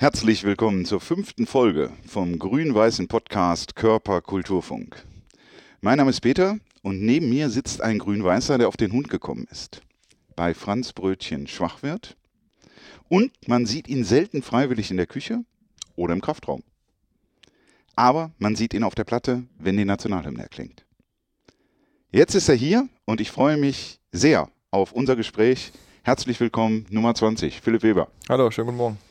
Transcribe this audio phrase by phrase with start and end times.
[0.00, 5.04] Herzlich willkommen zur fünften Folge vom grün-weißen Podcast Körper Kulturfunk.
[5.82, 9.46] Mein Name ist Peter und neben mir sitzt ein Grün-Weißer, der auf den Hund gekommen
[9.50, 9.82] ist.
[10.36, 12.16] Bei Franz Brötchen schwach wird.
[13.10, 15.44] Und man sieht ihn selten freiwillig in der Küche
[15.96, 16.62] oder im Kraftraum.
[17.94, 20.86] Aber man sieht ihn auf der Platte, wenn die Nationalhymne erklingt.
[22.10, 25.72] Jetzt ist er hier und ich freue mich sehr auf unser Gespräch.
[26.04, 28.08] Herzlich willkommen, Nummer 20, Philipp Weber.
[28.30, 29.09] Hallo, schönen guten Morgen.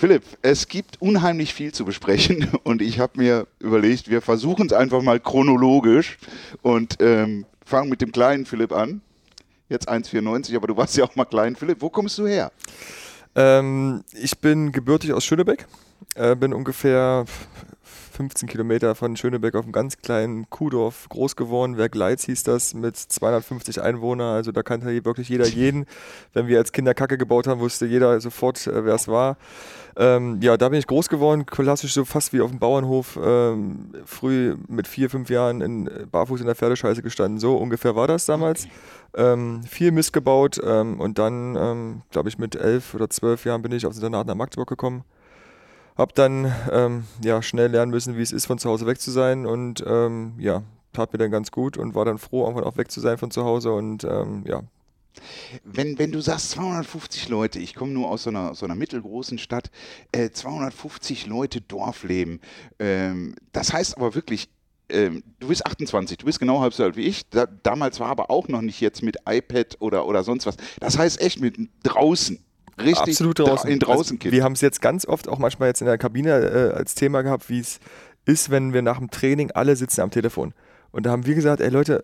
[0.00, 4.72] Philipp, es gibt unheimlich viel zu besprechen und ich habe mir überlegt, wir versuchen es
[4.72, 6.16] einfach mal chronologisch
[6.62, 9.02] und ähm, fangen mit dem kleinen Philipp an.
[9.68, 11.54] Jetzt 1,94, aber du warst ja auch mal klein.
[11.54, 12.50] Philipp, wo kommst du her?
[13.34, 15.66] Ähm, ich bin gebürtig aus Schönebeck,
[16.14, 17.26] äh, bin ungefähr
[18.20, 21.78] 15 Kilometer von Schönebeck auf einem ganz kleinen Kuhdorf groß geworden.
[21.78, 24.34] Werk Leitz hieß das mit 250 Einwohnern.
[24.34, 25.86] Also da kannte wirklich jeder jeden.
[26.34, 29.38] Wenn wir als Kinder Kacke gebaut haben, wusste jeder sofort, äh, wer es war.
[29.96, 33.18] Ähm, ja, da bin ich groß geworden, klassisch so fast wie auf dem Bauernhof.
[33.24, 37.38] Ähm, früh mit vier, fünf Jahren in, äh, barfuß in der Pferdescheiße gestanden.
[37.38, 38.68] So ungefähr war das damals.
[39.16, 43.62] Ähm, viel Mist gebaut ähm, und dann, ähm, glaube ich, mit elf oder zwölf Jahren
[43.62, 45.04] bin ich aufs Internat nach Magdeburg gekommen
[46.00, 49.10] habe dann ähm, ja, schnell lernen müssen, wie es ist, von zu Hause weg zu
[49.10, 52.76] sein und ähm, ja, tat mir dann ganz gut und war dann froh, irgendwann auch
[52.76, 54.62] weg zu sein von zu Hause und ähm, ja.
[55.64, 59.38] Wenn, wenn du sagst 250 Leute, ich komme nur aus so einer, so einer mittelgroßen
[59.38, 59.70] Stadt,
[60.12, 62.40] äh, 250 Leute Dorfleben,
[62.78, 64.48] ähm, das heißt aber wirklich,
[64.88, 67.28] ähm, du bist 28, du bist genau halb so alt wie ich.
[67.28, 70.56] Da, damals war aber auch noch nicht jetzt mit iPad oder, oder sonst was.
[70.80, 72.42] Das heißt echt mit draußen
[72.80, 73.70] richtig Absolut draußen.
[73.70, 76.30] in draußen also, Wir haben es jetzt ganz oft auch manchmal jetzt in der Kabine
[76.30, 77.80] äh, als Thema gehabt, wie es
[78.24, 80.52] ist, wenn wir nach dem Training alle sitzen am Telefon.
[80.90, 82.02] Und da haben wir gesagt, ey Leute,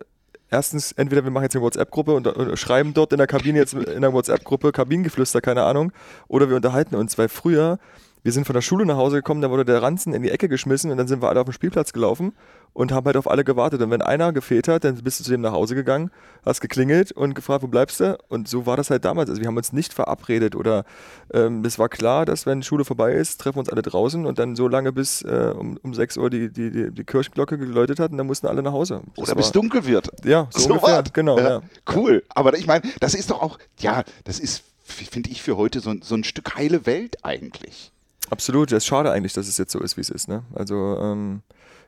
[0.49, 3.73] erstens, entweder wir machen jetzt eine WhatsApp-Gruppe und, und, schreiben dort in der Kabine jetzt
[3.73, 5.91] in der WhatsApp-Gruppe Kabinengeflüster, keine Ahnung,
[6.27, 7.79] oder wir unterhalten uns, weil früher
[8.23, 10.49] wir sind von der Schule nach Hause gekommen, da wurde der Ranzen in die Ecke
[10.49, 12.33] geschmissen und dann sind wir alle auf den Spielplatz gelaufen
[12.73, 13.81] und haben halt auf alle gewartet.
[13.81, 16.11] Und wenn einer gefehlt hat, dann bist du zu dem nach Hause gegangen,
[16.45, 18.17] hast geklingelt und gefragt, wo bleibst du?
[18.27, 19.29] Und so war das halt damals.
[19.29, 20.85] Also wir haben uns nicht verabredet oder
[21.33, 24.37] ähm, es war klar, dass wenn Schule vorbei ist, treffen wir uns alle draußen und
[24.37, 27.99] dann so lange bis äh, um, um 6 Uhr die, die, die, die Kirchenglocke geläutet
[27.99, 29.01] hat und dann mussten alle nach Hause.
[29.15, 30.11] Das oder bis dunkel wird.
[30.23, 31.03] Ja, so, so ungefähr.
[31.13, 31.39] Genau.
[31.39, 31.61] Ja, ja.
[31.95, 32.23] Cool.
[32.29, 35.95] Aber ich meine, das ist doch auch, ja, das ist, finde ich, für heute so,
[36.01, 37.91] so ein Stück heile Welt eigentlich.
[38.29, 40.27] Absolut, es ist schade eigentlich, dass es jetzt so ist, wie es ist.
[40.27, 40.43] Ne?
[40.53, 41.41] Also ähm,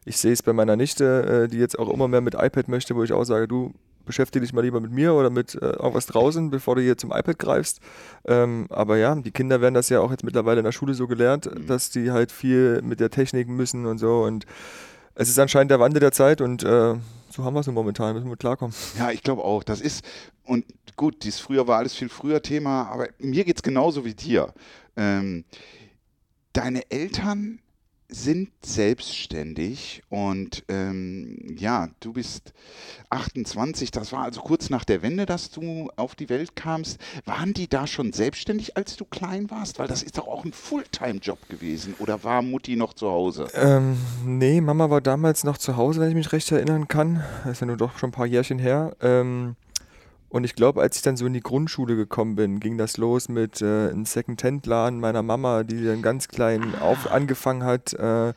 [0.05, 2.95] ich sehe es bei meiner Nichte, äh, die jetzt auch immer mehr mit iPad möchte,
[2.95, 3.73] wo ich auch sage, du
[4.05, 7.11] beschäftige dich mal lieber mit mir oder mit äh, irgendwas draußen, bevor du hier zum
[7.11, 7.79] iPad greifst.
[8.25, 11.07] Ähm, aber ja, die Kinder werden das ja auch jetzt mittlerweile in der Schule so
[11.07, 11.67] gelernt, mhm.
[11.67, 14.23] dass die halt viel mit der Technik müssen und so.
[14.23, 14.45] Und
[15.13, 16.95] es ist anscheinend der Wandel der Zeit und äh,
[17.29, 18.73] so haben wir es momentan, müssen wir klarkommen.
[18.97, 19.63] Ja, ich glaube auch.
[19.63, 20.03] Das ist,
[20.44, 24.16] und gut, dies früher war alles viel früher Thema, aber mir geht es genauso wie
[24.16, 24.53] dir.
[24.97, 25.45] Ähm,
[26.53, 27.59] deine Eltern
[28.11, 32.53] sind selbstständig und ähm, ja, du bist
[33.11, 36.99] 28, das war also kurz nach der Wende, dass du auf die Welt kamst.
[37.25, 39.77] Waren die da schon selbstständig, als du klein warst?
[39.77, 41.93] Weil das ist doch auch ein Fulltime-Job gewesen.
[41.99, 43.47] Oder war Mutti noch zu Hause?
[43.53, 43.95] Ähm,
[44.25, 47.23] nee, Mama war damals noch zu Hause, wenn ich mich recht erinnern kann.
[47.43, 48.95] Das ist ja nur doch schon ein paar Jährchen her.
[49.01, 49.55] Ähm,
[50.29, 53.29] und ich glaube, als ich dann so in die Grundschule gekommen bin, ging das los
[53.29, 57.94] mit äh, einem Second-Hand-Laden meiner Mama, die dann ganz klein auf angefangen hat.
[57.94, 58.34] Äh,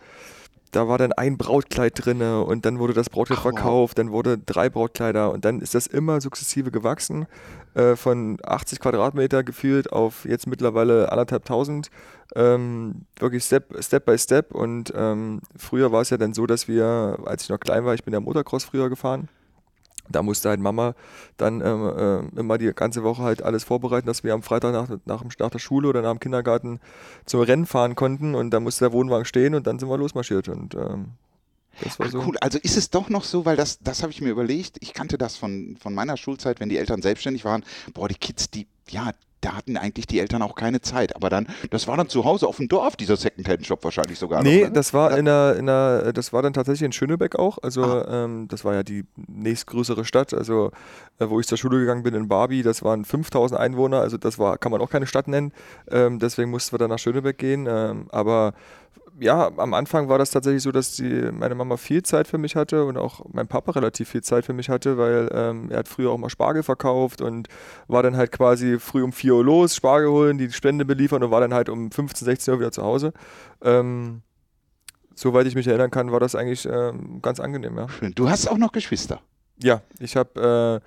[0.72, 4.38] da war dann ein Brautkleid drin und dann wurde das Brautkleid Ach, verkauft, dann wurde
[4.38, 7.26] drei Brautkleider und dann ist das immer sukzessive gewachsen,
[7.74, 11.90] äh, von 80 Quadratmeter gefühlt auf jetzt mittlerweile anderthalb tausend,
[12.34, 16.68] ähm, wirklich Step, Step by Step und ähm, früher war es ja dann so, dass
[16.68, 19.28] wir, als ich noch klein war, ich bin ja Motocross früher gefahren,
[20.08, 20.94] da musste halt Mama
[21.36, 24.88] dann ähm, äh, immer die ganze Woche halt alles vorbereiten, dass wir am Freitag nach,
[25.04, 26.80] nach, nach, der Schule oder nach dem Kindergarten
[27.24, 28.34] zum Rennen fahren konnten.
[28.34, 30.48] Und da musste der Wohnwagen stehen und dann sind wir losmarschiert.
[30.48, 31.12] Und ähm,
[31.80, 32.18] das war Ach, so.
[32.20, 34.92] Cool, also ist es doch noch so, weil das, das habe ich mir überlegt, ich
[34.92, 37.64] kannte das von, von meiner Schulzeit, wenn die Eltern selbstständig waren,
[37.94, 41.14] boah, die Kids, die, ja, da hatten eigentlich die Eltern auch keine Zeit.
[41.14, 44.42] Aber dann, das war dann zu Hause auf dem Dorf, dieser Secondhand-Shop wahrscheinlich sogar.
[44.42, 44.72] Nee, noch, ne?
[44.72, 47.58] das war in der, in der, das war dann tatsächlich in Schönebeck auch.
[47.62, 48.24] Also ah.
[48.24, 50.32] ähm, das war ja die nächstgrößere Stadt.
[50.32, 50.70] Also
[51.18, 54.00] äh, wo ich zur Schule gegangen bin in Barbie, das waren 5000 Einwohner.
[54.00, 55.52] Also das war, kann man auch keine Stadt nennen.
[55.90, 57.66] Ähm, deswegen mussten wir dann nach Schönebeck gehen.
[57.68, 58.54] Ähm, aber
[59.20, 62.56] ja, am Anfang war das tatsächlich so, dass die, meine Mama viel Zeit für mich
[62.56, 65.88] hatte und auch mein Papa relativ viel Zeit für mich hatte, weil ähm, er hat
[65.88, 67.48] früher auch mal Spargel verkauft und
[67.88, 71.30] war dann halt quasi früh um 4 Uhr los, Spargel holen, die Spende beliefern und
[71.30, 73.12] war dann halt um 15, 16 Uhr wieder zu Hause.
[73.62, 74.22] Ähm,
[75.14, 77.88] soweit ich mich erinnern kann, war das eigentlich ähm, ganz angenehm, ja.
[77.88, 78.12] Schön.
[78.14, 79.20] Du hast auch noch Geschwister?
[79.62, 80.80] Ja, ich habe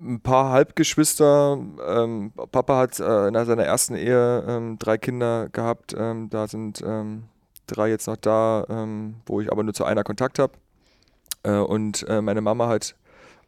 [0.00, 1.58] ein paar Halbgeschwister.
[1.86, 5.94] Ähm, Papa hat äh, in seiner ersten Ehe ähm, drei Kinder gehabt.
[5.96, 7.24] Ähm, da sind ähm,
[7.66, 10.54] drei jetzt noch da, ähm, wo ich aber nur zu einer Kontakt habe.
[11.42, 12.94] Äh, und äh, meine Mama hat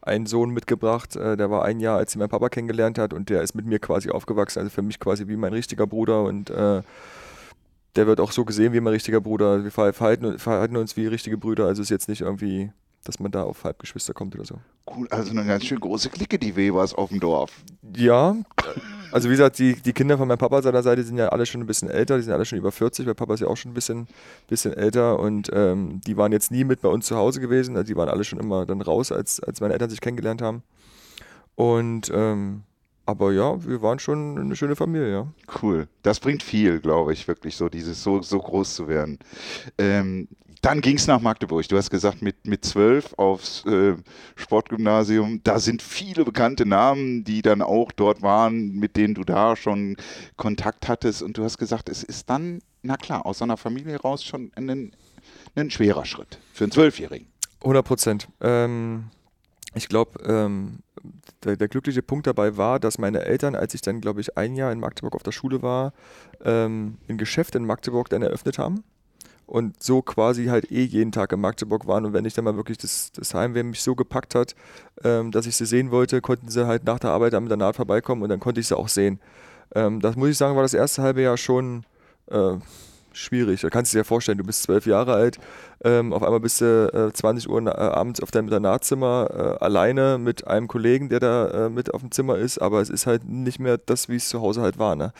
[0.01, 3.29] einen Sohn mitgebracht, äh, der war ein Jahr, als sie meinen Papa kennengelernt hat und
[3.29, 6.49] der ist mit mir quasi aufgewachsen, also für mich quasi wie mein richtiger Bruder und
[6.49, 6.81] äh,
[7.95, 9.63] der wird auch so gesehen wie mein richtiger Bruder.
[9.63, 12.71] Wir verhalten, verhalten uns wie richtige Brüder, also ist jetzt nicht irgendwie
[13.03, 14.59] dass man da auf Halbgeschwister kommt oder so.
[14.89, 17.51] Cool, also eine ganz schön große Clique, die Webers auf dem Dorf.
[17.95, 18.35] Ja,
[19.11, 21.61] also wie gesagt, die, die Kinder von meinem Papa seiner Seite sind ja alle schon
[21.61, 23.71] ein bisschen älter, die sind alle schon über 40, weil Papa ist ja auch schon
[23.71, 24.07] ein bisschen,
[24.47, 27.87] bisschen älter und ähm, die waren jetzt nie mit bei uns zu Hause gewesen, also
[27.87, 30.63] die waren alle schon immer dann raus, als, als meine Eltern sich kennengelernt haben.
[31.55, 32.63] Und ähm,
[33.05, 35.27] aber ja, wir waren schon eine schöne Familie, ja.
[35.61, 35.87] Cool.
[36.03, 39.19] Das bringt viel, glaube ich, wirklich so, dieses so, so groß zu werden.
[39.77, 40.29] Ähm,
[40.63, 41.67] dann ging es nach Magdeburg.
[41.67, 43.95] Du hast gesagt, mit, mit zwölf aufs äh,
[44.37, 45.41] Sportgymnasium.
[45.43, 49.97] Da sind viele bekannte Namen, die dann auch dort waren, mit denen du da schon
[50.37, 51.21] Kontakt hattest.
[51.21, 54.95] Und du hast gesagt, es ist dann, na klar, aus einer Familie raus schon ein,
[55.55, 57.27] ein schwerer Schritt für einen Zwölfjährigen.
[57.59, 58.27] 100 Prozent.
[58.39, 59.09] Ähm,
[59.75, 60.79] ich glaube, ähm,
[61.43, 64.55] der, der, glückliche Punkt dabei war, dass meine Eltern, als ich dann, glaube ich, ein
[64.55, 65.91] Jahr in Magdeburg auf der Schule war,
[66.45, 68.85] ähm, ein Geschäft in Magdeburg dann eröffnet haben
[69.45, 72.05] und so quasi halt eh jeden Tag in Magdeburg waren.
[72.05, 74.55] Und wenn ich dann mal wirklich das, das Heimweh mich so gepackt hat,
[75.03, 78.23] ähm, dass ich sie sehen wollte, konnten sie halt nach der Arbeit am Internat vorbeikommen
[78.23, 79.19] und dann konnte ich sie auch sehen.
[79.75, 81.83] Ähm, das muss ich sagen, war das erste halbe Jahr schon
[82.27, 82.55] äh,
[83.13, 83.61] schwierig.
[83.61, 85.37] Da kannst du dir ja vorstellen, du bist zwölf Jahre alt,
[85.83, 90.17] ähm, auf einmal bist du äh, 20 Uhr äh, abends auf deinem Internatzimmer äh, alleine
[90.17, 93.25] mit einem Kollegen, der da äh, mit auf dem Zimmer ist, aber es ist halt
[93.25, 94.95] nicht mehr das, wie es zu Hause halt war.
[94.95, 95.13] Ne?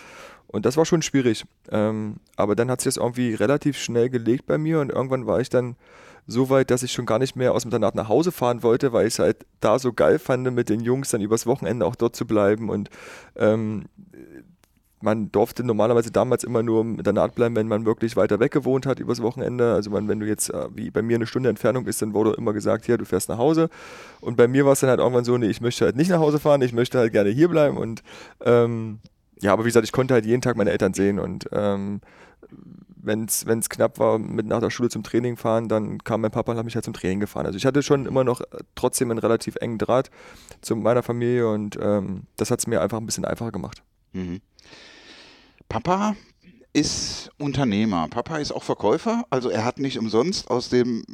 [0.54, 1.46] Und das war schon schwierig.
[1.72, 5.42] Ähm, aber dann hat sich das irgendwie relativ schnell gelegt bei mir und irgendwann war
[5.42, 5.76] ich dann
[6.28, 8.94] so weit, dass ich schon gar nicht mehr aus dem Internat nach Hause fahren wollte,
[8.94, 11.96] weil ich es halt da so geil fand, mit den Jungs dann übers Wochenende auch
[11.96, 12.70] dort zu bleiben.
[12.70, 12.92] Und
[13.36, 13.86] ähm,
[15.02, 18.86] man durfte normalerweise damals immer nur im Internat bleiben, wenn man wirklich weiter weg gewohnt
[18.86, 19.74] hat übers Wochenende.
[19.74, 22.36] Also man, wenn du jetzt äh, wie bei mir eine Stunde Entfernung ist, dann wurde
[22.38, 23.70] immer gesagt, hier, du fährst nach Hause.
[24.22, 26.20] Und bei mir war es dann halt irgendwann so, nee, ich möchte halt nicht nach
[26.20, 27.78] Hause fahren, ich möchte halt gerne hier bleiben.
[27.78, 28.04] Und
[28.46, 29.00] ähm,
[29.44, 32.00] ja, aber wie gesagt, ich konnte halt jeden Tag meine Eltern sehen und ähm,
[32.96, 36.54] wenn es knapp war, mit nach der Schule zum Training fahren, dann kam mein Papa
[36.54, 37.46] und hat mich halt zum Training gefahren.
[37.46, 38.46] Also ich hatte schon immer noch äh,
[38.76, 40.10] trotzdem einen relativ engen Draht
[40.62, 43.84] zu meiner Familie und ähm, das hat es mir einfach ein bisschen einfacher gemacht.
[44.14, 44.40] Mhm.
[45.68, 46.16] Papa
[46.74, 48.08] ist Unternehmer.
[48.10, 49.26] Papa ist auch Verkäufer.
[49.30, 51.06] Also er hat nicht umsonst aus dem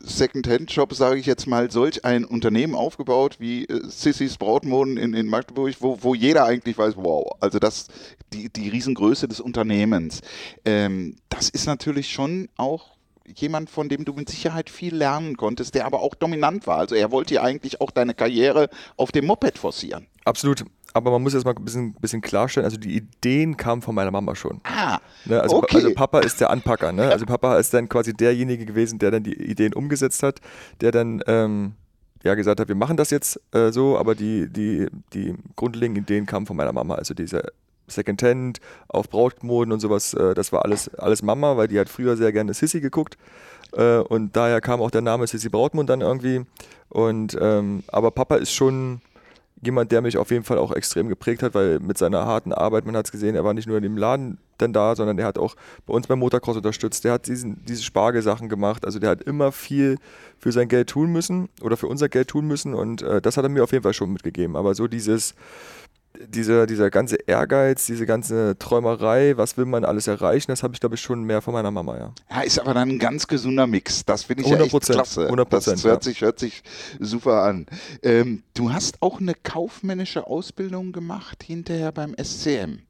[0.00, 5.26] Second-Hand-Shop, sage ich jetzt mal, solch ein Unternehmen aufgebaut wie äh, Sissys Brautmoden in, in
[5.26, 7.88] Magdeburg, wo, wo jeder eigentlich weiß, wow, also das,
[8.32, 10.20] die, die Riesengröße des Unternehmens.
[10.64, 15.74] Ähm, das ist natürlich schon auch jemand, von dem du mit Sicherheit viel lernen konntest,
[15.74, 16.78] der aber auch dominant war.
[16.78, 20.06] Also er wollte ja eigentlich auch deine Karriere auf dem Moped forcieren.
[20.24, 20.64] Absolut
[20.94, 24.10] aber man muss jetzt mal ein bisschen, bisschen klarstellen, also die Ideen kamen von meiner
[24.10, 24.60] Mama schon.
[24.64, 25.76] Ah, ne, also, okay.
[25.76, 27.10] also, Papa ist der Anpacker, ne?
[27.10, 30.40] also Papa ist dann quasi derjenige gewesen, der dann die Ideen umgesetzt hat,
[30.80, 31.72] der dann ähm,
[32.22, 36.26] ja gesagt hat, wir machen das jetzt äh, so, aber die, die, die grundlegenden Ideen
[36.26, 37.42] kamen von meiner Mama, also diese
[37.86, 42.16] Secondhand auf Brautmoden und sowas, äh, das war alles, alles Mama, weil die hat früher
[42.16, 43.18] sehr gerne Sissy geguckt
[43.72, 46.44] äh, und daher kam auch der Name Sissy Brautmund dann irgendwie
[46.88, 49.02] und ähm, aber Papa ist schon
[49.62, 52.86] jemand, der mich auf jeden Fall auch extrem geprägt hat, weil mit seiner harten Arbeit,
[52.86, 55.26] man hat es gesehen, er war nicht nur in dem Laden dann da, sondern er
[55.26, 55.54] hat auch
[55.86, 57.04] bei uns beim Motocross unterstützt.
[57.04, 58.84] Der hat diesen, diese Spargelsachen gemacht.
[58.84, 59.98] Also der hat immer viel
[60.38, 63.44] für sein Geld tun müssen oder für unser Geld tun müssen und äh, das hat
[63.44, 64.56] er mir auf jeden Fall schon mitgegeben.
[64.56, 65.34] Aber so dieses,
[66.26, 70.80] dieser, dieser ganze Ehrgeiz, diese ganze Träumerei, was will man alles erreichen, das habe ich,
[70.80, 72.12] glaube ich, schon mehr von meiner Mama, ja.
[72.30, 74.04] Ja, ist aber dann ein ganz gesunder Mix.
[74.04, 75.30] Das finde ich ja echt klasse.
[75.30, 76.62] 100%, das hört, sich, hört sich
[76.98, 77.66] super an.
[78.02, 82.80] Ähm, du hast auch eine kaufmännische Ausbildung gemacht hinterher beim SCM.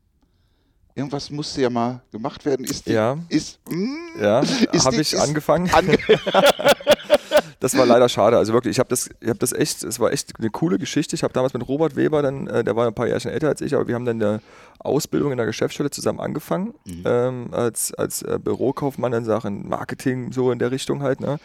[0.94, 2.64] Irgendwas musste ja mal gemacht werden.
[2.64, 4.22] Ist die, ja, ist, mh, hm?
[4.22, 4.42] ja
[4.84, 5.70] habe ich ist angefangen.
[5.72, 5.96] Ange
[7.60, 8.36] das war leider schade.
[8.36, 11.16] Also wirklich, ich habe das, ich habe das echt, es war echt eine coole Geschichte.
[11.16, 13.60] Ich habe damals mit Robert Weber, dann, äh, der war ein paar Jahre älter als
[13.60, 14.40] ich, aber wir haben dann eine
[14.78, 17.02] Ausbildung in der Geschäftsstelle zusammen angefangen mhm.
[17.04, 21.20] ähm, als, als äh, Bürokaufmann in Sachen Marketing so in der Richtung halt.
[21.20, 21.38] Ne?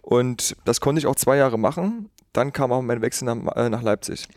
[0.00, 2.08] Und das konnte ich auch zwei Jahre machen.
[2.32, 4.28] Dann kam auch mein Wechsel nach, äh, nach Leipzig.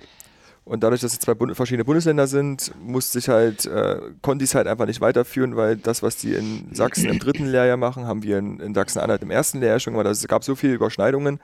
[0.66, 4.56] Und dadurch, dass es zwei verschiedene Bundesländer sind, musste ich halt, äh, konnte ich es
[4.56, 8.24] halt einfach nicht weiterführen, weil das, was die in Sachsen im dritten Lehrjahr machen, haben
[8.24, 10.08] wir in, in Sachsen-Anhalt im ersten Lehrjahr schon gemacht.
[10.08, 11.42] Also es gab so viele Überschneidungen,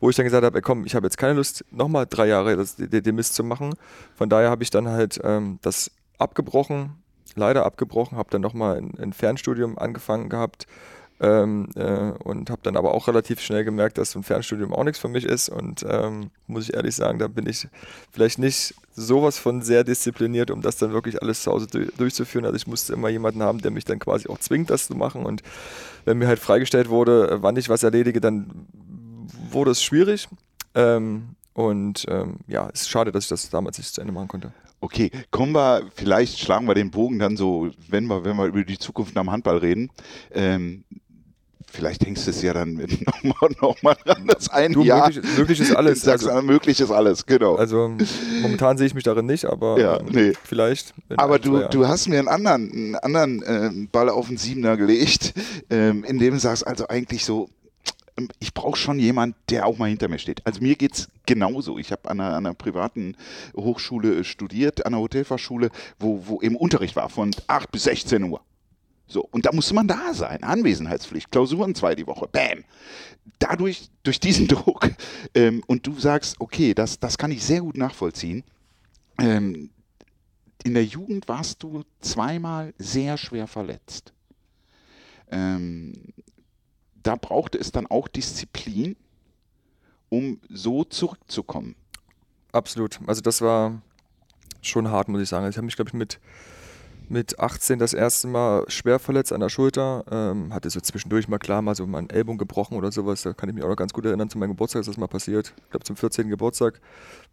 [0.00, 2.76] wo ich dann gesagt habe, komm, ich habe jetzt keine Lust, nochmal drei Jahre das,
[2.76, 3.74] den, den Mist zu machen.
[4.14, 7.02] Von daher habe ich dann halt ähm, das abgebrochen,
[7.36, 10.66] leider abgebrochen, habe dann nochmal ein, ein Fernstudium angefangen gehabt
[11.20, 14.84] Ähm, äh, und habe dann aber auch relativ schnell gemerkt, dass so ein Fernstudium auch
[14.84, 15.48] nichts für mich ist.
[15.48, 17.66] Und ähm, muss ich ehrlich sagen, da bin ich
[18.12, 22.44] vielleicht nicht sowas von sehr diszipliniert, um das dann wirklich alles zu Hause durchzuführen.
[22.44, 25.26] Also ich musste immer jemanden haben, der mich dann quasi auch zwingt, das zu machen.
[25.26, 25.42] Und
[26.04, 28.66] wenn mir halt freigestellt wurde, wann ich was erledige, dann
[29.50, 30.28] wurde es schwierig.
[30.74, 34.28] Ähm, und ähm, ja, es ist schade, dass ich das damals nicht zu Ende machen
[34.28, 34.52] konnte.
[34.80, 38.62] Okay, kommen wir, vielleicht schlagen wir den Bogen dann so, wenn wir, wenn wir über
[38.62, 39.90] die Zukunft am Handball reden.
[40.30, 40.84] Ähm,
[41.70, 42.74] vielleicht hängst du es ja dann
[43.22, 45.08] nochmal noch mal an das ein du, Jahr.
[45.08, 46.00] Möglich, möglich ist alles.
[46.02, 47.56] Sagst, also, möglich ist alles, genau.
[47.56, 47.94] Also
[48.42, 50.32] momentan sehe ich mich darin nicht, aber ja, nee.
[50.44, 50.94] vielleicht.
[51.16, 55.34] Aber du, du hast mir einen anderen, einen anderen äh, Ball auf den Siebener gelegt,
[55.70, 57.48] ähm, in dem du sagst, also eigentlich so,
[58.18, 60.44] ähm, ich brauche schon jemanden, der auch mal hinter mir steht.
[60.46, 61.78] Also mir geht es genauso.
[61.78, 63.16] Ich habe an, an einer, privaten
[63.56, 68.40] Hochschule studiert, an einer Hotelfachschule, wo, wo eben Unterricht war von 8 bis 16 Uhr.
[69.08, 70.42] So, und da musste man da sein.
[70.42, 72.28] Anwesenheitspflicht, Klausuren zwei die Woche.
[72.28, 72.64] Bam.
[73.38, 74.90] Dadurch, durch diesen Druck,
[75.34, 78.44] ähm, und du sagst, okay, das, das kann ich sehr gut nachvollziehen.
[79.18, 79.70] Ähm,
[80.62, 84.12] in der Jugend warst du zweimal sehr schwer verletzt.
[85.30, 86.12] Ähm,
[87.02, 88.96] da brauchte es dann auch Disziplin,
[90.10, 91.76] um so zurückzukommen.
[92.52, 93.00] Absolut.
[93.06, 93.80] Also das war
[94.60, 95.44] schon hart, muss ich sagen.
[95.44, 96.18] Also ich habe mich, glaube ich, mit
[97.10, 100.04] mit 18 das erste Mal schwer verletzt an der Schulter.
[100.10, 103.22] Ähm, hatte so zwischendurch mal klar mal so meinen Ellbogen gebrochen oder sowas.
[103.22, 104.28] Da kann ich mich auch noch ganz gut erinnern.
[104.28, 105.54] Zu meinem Geburtstag ist das mal passiert.
[105.64, 106.28] Ich glaube zum 14.
[106.28, 106.80] Geburtstag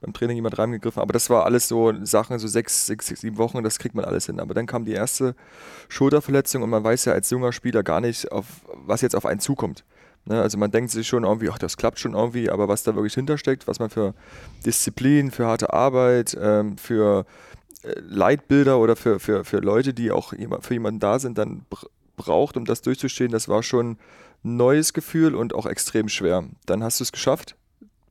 [0.02, 1.02] beim Training jemand reingegriffen.
[1.02, 4.26] Aber das war alles so Sachen, so sechs, sechs, sieben Wochen, das kriegt man alles
[4.28, 4.40] hin.
[4.40, 5.36] Aber dann kam die erste
[5.90, 8.46] Schulterverletzung und man weiß ja als junger Spieler gar nicht, auf,
[8.86, 9.84] was jetzt auf einen zukommt.
[10.28, 12.96] Ne, also man denkt sich schon irgendwie, ach, das klappt schon irgendwie, aber was da
[12.96, 14.16] wirklich hintersteckt, was man für
[14.66, 17.28] Disziplin, für harte Arbeit, ähm, für
[18.02, 21.66] Leitbilder oder für, für, für Leute, die auch für jemanden da sind, dann
[22.16, 23.98] braucht, um das durchzustehen, das war schon
[24.44, 26.46] ein neues Gefühl und auch extrem schwer.
[26.66, 27.56] Dann hast du es geschafft,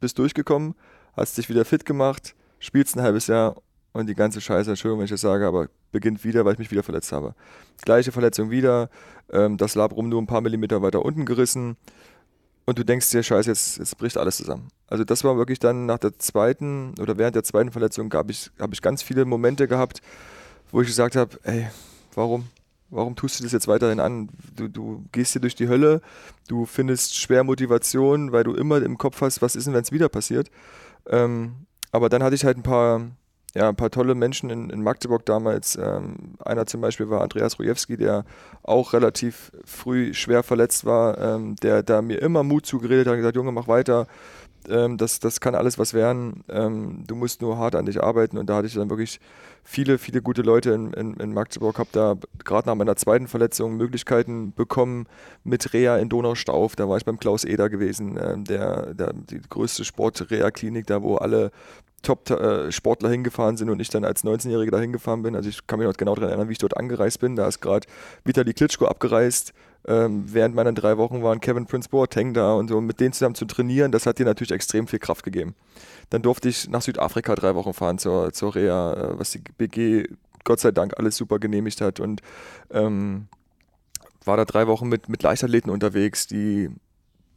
[0.00, 0.74] bist durchgekommen,
[1.16, 3.56] hast dich wieder fit gemacht, spielst ein halbes Jahr
[3.92, 6.70] und die ganze Scheiße, Entschuldigung, wenn ich das sage, aber beginnt wieder, weil ich mich
[6.70, 7.34] wieder verletzt habe.
[7.82, 8.90] Gleiche Verletzung wieder,
[9.32, 11.76] ähm, das Labrum nur ein paar Millimeter weiter unten gerissen
[12.66, 14.68] und du denkst dir, scheiße, jetzt, jetzt bricht alles zusammen.
[14.86, 18.50] Also das war wirklich dann nach der zweiten oder während der zweiten Verletzung habe ich,
[18.58, 20.00] hab ich ganz viele Momente gehabt,
[20.70, 21.68] wo ich gesagt habe, ey,
[22.14, 22.46] warum?
[22.90, 24.28] Warum tust du das jetzt weiterhin an?
[24.54, 26.00] Du, du gehst hier durch die Hölle,
[26.48, 29.90] du findest schwer Motivation, weil du immer im Kopf hast, was ist denn, wenn es
[29.90, 30.50] wieder passiert?
[31.08, 33.00] Ähm, aber dann hatte ich halt ein paar,
[33.54, 35.76] ja, ein paar tolle Menschen in, in Magdeburg damals.
[35.76, 38.24] Ähm, einer zum Beispiel war Andreas Rujewski, der
[38.64, 43.18] auch relativ früh schwer verletzt war, ähm, der da mir immer Mut zugeredet hat und
[43.18, 44.08] gesagt, Junge, mach weiter.
[44.68, 46.42] Ähm, das, das kann alles was werden.
[46.48, 48.38] Ähm, du musst nur hart an dich arbeiten.
[48.38, 49.20] Und da hatte ich dann wirklich
[49.62, 51.78] viele, viele gute Leute in, in, in Magdeburg.
[51.78, 55.06] Habe da gerade nach meiner zweiten Verletzung Möglichkeiten bekommen
[55.44, 56.76] mit Reha in Donaustauf.
[56.76, 61.16] Da war ich beim Klaus Eder gewesen, äh, der, der, die größte Sport-Reha-Klinik, da wo
[61.16, 61.50] alle
[62.04, 65.34] Top-Sportler hingefahren sind und ich dann als 19-Jähriger da hingefahren bin.
[65.34, 67.34] Also ich kann mich noch genau daran erinnern, wie ich dort angereist bin.
[67.34, 67.86] Da ist gerade
[68.24, 69.52] Vitali Klitschko abgereist.
[69.86, 72.80] Ähm, während meiner drei Wochen waren Kevin Prince Boateng da und so.
[72.80, 75.54] mit denen zusammen zu trainieren, das hat dir natürlich extrem viel Kraft gegeben.
[76.10, 80.06] Dann durfte ich nach Südafrika drei Wochen fahren zur, zur Reha, äh, was die BG
[80.44, 82.20] Gott sei Dank alles super genehmigt hat und
[82.70, 83.28] ähm,
[84.24, 86.70] war da drei Wochen mit, mit Leichtathleten unterwegs, die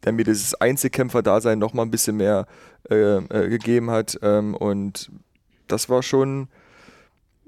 [0.04, 2.46] der mir dieses Einzelkämpfer-Dasein nochmal ein bisschen mehr
[2.90, 4.18] äh, äh, gegeben hat.
[4.22, 5.10] Ähm, und
[5.66, 6.48] das war schon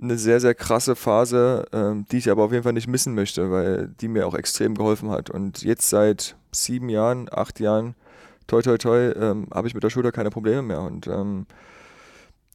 [0.03, 3.51] eine sehr, sehr krasse Phase, ähm, die ich aber auf jeden Fall nicht missen möchte,
[3.51, 5.31] weil die mir auch extrem geholfen hat.
[5.31, 7.95] Und jetzt seit sieben Jahren, acht Jahren,
[8.47, 10.81] toi, toi, toi, ähm, habe ich mit der Schulter keine Probleme mehr.
[10.81, 11.47] Und ähm,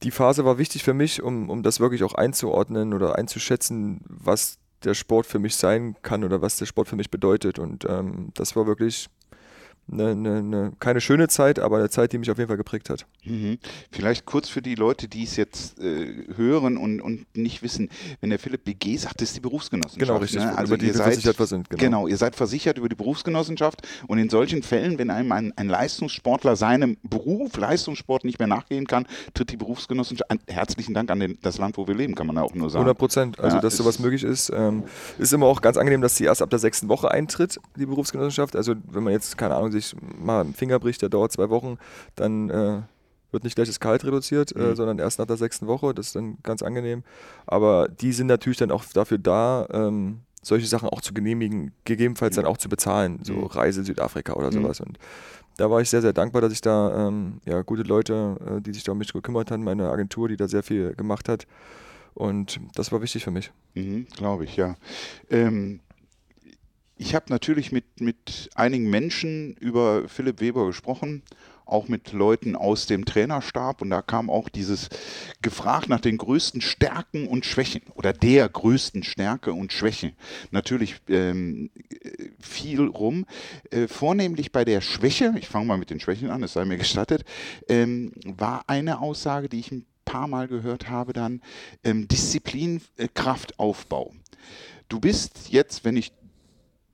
[0.02, 4.58] die Phase war wichtig für mich, um, um das wirklich auch einzuordnen oder einzuschätzen, was
[4.84, 7.58] der Sport für mich sein kann oder was der Sport für mich bedeutet.
[7.58, 9.08] Und ähm, das war wirklich
[9.90, 12.90] eine, eine, eine, keine schöne Zeit, aber eine Zeit, die mich auf jeden Fall geprägt
[12.90, 13.06] hat.
[13.24, 13.58] Mhm.
[13.90, 17.88] Vielleicht kurz für die Leute, die es jetzt äh, hören und, und nicht wissen,
[18.20, 20.08] wenn der Philipp BG sagt, das ist die Berufsgenossenschaft.
[20.08, 20.40] Genau, richtig.
[20.40, 20.56] Ne?
[20.56, 21.70] Also ihr seid, versichert sind.
[21.70, 21.80] Genau.
[21.80, 22.06] genau.
[22.08, 26.56] ihr seid versichert über die Berufsgenossenschaft und in solchen Fällen, wenn einem ein, ein Leistungssportler
[26.56, 31.38] seinem Beruf, Leistungssport nicht mehr nachgehen kann, tritt die Berufsgenossenschaft, an, herzlichen Dank an den,
[31.42, 32.82] das Land, wo wir leben, kann man auch nur sagen.
[32.82, 34.50] 100 Prozent, also ja, dass sowas möglich ist.
[34.54, 34.84] Ähm,
[35.18, 38.56] ist immer auch ganz angenehm, dass sie erst ab der sechsten Woche eintritt, die Berufsgenossenschaft.
[38.56, 41.78] Also wenn man jetzt, keine Ahnung, sich mal einen Finger bricht, der dauert zwei Wochen,
[42.14, 42.82] dann äh,
[43.32, 44.72] wird nicht gleich das Gehalt reduziert, äh, mhm.
[44.72, 45.94] äh, sondern erst nach der sechsten Woche.
[45.94, 47.02] Das ist dann ganz angenehm.
[47.46, 52.36] Aber die sind natürlich dann auch dafür da, ähm, solche Sachen auch zu genehmigen, gegebenenfalls
[52.36, 52.42] mhm.
[52.42, 53.44] dann auch zu bezahlen, so mhm.
[53.46, 54.62] Reise Südafrika oder mhm.
[54.62, 54.80] sowas.
[54.80, 54.98] Und
[55.56, 58.72] da war ich sehr, sehr dankbar, dass ich da ähm, ja, gute Leute, äh, die
[58.72, 61.46] sich da um mich gekümmert haben, meine Agentur, die da sehr viel gemacht hat.
[62.14, 63.52] Und das war wichtig für mich.
[63.74, 64.76] Mhm, Glaube ich, ja.
[65.30, 65.80] Ähm,
[66.96, 71.22] ich habe natürlich mit, mit einigen Menschen über Philipp Weber gesprochen,
[71.66, 74.88] auch mit Leuten aus dem Trainerstab und da kam auch dieses
[75.42, 80.12] gefragt nach den größten Stärken und Schwächen oder der größten Stärke und Schwäche.
[80.52, 81.70] Natürlich ähm,
[82.40, 83.26] viel rum.
[83.70, 86.78] Äh, vornehmlich bei der Schwäche, ich fange mal mit den Schwächen an, es sei mir
[86.78, 87.24] gestattet,
[87.68, 91.42] ähm, war eine Aussage, die ich ein paar Mal gehört habe, dann
[91.82, 94.14] ähm, Disziplin, äh, Kraftaufbau.
[94.88, 96.12] Du bist jetzt, wenn ich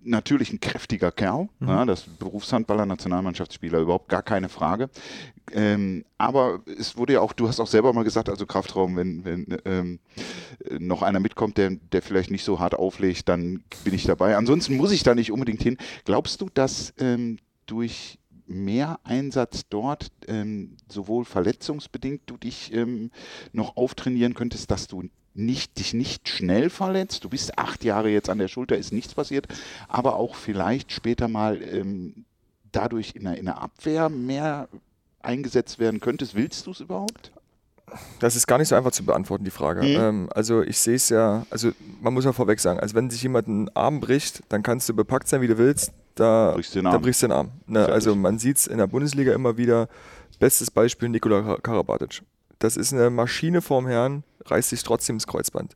[0.05, 1.69] natürlich ein kräftiger Kerl, mhm.
[1.69, 4.91] ja, das Berufshandballer, Nationalmannschaftsspieler, überhaupt gar keine Frage.
[5.53, 9.25] Ähm, aber es wurde ja auch, du hast auch selber mal gesagt, also Kraftraum, wenn,
[9.25, 9.99] wenn ähm,
[10.79, 14.37] noch einer mitkommt, der, der vielleicht nicht so hart auflegt, dann bin ich dabei.
[14.37, 15.79] Ansonsten muss ich da nicht unbedingt hin.
[16.05, 23.11] Glaubst du, dass ähm, durch mehr Einsatz dort, ähm, sowohl verletzungsbedingt, du dich ähm,
[23.53, 27.25] noch auftrainieren könntest, dass du nicht, dich nicht schnell verletzt.
[27.25, 29.47] Du bist acht Jahre jetzt an der Schulter, ist nichts passiert,
[29.89, 32.25] aber auch vielleicht später mal ähm,
[32.71, 34.69] dadurch in der, in der Abwehr mehr
[35.21, 36.35] eingesetzt werden könntest.
[36.35, 37.33] Willst du es überhaupt?
[38.21, 39.83] Das ist gar nicht so einfach zu beantworten, die Frage.
[39.83, 39.97] Mhm.
[40.01, 43.23] Ähm, also ich sehe es ja, also man muss ja vorweg sagen, also wenn sich
[43.23, 46.79] jemand einen Arm bricht, dann kannst du bepackt sein, wie du willst, da brichst du
[46.81, 46.95] den Arm.
[46.95, 47.51] Da brichst den Arm.
[47.67, 47.87] Ne?
[47.87, 49.89] Also man sieht es in der Bundesliga immer wieder.
[50.39, 52.23] Bestes Beispiel Nikola Karabatic.
[52.59, 55.75] Das ist eine Maschine vorm Herrn, reißt sich trotzdem das Kreuzband.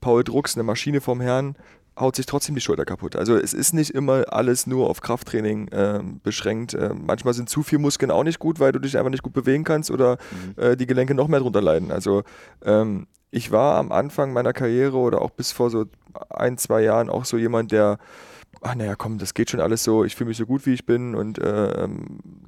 [0.00, 1.56] Paul Drucks, eine Maschine vom Herrn,
[1.98, 3.16] haut sich trotzdem die Schulter kaputt.
[3.16, 6.74] Also es ist nicht immer alles nur auf Krafttraining äh, beschränkt.
[6.74, 9.32] Äh, manchmal sind zu viele Muskeln auch nicht gut, weil du dich einfach nicht gut
[9.32, 10.16] bewegen kannst oder
[10.56, 10.62] mhm.
[10.62, 11.92] äh, die Gelenke noch mehr drunter leiden.
[11.92, 12.22] Also
[12.64, 15.86] ähm, ich war am Anfang meiner Karriere oder auch bis vor so
[16.30, 17.98] ein, zwei Jahren auch so jemand, der
[18.62, 20.84] ach naja, komm, das geht schon alles so, ich fühle mich so gut, wie ich
[20.86, 21.88] bin und äh,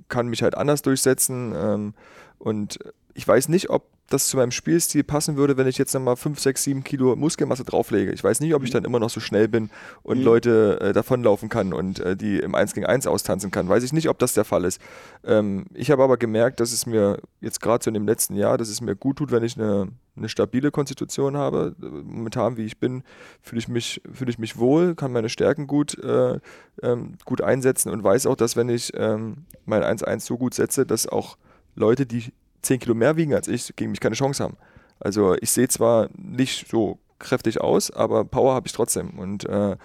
[0.08, 1.54] kann mich halt anders durchsetzen.
[1.56, 1.94] Ähm,
[2.38, 2.78] und
[3.14, 6.38] ich weiß nicht, ob das zu meinem Spielstil passen würde, wenn ich jetzt nochmal 5,
[6.38, 8.12] 6, 7 Kilo Muskelmasse drauflege.
[8.12, 9.70] Ich weiß nicht, ob ich dann immer noch so schnell bin
[10.02, 10.24] und mhm.
[10.24, 13.68] Leute äh, davonlaufen kann und äh, die im 1 gegen 1 austanzen kann.
[13.68, 14.80] Weiß ich nicht, ob das der Fall ist.
[15.24, 18.58] Ähm, ich habe aber gemerkt, dass es mir jetzt gerade so in dem letzten Jahr,
[18.58, 21.74] dass es mir gut tut, wenn ich eine, eine stabile Konstitution habe.
[21.78, 23.02] Momentan, wie ich bin,
[23.40, 26.38] fühle ich, mich, fühl ich mich wohl, kann meine Stärken gut, äh,
[26.82, 30.86] ähm, gut einsetzen und weiß auch, dass wenn ich ähm, mein 1-1 so gut setze,
[30.86, 31.36] dass auch
[31.74, 32.32] Leute, die
[32.62, 34.56] 10 Kilo mehr wiegen als ich, gegen mich keine Chance haben.
[35.00, 39.18] Also ich sehe zwar nicht so kräftig aus, aber Power habe ich trotzdem.
[39.18, 39.76] Und äh,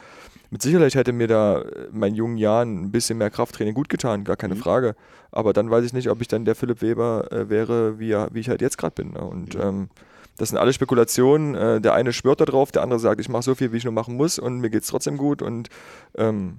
[0.50, 4.24] mit Sicherheit hätte mir da in meinen jungen Jahren ein bisschen mehr Krafttraining gut getan,
[4.24, 4.60] gar keine mhm.
[4.60, 4.96] Frage.
[5.32, 8.40] Aber dann weiß ich nicht, ob ich dann der Philipp Weber äh, wäre, wie, wie
[8.40, 9.12] ich halt jetzt gerade bin.
[9.12, 9.22] Ne?
[9.22, 9.62] Und mhm.
[9.62, 9.90] ähm,
[10.38, 11.56] das sind alle Spekulationen.
[11.56, 13.84] Äh, der eine schwört da drauf, der andere sagt, ich mache so viel, wie ich
[13.84, 15.42] nur machen muss und mir geht es trotzdem gut.
[15.42, 15.70] Und
[16.16, 16.58] ähm,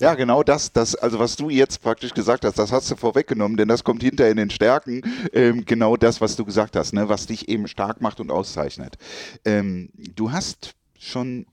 [0.00, 3.56] ja, genau das, das, also was du jetzt praktisch gesagt hast, das hast du vorweggenommen,
[3.56, 5.02] denn das kommt hinter in den Stärken.
[5.32, 8.96] Ähm, genau das, was du gesagt hast, ne, was dich eben stark macht und auszeichnet.
[9.44, 11.46] Ähm, du hast schon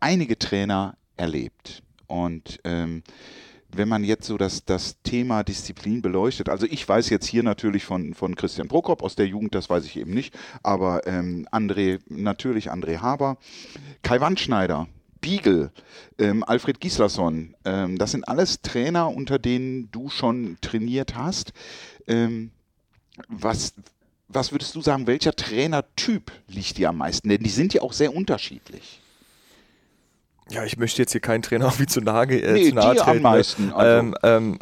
[0.00, 3.02] einige Trainer erlebt und ähm,
[3.72, 7.84] wenn man jetzt so das, das Thema Disziplin beleuchtet, also ich weiß jetzt hier natürlich
[7.84, 12.00] von, von Christian Prokop aus der Jugend, das weiß ich eben nicht, aber ähm, André,
[12.08, 13.38] natürlich André Haber,
[14.02, 14.88] Kai Wandschneider,
[15.26, 15.72] Spiegel,
[16.18, 21.52] ähm, Alfred Gislason, ähm, das sind alles Trainer, unter denen du schon trainiert hast.
[22.06, 22.52] Ähm,
[23.26, 23.74] was,
[24.28, 27.28] was würdest du sagen, welcher Trainertyp liegt dir am meisten?
[27.28, 29.00] Denn die sind ja auch sehr unterschiedlich.
[30.48, 33.00] Ja, ich möchte jetzt hier keinen Trainer wie zu nahe, äh, nee, zu nahe die
[33.00, 33.16] treten.
[33.16, 33.98] Am meisten, also.
[33.98, 34.58] ähm, ähm,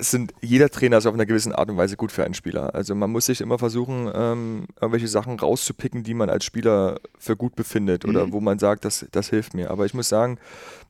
[0.00, 2.74] sind, jeder Trainer ist auf einer gewissen Art und Weise gut für einen Spieler.
[2.74, 7.36] Also man muss sich immer versuchen, ähm, irgendwelche Sachen rauszupicken, die man als Spieler für
[7.36, 8.32] gut befindet oder mhm.
[8.32, 9.70] wo man sagt, das, das hilft mir.
[9.70, 10.38] Aber ich muss sagen,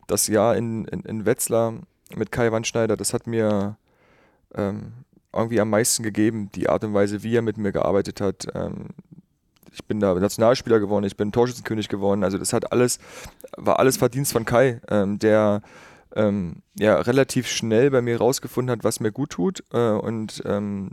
[0.06, 1.74] das Jahr in, in, in Wetzlar
[2.16, 3.76] mit Kai Wandschneider, das hat mir
[4.54, 4.92] ähm,
[5.32, 8.86] irgendwie am meisten gegeben, die Art und Weise, wie er mit mir gearbeitet hat, ähm,
[9.72, 12.24] ich bin da Nationalspieler geworden, ich bin Torschützenkönig geworden.
[12.24, 12.98] Also das hat alles,
[13.56, 15.62] war alles Verdienst von Kai, ähm, der
[16.16, 19.64] ähm, ja relativ schnell bei mir rausgefunden hat, was mir gut tut.
[19.72, 20.90] Äh, und ähm,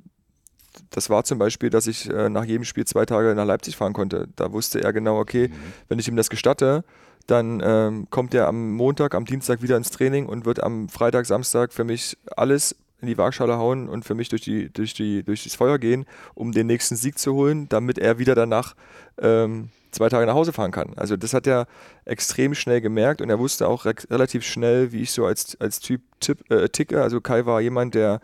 [0.90, 3.94] das war zum Beispiel, dass ich äh, nach jedem Spiel zwei Tage nach Leipzig fahren
[3.94, 4.28] konnte.
[4.36, 5.54] Da wusste er genau, okay, mhm.
[5.88, 6.84] wenn ich ihm das gestatte,
[7.28, 11.26] dann ähm, kommt er am Montag, am Dienstag wieder ins Training und wird am Freitag,
[11.26, 15.24] Samstag für mich alles in die Waagschale hauen und für mich durch, die, durch, die,
[15.24, 18.76] durch das Feuer gehen, um den nächsten Sieg zu holen, damit er wieder danach
[19.20, 20.94] ähm, zwei Tage nach Hause fahren kann.
[20.96, 21.68] Also das hat er
[22.04, 25.80] extrem schnell gemerkt und er wusste auch re relativ schnell, wie ich so als, als
[25.80, 27.02] Typ tipp, äh, ticke.
[27.02, 28.20] Also Kai war jemand, der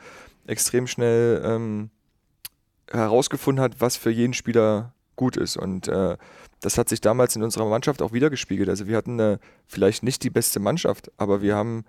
[0.48, 1.90] extrem schnell ähm,
[2.90, 5.56] herausgefunden hat, was für jeden Spieler gut ist.
[5.58, 6.18] Und äh,
[6.62, 8.70] das hat sich damals in unserer Mannschaft auch wiedergespiegelt.
[8.70, 11.86] Also wir hatten eine, vielleicht nicht die beste Mannschaft, aber wir haben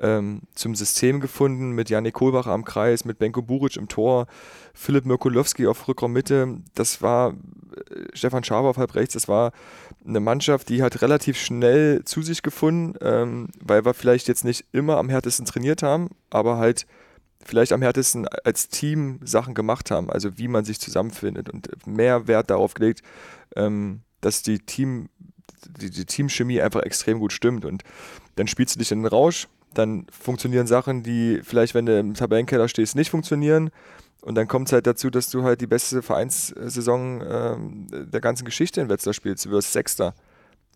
[0.00, 4.26] ähm, zum System gefunden mit Janik Kohlbach am Kreis, mit Benko Buric im Tor,
[4.74, 6.58] Philipp Mirkulowski auf Rückraummitte.
[6.74, 7.34] Das war äh,
[8.14, 9.14] Stefan Schaber auf halb rechts.
[9.14, 9.52] Das war
[10.06, 14.66] eine Mannschaft, die hat relativ schnell zu sich gefunden, ähm, weil wir vielleicht jetzt nicht
[14.72, 16.86] immer am härtesten trainiert haben, aber halt
[17.44, 22.28] vielleicht am härtesten als Team Sachen gemacht haben, also wie man sich zusammenfindet und mehr
[22.28, 23.02] Wert darauf gelegt,
[23.56, 25.08] ähm, dass die Team
[25.80, 27.82] die, die Teamchemie einfach extrem gut stimmt und
[28.36, 32.14] dann spielst du dich in den Rausch, dann funktionieren Sachen, die vielleicht, wenn du im
[32.14, 33.70] Tabellenkeller stehst, nicht funktionieren.
[34.22, 38.44] Und dann kommt es halt dazu, dass du halt die beste Vereinssaison ähm, der ganzen
[38.44, 39.46] Geschichte in Wetzlar spielst.
[39.46, 40.14] Du wirst Sechster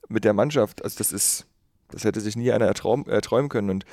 [0.08, 0.82] mit der Mannschaft.
[0.82, 1.46] Also das ist,
[1.90, 3.70] das hätte sich nie einer erträumen können.
[3.70, 3.84] Und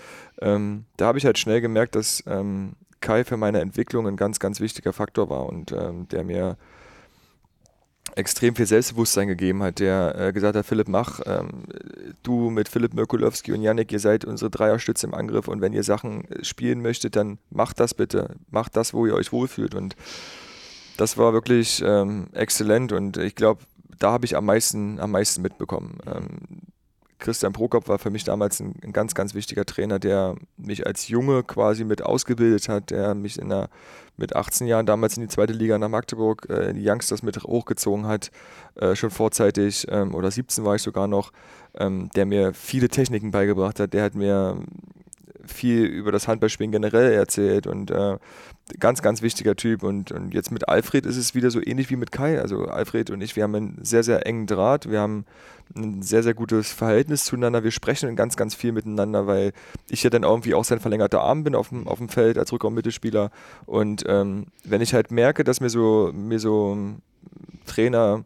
[0.42, 4.40] ähm, da habe ich halt schnell gemerkt, dass ähm, Kai für meine Entwicklung ein ganz,
[4.40, 6.58] ganz wichtiger Faktor war und ähm, der mir
[8.16, 11.64] extrem viel Selbstbewusstsein gegeben hat, der äh, gesagt hat, Philipp, mach, ähm,
[12.24, 15.84] du mit Philipp Mirkulowski und Yannick, ihr seid unsere Dreierstütze im Angriff und wenn ihr
[15.84, 18.36] Sachen äh, spielen möchtet, dann macht das bitte.
[18.50, 19.76] Macht das, wo ihr euch wohlfühlt.
[19.76, 19.96] Und
[20.98, 23.62] das war wirklich ähm, exzellent und ich glaube,
[24.00, 25.98] da habe ich am meisten, am meisten mitbekommen.
[26.06, 26.73] Ähm,
[27.24, 31.08] Christian Prokop war für mich damals ein, ein, ganz, ganz wichtiger Trainer, der mich als
[31.08, 33.70] Junge quasi mit ausgebildet hat, der mich in der,
[34.18, 38.08] mit 18 Jahren damals in die zweite Liga nach Magdeburg, äh, die Youngsters mit hochgezogen
[38.08, 38.30] hat,
[38.76, 41.32] äh, schon vorzeitig, ähm, oder 17 war ich sogar noch,
[41.76, 44.58] ähm, der mir viele Techniken beigebracht hat, der hat mir
[45.46, 48.18] viel über das Handballspielen generell erzählt und äh,
[48.80, 49.84] ganz, ganz wichtiger Typ.
[49.84, 52.40] Und, und jetzt mit Alfred ist es wieder so ähnlich wie mit Kai.
[52.40, 54.90] Also Alfred und ich, wir haben einen sehr, sehr engen Draht.
[54.90, 55.26] Wir haben
[55.76, 57.64] ein sehr, sehr gutes Verhältnis zueinander.
[57.64, 59.54] Wir sprechen ganz, ganz viel miteinander, weil
[59.90, 62.52] ich ja dann irgendwie auch sein verlängerter Arm bin auf dem, auf dem Feld als
[62.52, 63.32] Rückraum-Mittelspieler.
[63.66, 66.78] Und ähm, wenn ich halt merke, dass mir so, mir so
[67.66, 68.24] Trainer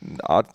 [0.00, 0.46] eine Art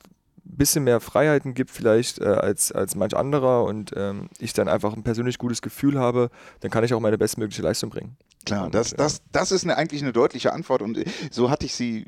[0.56, 4.94] bisschen mehr Freiheiten gibt vielleicht äh, als, als manch anderer und ähm, ich dann einfach
[4.94, 6.30] ein persönlich gutes Gefühl habe,
[6.62, 8.18] dann kann ich auch meine bestmögliche Leistung bringen.
[8.46, 11.76] Klar, das, das, das ist eine, eigentlich eine deutliche Antwort und äh, so hatte ich
[11.76, 12.06] sie,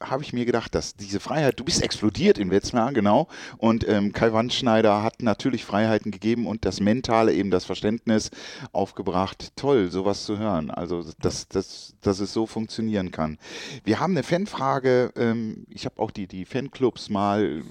[0.00, 4.12] habe ich mir gedacht, dass diese Freiheit, du bist explodiert in Wetzlar, genau, und ähm,
[4.12, 8.30] Kai Wandschneider hat natürlich Freiheiten gegeben und das Mentale, eben das Verständnis
[8.72, 9.52] aufgebracht.
[9.56, 13.38] Toll, sowas zu hören, also dass, dass, dass es so funktionieren kann.
[13.84, 17.62] Wir haben eine Fanfrage, ähm, ich habe auch die, die Fanclubs mal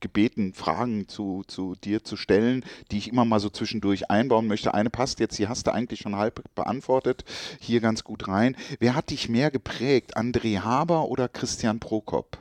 [0.00, 4.74] gebeten, Fragen zu, zu dir zu stellen, die ich immer mal so zwischendurch einbauen möchte.
[4.74, 7.24] Eine passt jetzt, die hast du eigentlich schon halb beantwortet,
[7.60, 8.56] hier ganz gut rein.
[8.78, 12.38] Wer hat dich mehr geprägt, André Haber oder Christian Prokop?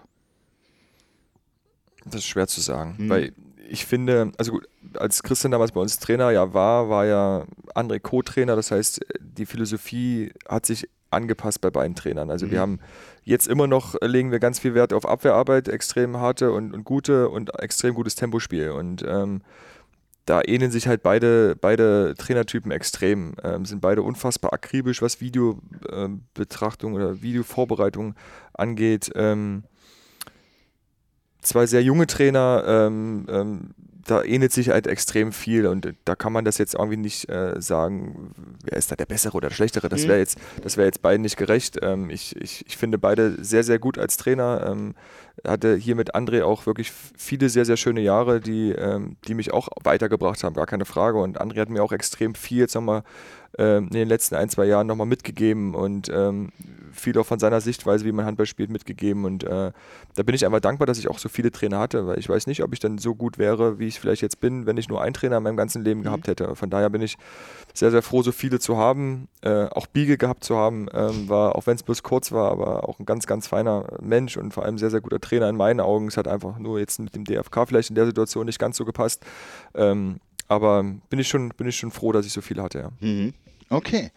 [2.05, 3.09] Das ist schwer zu sagen, hm.
[3.09, 3.33] weil
[3.69, 7.99] ich finde, also gut, als Christian damals bei uns Trainer ja war, war ja André
[7.99, 10.87] Co-Trainer, das heißt, die Philosophie hat sich
[11.17, 12.31] angepasst bei beiden Trainern.
[12.31, 12.51] Also mhm.
[12.51, 12.79] wir haben
[13.23, 16.85] jetzt immer noch, äh, legen wir ganz viel Wert auf Abwehrarbeit, extrem harte und, und
[16.85, 18.69] gute und extrem gutes Tempospiel.
[18.69, 19.41] Und ähm,
[20.25, 26.91] da ähneln sich halt beide, beide Trainertypen extrem, ähm, sind beide unfassbar akribisch, was Videobetrachtung
[26.91, 28.13] ähm, oder Videovorbereitung
[28.53, 29.09] angeht.
[29.15, 29.63] Ähm,
[31.41, 33.69] zwei sehr junge Trainer, ähm, ähm,
[34.07, 37.61] da ähnelt sich halt extrem viel und da kann man das jetzt irgendwie nicht äh,
[37.61, 38.31] sagen,
[38.63, 39.89] wer ist da der Bessere oder der Schlechtere.
[39.89, 40.07] Das mhm.
[40.07, 41.77] wäre jetzt, das jetzt beiden nicht gerecht.
[41.81, 44.65] Ähm, ich, ich, ich finde beide sehr, sehr gut als Trainer.
[44.67, 44.95] Ähm,
[45.45, 49.53] hatte hier mit André auch wirklich viele sehr, sehr schöne Jahre, die, ähm, die mich
[49.53, 51.19] auch weitergebracht haben, gar keine Frage.
[51.19, 53.03] Und André hat mir auch extrem viel jetzt nochmal
[53.57, 56.51] ähm, in den letzten ein, zwei Jahren nochmal mitgegeben und ähm,
[56.91, 59.25] viel auch von seiner Sichtweise, wie man Handball spielt, mitgegeben.
[59.25, 59.71] Und äh,
[60.15, 62.47] da bin ich einfach dankbar, dass ich auch so viele Trainer hatte, weil ich weiß
[62.47, 65.01] nicht, ob ich dann so gut wäre, wie ich vielleicht jetzt bin, wenn ich nur
[65.01, 66.05] einen Trainer in meinem ganzen Leben mhm.
[66.05, 66.55] gehabt hätte.
[66.55, 67.17] Von daher bin ich
[67.73, 69.27] sehr, sehr froh, so viele zu haben.
[69.41, 72.89] Äh, auch Biege gehabt zu haben, ähm, war, auch wenn es bloß kurz war, aber
[72.89, 75.79] auch ein ganz, ganz feiner Mensch und vor allem sehr, sehr guter Trainer in meinen
[75.79, 76.07] Augen.
[76.07, 78.85] Es hat einfach nur jetzt mit dem DFK vielleicht in der Situation nicht ganz so
[78.85, 79.25] gepasst.
[79.75, 82.91] Ähm, aber bin ich schon, bin ich schon froh, dass ich so viele hatte, ja.
[82.99, 83.33] Mhm.
[83.69, 84.11] Okay.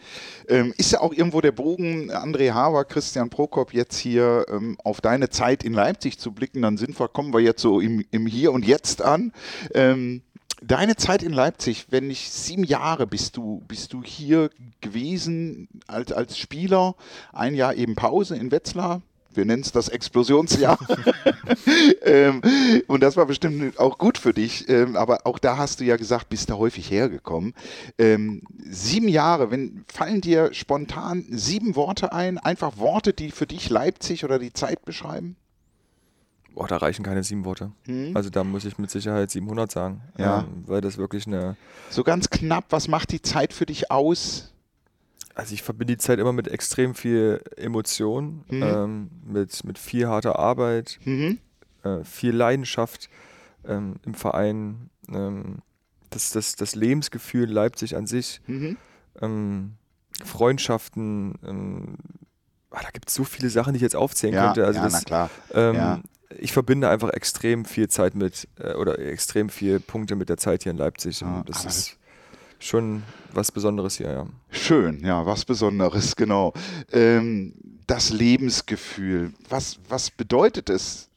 [0.48, 5.00] Ähm, ist ja auch irgendwo der Bogen, André Haber, Christian Prokop, jetzt hier ähm, auf
[5.00, 8.52] deine Zeit in Leipzig zu blicken, dann sind kommen wir jetzt so im, im Hier
[8.52, 9.32] und Jetzt an.
[9.74, 10.22] Ähm,
[10.62, 16.12] deine Zeit in Leipzig, wenn nicht sieben Jahre bist du, bist du hier gewesen als,
[16.12, 16.94] als Spieler,
[17.32, 19.02] ein Jahr eben Pause in Wetzlar,
[19.34, 20.78] wir nennen es das Explosionsjahr.
[22.02, 22.42] ähm,
[22.86, 24.68] und das war bestimmt auch gut für dich.
[24.68, 27.54] Ähm, aber auch da hast du ja gesagt, bist da häufig hergekommen.
[27.98, 33.70] Ähm, sieben Jahre, wenn fallen dir spontan sieben Worte ein, einfach Worte, die für dich
[33.70, 35.36] Leipzig oder die Zeit beschreiben?
[36.54, 37.72] Boah, da reichen keine sieben Worte.
[37.86, 38.16] Hm?
[38.16, 40.02] Also da muss ich mit Sicherheit 700 sagen.
[40.18, 40.40] Ja.
[40.40, 41.56] Ähm, weil das wirklich eine.
[41.90, 44.52] So ganz knapp, was macht die Zeit für dich aus?
[45.34, 48.62] Also ich verbinde die Zeit immer mit extrem viel Emotion, mhm.
[48.62, 51.38] ähm, mit, mit viel harter Arbeit, mhm.
[51.82, 53.08] äh, viel Leidenschaft
[53.66, 54.90] ähm, im Verein.
[55.12, 55.58] Ähm,
[56.10, 58.76] das, das, das Lebensgefühl in Leipzig an sich, Mhm.
[59.20, 59.72] ähm,
[60.24, 61.96] Freundschaften, ähm,
[62.70, 64.66] ah, da gibt es so viele Sachen, die ich jetzt aufzählen Ja, könnte.
[64.66, 65.30] Also ja das, na klar.
[65.52, 66.00] ähm, Ja.
[66.38, 70.62] Ich verbinde einfach extrem viel Zeit mit äh, oder extrem viele Punkte mit der Zeit
[70.62, 71.20] hier in Leipzig.
[71.22, 71.98] Ja, und das aber ist
[72.60, 74.26] schon was Besonderes hier, ja.
[74.50, 76.52] Schön, ja, was Besonderes, genau.
[76.92, 77.54] Ähm,
[77.86, 81.08] das Lebensgefühl, was, was bedeutet es,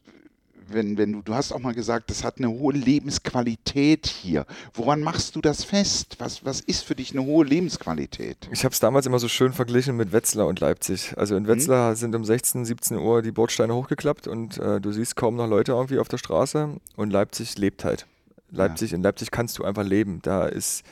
[0.67, 4.45] wenn, wenn du, du hast auch mal gesagt, das hat eine hohe Lebensqualität hier.
[4.73, 6.15] Woran machst du das fest?
[6.19, 8.49] Was, was ist für dich eine hohe Lebensqualität?
[8.51, 11.13] Ich habe es damals immer so schön verglichen mit Wetzlar und Leipzig.
[11.17, 15.15] Also in Wetzlar sind um 16, 17 Uhr die Bordsteine hochgeklappt und äh, du siehst
[15.15, 18.07] kaum noch Leute irgendwie auf der Straße und Leipzig lebt halt.
[18.49, 20.19] Leipzig, in Leipzig kannst du einfach leben.
[20.21, 20.83] Da ist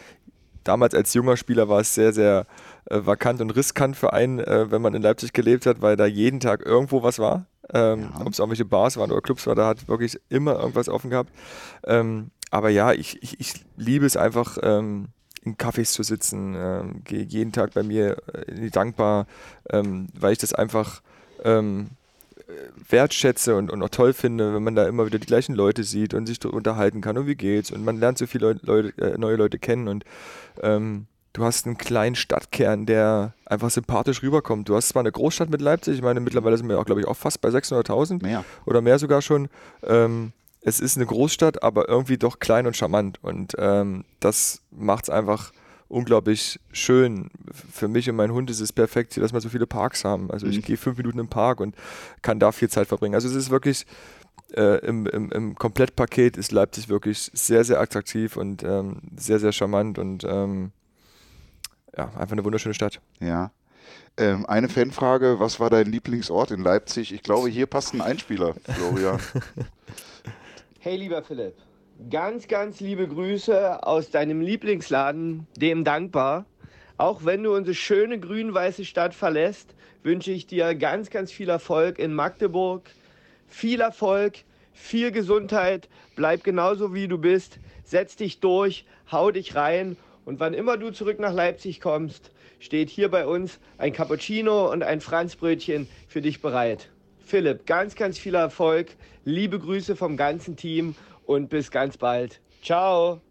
[0.64, 2.46] damals als junger Spieler war es sehr, sehr
[2.86, 6.06] äh, vakant und riskant für einen, äh, wenn man in Leipzig gelebt hat, weil da
[6.06, 7.46] jeden Tag irgendwo was war.
[7.74, 8.22] Ähm, Ja.
[8.26, 11.32] Ob es irgendwelche Bars waren oder Clubs war, da hat wirklich immer irgendwas offen gehabt.
[11.86, 15.08] Ähm, aber ja, ich, ich, ich liebe es einfach, ähm,
[15.44, 19.26] in Cafés zu sitzen, ähm, gehe jeden Tag bei mir äh, in die Dankbar,
[19.72, 21.02] ähm, weil ich das einfach
[21.44, 22.01] ähm, äh,
[22.90, 26.14] wertschätze und, und auch toll finde, wenn man da immer wieder die gleichen Leute sieht
[26.14, 29.36] und sich unterhalten kann und wie geht's und man lernt so viele Leute, äh, neue
[29.36, 30.04] Leute kennen und
[30.62, 34.68] ähm, du hast einen kleinen Stadtkern, der einfach sympathisch rüberkommt.
[34.68, 37.08] Du hast zwar eine Großstadt mit Leipzig, ich meine mittlerweile sind wir auch glaube ich
[37.08, 38.44] auch fast bei 600.000 Mehr.
[38.66, 39.50] oder mehr sogar schon.
[39.84, 43.18] Ähm, es ist eine Großstadt, aber irgendwie doch klein und charmant.
[43.24, 45.52] Und ähm, das macht es einfach
[45.92, 47.30] unglaublich schön.
[47.52, 50.32] Für mich und meinen Hund ist es perfekt, dass wir so viele Parks haben.
[50.32, 50.54] Also Mhm.
[50.54, 51.76] ich gehe fünf Minuten im Park und
[52.22, 53.16] kann da viel Zeit verbringen.
[53.16, 53.86] Also es ist wirklich
[54.54, 59.52] äh, im, im, im Komplettpaket ist Leipzig wirklich sehr, sehr attraktiv und ähm, sehr, sehr
[59.52, 60.72] charmant und ähm,
[61.98, 63.00] ja, einfach eine wunderschöne Stadt.
[63.20, 63.52] Ja.
[64.18, 67.14] Ähm, eine Fanfrage, was war dein Lieblingsort in Leipzig?
[67.14, 69.20] Ich glaube, hier passt ein Einspieler, Florian.
[70.84, 71.54] Hey lieber Philipp,
[72.10, 76.46] ganz, ganz liebe Grüße aus deinem Lieblingsladen, dem Dankbar.
[76.98, 82.00] Auch wenn du unsere schöne grün-weiße Stadt verlässt, wünsche ich dir ganz, ganz viel Erfolg
[82.00, 82.90] in Magdeburg.
[83.48, 84.40] Viel Erfolg,
[84.74, 90.54] viel Gesundheit, bleib genauso wie du bist, setz dich durch, hau dich rein und wann
[90.54, 95.88] immer du zurück nach Leipzig kommst, steht hier bei uns ein Cappuccino und ein Franzbrötchen
[96.08, 96.90] für dich bereit.
[97.20, 100.96] Philipp, ganz, ganz viel Erfolg, liebe Grüße vom ganzen Team
[101.32, 102.40] und bis ganz bald.
[102.62, 103.22] Ciao!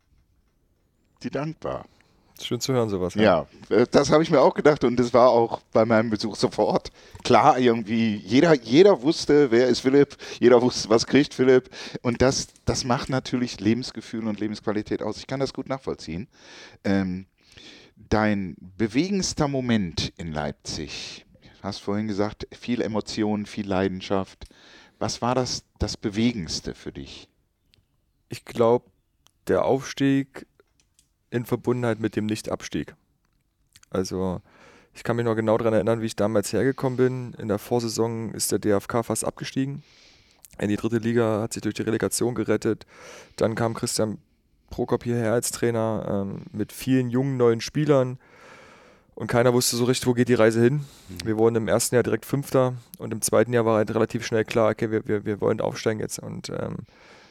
[1.23, 1.85] Die dankbar.
[2.43, 3.15] Schön zu hören, sowas.
[3.15, 6.37] Ja, äh, das habe ich mir auch gedacht und das war auch bei meinem Besuch
[6.37, 6.91] sofort
[7.23, 8.17] klar irgendwie.
[8.17, 11.69] Jeder, jeder wusste, wer ist Philipp, jeder wusste, was kriegt Philipp
[12.01, 15.19] und das, das macht natürlich Lebensgefühl und Lebensqualität aus.
[15.19, 16.29] Ich kann das gut nachvollziehen.
[16.83, 17.27] Ähm,
[17.97, 24.47] dein bewegendster Moment in Leipzig, du hast vorhin gesagt, viel Emotion, viel Leidenschaft.
[24.99, 27.30] Was war das, das Bewegendste für dich?
[28.31, 28.87] Ich glaube,
[29.49, 30.47] der Aufstieg
[31.31, 32.95] in Verbundenheit mit dem Nichtabstieg.
[33.91, 34.41] Also,
[34.95, 37.35] ich kann mich noch genau daran erinnern, wie ich damals hergekommen bin.
[37.35, 39.83] In der Vorsaison ist der DFK fast abgestiegen.
[40.59, 42.87] In die dritte Liga hat sich durch die Relegation gerettet.
[43.35, 44.19] Dann kam Christian
[44.71, 48.19] Prokop hierher als Trainer ähm, mit vielen jungen neuen Spielern.
[49.17, 50.85] Und keiner wusste so richtig, wo geht die Reise hin.
[51.25, 54.45] Wir wurden im ersten Jahr direkt Fünfter und im zweiten Jahr war halt relativ schnell
[54.45, 56.21] klar, okay, wir, wir, wir wollen aufsteigen jetzt.
[56.21, 56.79] Und ähm,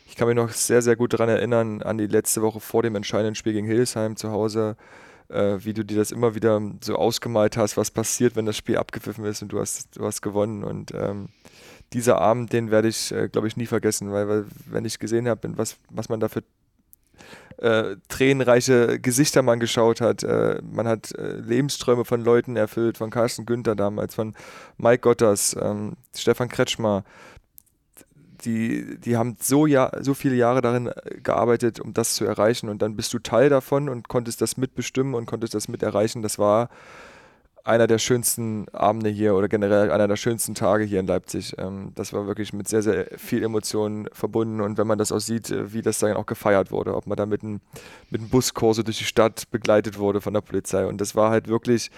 [0.10, 2.95] ich kann mich noch sehr, sehr gut daran erinnern, an die letzte Woche vor dem
[2.95, 4.76] entscheidenden Spiel gegen Hildesheim zu Hause,
[5.30, 8.78] äh, wie du dir das immer wieder so ausgemalt hast, was passiert, wenn das Spiel
[8.78, 10.63] abgepfiffen ist und du hast, du hast gewonnen.
[10.63, 11.30] Und ähm,
[11.93, 15.30] dieser Abend, den werde ich, äh, glaube ich, nie vergessen, weil, weil wenn ich gesehen
[15.30, 16.41] habe, was, was man da für
[17.58, 20.24] äh, tränenreiche Gesichter man geschaut hat.
[20.24, 24.34] Äh, man hat äh, Lebensträume von Leuten erfüllt, von Carsten Günther damals, von
[24.78, 27.04] Mike Gotters, ähm, Stefan Kretschmer.
[28.45, 32.69] Die, die haben so, ja, so viele Jahre darin äh, gearbeitet, um das zu erreichen.
[32.69, 36.21] Und dann bist du Teil davon und konntest das mitbestimmen und konntest das mit erreichen.
[36.21, 36.69] Das war
[37.63, 41.56] einer der schönsten Abende hier oder generell einer der schönsten Tage hier in Leipzig.
[41.58, 45.19] Ähm, das war wirklich mit sehr, sehr viel Emotionen verbunden und wenn man das auch
[45.19, 47.62] sieht, äh, wie das dann auch gefeiert wurde, ob man da mit einem
[48.10, 51.47] mit einem Buskurse durch die Stadt begleitet wurde von der Polizei und das war halt
[51.47, 51.91] wirklich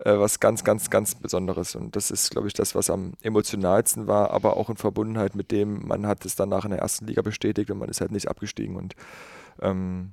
[0.00, 4.06] äh, was ganz, ganz, ganz Besonderes und das ist, glaube ich, das, was am emotionalsten
[4.06, 7.22] war, aber auch in Verbundenheit mit dem, man hat es danach in der ersten Liga
[7.22, 8.94] bestätigt und man ist halt nicht abgestiegen und
[9.60, 10.12] ähm,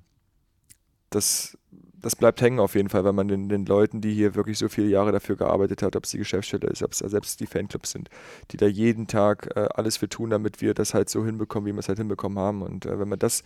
[1.09, 1.57] das,
[2.01, 4.69] das bleibt hängen auf jeden Fall, weil man den, den Leuten, die hier wirklich so
[4.69, 7.91] viele Jahre dafür gearbeitet hat, ob es die Geschäftsstelle ist, ob es selbst die Fanclubs
[7.91, 8.09] sind,
[8.51, 11.73] die da jeden Tag äh, alles für tun, damit wir das halt so hinbekommen, wie
[11.73, 12.61] wir es halt hinbekommen haben.
[12.61, 13.43] Und äh, wenn man das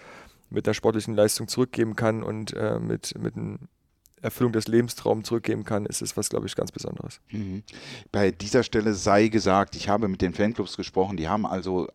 [0.49, 3.60] mit der sportlichen Leistung zurückgeben kann und äh, mit, mit einer
[4.21, 7.21] Erfüllung des Lebenstraums zurückgeben kann, ist es was, glaube ich, ganz Besonderes.
[7.32, 7.63] Mhm.
[8.12, 11.88] Bei dieser Stelle sei gesagt, ich habe mit den Fanclubs gesprochen, die haben also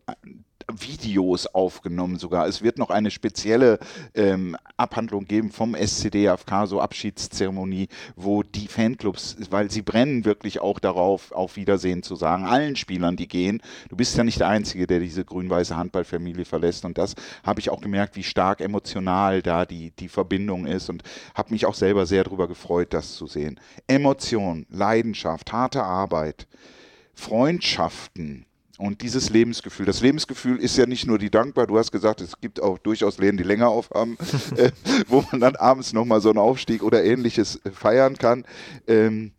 [0.71, 2.47] Videos aufgenommen sogar.
[2.47, 3.79] Es wird noch eine spezielle
[4.13, 10.79] ähm, Abhandlung geben vom SCDFK, so Abschiedszeremonie, wo die Fanclubs, weil sie brennen wirklich auch
[10.79, 13.61] darauf, auf Wiedersehen zu sagen, allen Spielern, die gehen.
[13.89, 17.69] Du bist ja nicht der Einzige, der diese grün-weiße Handballfamilie verlässt und das habe ich
[17.69, 21.03] auch gemerkt, wie stark emotional da die, die Verbindung ist und
[21.35, 23.59] habe mich auch selber sehr darüber gefreut, das zu sehen.
[23.87, 26.47] Emotion, Leidenschaft, harte Arbeit,
[27.13, 28.45] Freundschaften,
[28.77, 32.39] und dieses Lebensgefühl, das Lebensgefühl ist ja nicht nur die dankbar, du hast gesagt, es
[32.41, 34.17] gibt auch durchaus Läden, die länger aufhaben,
[34.57, 34.71] äh,
[35.07, 38.45] wo man dann abends nochmal so einen Aufstieg oder ähnliches äh, feiern kann.
[38.87, 39.31] Ähm,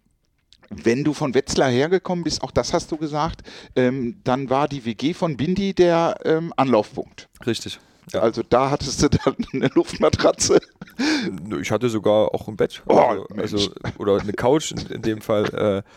[0.70, 3.42] wenn du von Wetzlar hergekommen bist, auch das hast du gesagt,
[3.76, 7.28] ähm, dann war die WG von Bindi der ähm, Anlaufpunkt.
[7.46, 7.78] Richtig.
[8.12, 8.20] Ja.
[8.20, 10.60] Also da hattest du dann eine Luftmatratze.
[11.60, 12.82] Ich hatte sogar auch ein Bett.
[12.86, 15.84] Oh, also, also, oder eine Couch in, in dem Fall.
[15.84, 15.90] Äh,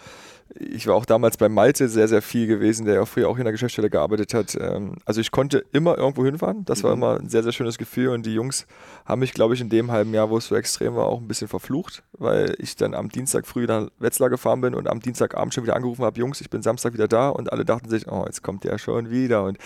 [0.56, 3.44] ich war auch damals bei Malte sehr, sehr viel gewesen, der ja früher auch in
[3.44, 4.58] der Geschäftsstelle gearbeitet hat.
[4.60, 6.66] Ähm, also ich konnte immer irgendwo hinfahren.
[6.66, 7.04] Das war mhm.
[7.04, 8.10] immer ein sehr, sehr schönes Gefühl.
[8.10, 8.66] Und die Jungs
[9.06, 11.28] haben mich, glaube ich, in dem halben Jahr, wo es so extrem war, auch ein
[11.28, 15.54] bisschen verflucht, weil ich dann am Dienstag früh nach Wetzlar gefahren bin und am Dienstagabend
[15.54, 17.30] schon wieder angerufen habe, Jungs, ich bin Samstag wieder da.
[17.30, 19.44] Und alle dachten sich, oh, jetzt kommt der schon wieder.
[19.44, 19.60] Und,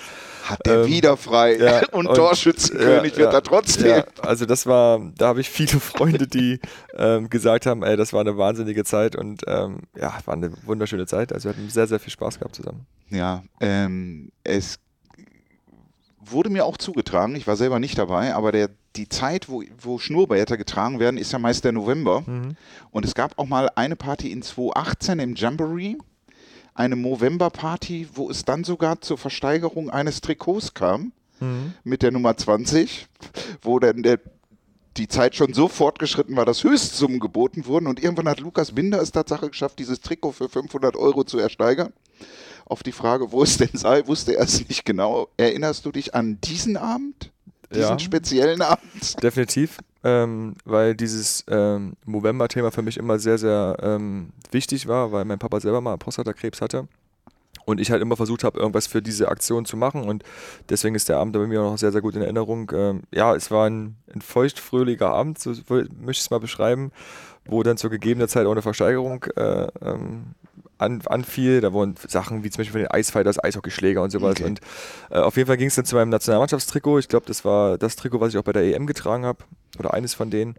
[0.43, 3.88] Hat der ähm, wieder frei ja, und, und Torschützenkönig ja, wird ja, er trotzdem.
[3.88, 6.60] Ja, also das war, da habe ich viele Freunde, die
[6.96, 11.05] ähm, gesagt haben, ey, das war eine wahnsinnige Zeit und ähm, ja, war eine wunderschöne
[11.05, 11.31] Zeit.
[11.31, 12.86] Also wir hatten sehr, sehr viel Spaß gehabt zusammen.
[13.09, 14.79] Ja, ähm, es
[16.19, 19.99] wurde mir auch zugetragen, ich war selber nicht dabei, aber der, die Zeit, wo, wo
[19.99, 22.23] Schnurrbärte getragen werden, ist ja meist der November.
[22.25, 22.55] Mhm.
[22.91, 25.97] Und es gab auch mal eine Party in 2018 im Jamboree,
[26.73, 31.12] eine Movember-Party, wo es dann sogar zur Versteigerung eines Trikots kam.
[31.39, 31.73] Mhm.
[31.83, 33.07] Mit der Nummer 20,
[33.62, 34.19] wo dann der
[34.97, 39.01] die Zeit schon so fortgeschritten war, dass Höchstsummen geboten wurden und irgendwann hat Lukas Binder
[39.01, 41.93] es Tatsache geschafft, dieses Trikot für 500 Euro zu ersteigern.
[42.65, 45.27] Auf die Frage, wo es denn sei, wusste er es nicht genau.
[45.38, 47.32] Erinnerst du dich an diesen Abend?
[47.71, 49.21] Diesen ja, speziellen Abend?
[49.23, 55.25] Definitiv, ähm, weil dieses ähm, Movember-Thema für mich immer sehr, sehr ähm, wichtig war, weil
[55.25, 56.88] mein Papa selber mal Prostatakrebs hatte
[57.65, 60.23] und ich halt immer versucht habe, irgendwas für diese Aktion zu machen und
[60.69, 62.71] deswegen ist der Abend bei mir auch noch sehr, sehr gut in Erinnerung.
[62.73, 66.91] Ähm, ja, es war ein, ein feuchtfröhlicher Abend, so möchte ich es mal beschreiben,
[67.45, 70.36] wo dann zur gegebenen Zeit auch eine Versteigerung äh, ähm,
[70.78, 71.62] an, anfiel.
[71.62, 74.32] Da wurden Sachen wie zum Beispiel von den Eisfighters, Eishockeyschläger und sowas.
[74.32, 74.45] Okay.
[74.45, 74.62] Und
[75.10, 76.99] äh, auf jeden Fall ging es dann zu meinem Nationalmannschaftstrikot.
[76.99, 79.39] Ich glaube, das war das Trikot, was ich auch bei der EM getragen habe
[79.80, 80.56] oder eines von denen.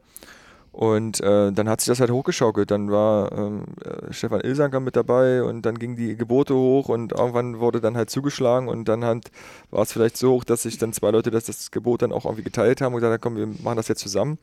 [0.75, 2.69] Und äh, dann hat sich das halt hochgeschaukelt.
[2.73, 7.13] Dann war ähm, äh, Stefan Ilsanker mit dabei und dann gingen die Gebote hoch und
[7.13, 9.31] irgendwann wurde dann halt zugeschlagen und dann halt
[9.71, 12.25] war es vielleicht so hoch, dass sich dann zwei Leute das, das Gebot dann auch
[12.25, 14.37] irgendwie geteilt haben und gesagt haben, komm, wir machen das jetzt zusammen.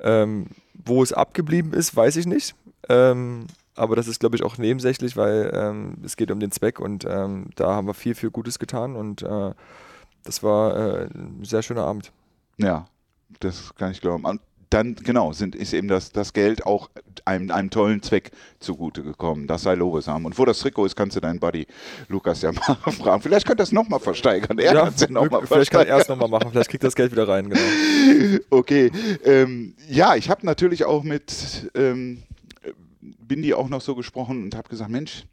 [0.00, 2.54] Ähm, wo es abgeblieben ist, weiß ich nicht.
[2.90, 6.80] Ähm, aber das ist, glaube ich, auch nebensächlich, weil ähm, es geht um den Zweck
[6.80, 9.54] und ähm, da haben wir viel, viel Gutes getan und äh,
[10.22, 12.12] das war äh, ein sehr schöner Abend.
[12.58, 12.84] Ja,
[13.40, 14.26] das kann ich glauben
[14.72, 16.90] dann genau sind, ist eben das, das Geld auch
[17.24, 19.46] einem, einem tollen Zweck zugute gekommen.
[19.46, 20.24] Das sei Lobesam.
[20.24, 21.66] Und wo das Trikot ist, kannst du deinen Buddy
[22.08, 23.22] Lukas ja mal fragen.
[23.22, 24.58] Vielleicht könnte er es nochmal versteigern.
[24.58, 26.50] Er ja, ja noch mal vielleicht kann er es nochmal machen.
[26.50, 27.48] Vielleicht kriegt das Geld wieder rein.
[27.48, 27.60] Genau.
[28.50, 28.90] Okay.
[29.24, 32.22] Ähm, ja, ich habe natürlich auch mit ähm,
[33.00, 35.24] Bindi auch noch so gesprochen und habe gesagt, Mensch,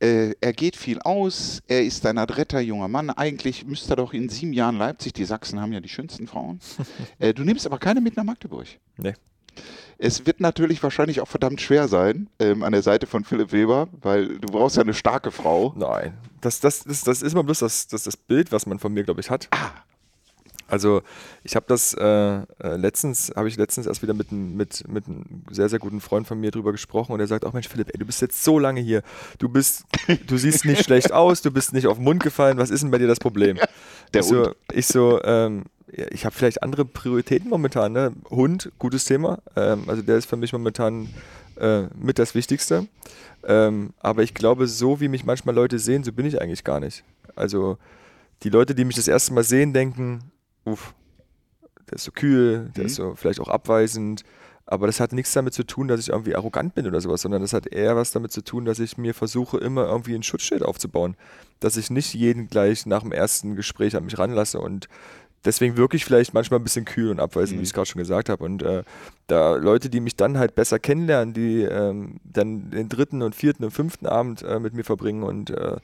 [0.00, 3.10] äh, er geht viel aus, er ist ein adretter junger Mann.
[3.10, 6.60] Eigentlich müsste er doch in sieben Jahren Leipzig, die Sachsen haben ja die schönsten Frauen.
[7.18, 8.66] äh, du nimmst aber keine mit nach Magdeburg.
[8.96, 9.14] Nee.
[9.98, 13.88] Es wird natürlich wahrscheinlich auch verdammt schwer sein ähm, an der Seite von Philipp Weber,
[14.00, 15.74] weil du brauchst ja eine starke Frau.
[15.76, 18.92] Nein, das, das, das, das ist immer bloß das, das, das Bild, was man von
[18.92, 19.48] mir, glaube ich, hat.
[19.50, 19.72] Ah,
[20.68, 21.02] also
[21.42, 25.24] ich habe das äh, äh letztens, habe ich letztens erst wieder mit, mit, mit einem
[25.50, 27.98] sehr, sehr guten Freund von mir drüber gesprochen und er sagt auch, Mensch Philipp, ey,
[27.98, 29.02] du bist jetzt so lange hier,
[29.38, 29.84] du bist,
[30.26, 32.90] du siehst nicht schlecht aus, du bist nicht auf den Mund gefallen, was ist denn
[32.90, 33.58] bei dir das Problem?
[34.14, 38.12] Der ich so, ich so, ähm, ich habe vielleicht andere Prioritäten momentan, ne?
[38.28, 41.08] Hund, gutes Thema, ähm, also der ist für mich momentan
[41.58, 42.86] äh, mit das Wichtigste.
[43.44, 46.80] Ähm, aber ich glaube, so wie mich manchmal Leute sehen, so bin ich eigentlich gar
[46.80, 47.04] nicht.
[47.36, 47.78] Also
[48.42, 50.30] die Leute, die mich das erste Mal sehen, denken,
[50.72, 50.94] uff,
[51.88, 52.86] der ist so kühl, der mhm.
[52.86, 54.24] ist so vielleicht auch abweisend.
[54.70, 57.40] Aber das hat nichts damit zu tun, dass ich irgendwie arrogant bin oder sowas, sondern
[57.40, 60.62] das hat eher was damit zu tun, dass ich mir versuche, immer irgendwie ein Schutzschild
[60.62, 61.16] aufzubauen.
[61.58, 64.88] Dass ich nicht jeden gleich nach dem ersten Gespräch an mich ranlasse und
[65.44, 67.60] deswegen wirklich vielleicht manchmal ein bisschen kühl und abweisend, mhm.
[67.60, 68.44] wie ich es gerade schon gesagt habe.
[68.44, 68.82] Und äh,
[69.26, 73.64] da Leute, die mich dann halt besser kennenlernen, die ähm, dann den dritten und vierten
[73.64, 75.76] und fünften Abend äh, mit mir verbringen und äh,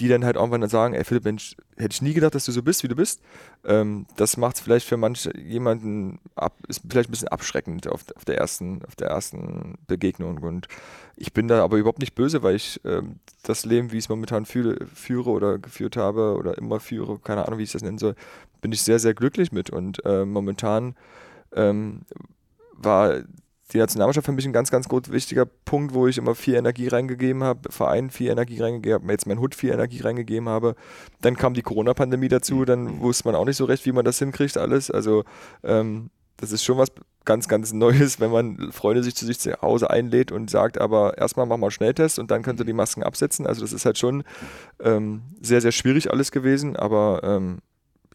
[0.00, 2.62] die dann halt irgendwann sagen, ey Philipp, Mensch, hätte ich nie gedacht, dass du so
[2.62, 3.20] bist, wie du bist.
[3.64, 8.04] Ähm, das macht es vielleicht für manche jemanden ab, ist vielleicht ein bisschen abschreckend auf,
[8.16, 10.38] auf, der ersten, auf der ersten Begegnung.
[10.38, 10.68] Und
[11.16, 14.08] ich bin da aber überhaupt nicht böse, weil ich ähm, das Leben, wie ich es
[14.08, 17.98] momentan fühle, führe oder geführt habe oder immer führe, keine Ahnung, wie ich das nennen
[17.98, 18.14] soll,
[18.60, 19.70] bin ich sehr, sehr glücklich mit.
[19.70, 20.96] Und äh, momentan
[21.54, 22.02] ähm,
[22.72, 23.22] war
[23.72, 26.88] die Nationalmannschaft für mich ein ganz, ganz gut wichtiger Punkt, wo ich immer viel Energie
[26.88, 30.74] reingegeben habe, Verein viel Energie reingegeben habe, jetzt mein Hut viel Energie reingegeben habe.
[31.20, 34.18] Dann kam die Corona-Pandemie dazu, dann wusste man auch nicht so recht, wie man das
[34.18, 34.90] hinkriegt, alles.
[34.90, 35.24] Also
[35.62, 36.88] ähm, das ist schon was
[37.24, 41.16] ganz, ganz Neues, wenn man Freunde sich zu sich zu Hause einlädt und sagt, aber
[41.16, 43.46] erstmal machen wir einen Schnelltest und dann könnt ihr die Masken absetzen.
[43.46, 44.24] Also das ist halt schon
[44.80, 47.58] ähm, sehr, sehr schwierig alles gewesen, aber ähm,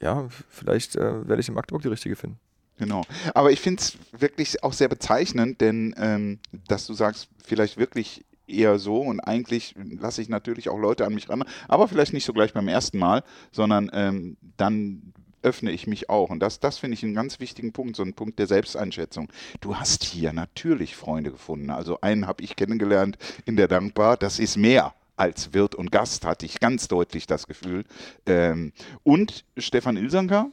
[0.01, 2.39] ja, vielleicht äh, werde ich in Magdeburg die richtige finden.
[2.77, 3.03] Genau.
[3.33, 8.23] Aber ich finde es wirklich auch sehr bezeichnend, denn ähm, dass du sagst, vielleicht wirklich
[8.47, 12.25] eher so und eigentlich lasse ich natürlich auch Leute an mich ran, aber vielleicht nicht
[12.25, 15.13] so gleich beim ersten Mal, sondern ähm, dann
[15.43, 16.29] öffne ich mich auch.
[16.29, 19.29] Und das, das finde ich einen ganz wichtigen Punkt, so ein Punkt der Selbsteinschätzung.
[19.61, 21.69] Du hast hier natürlich Freunde gefunden.
[21.69, 26.25] Also einen habe ich kennengelernt in der Dankbar, das ist mehr als Wirt und Gast,
[26.25, 27.85] hatte ich ganz deutlich das Gefühl.
[28.25, 28.71] Ähm,
[29.03, 30.51] und Stefan Ilsanker,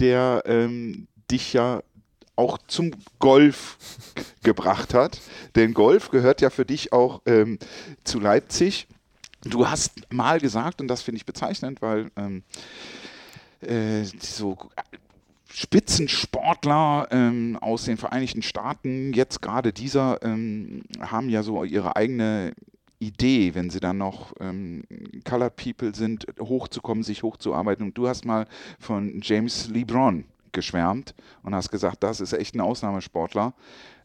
[0.00, 1.82] der ähm, dich ja
[2.36, 3.76] auch zum Golf
[4.42, 5.20] gebracht hat.
[5.54, 7.58] Denn Golf gehört ja für dich auch ähm,
[8.04, 8.86] zu Leipzig.
[9.42, 12.42] Du hast mal gesagt, und das finde ich bezeichnend, weil ähm,
[13.60, 14.56] äh, so
[15.52, 22.54] Spitzensportler ähm, aus den Vereinigten Staaten, jetzt gerade dieser, ähm, haben ja so ihre eigene
[22.98, 24.84] Idee, wenn sie dann noch ähm,
[25.24, 27.86] Colored People sind, hochzukommen, sich hochzuarbeiten.
[27.86, 28.46] Und du hast mal
[28.80, 33.52] von James LeBron geschwärmt und hast gesagt, das ist echt ein Ausnahmesportler.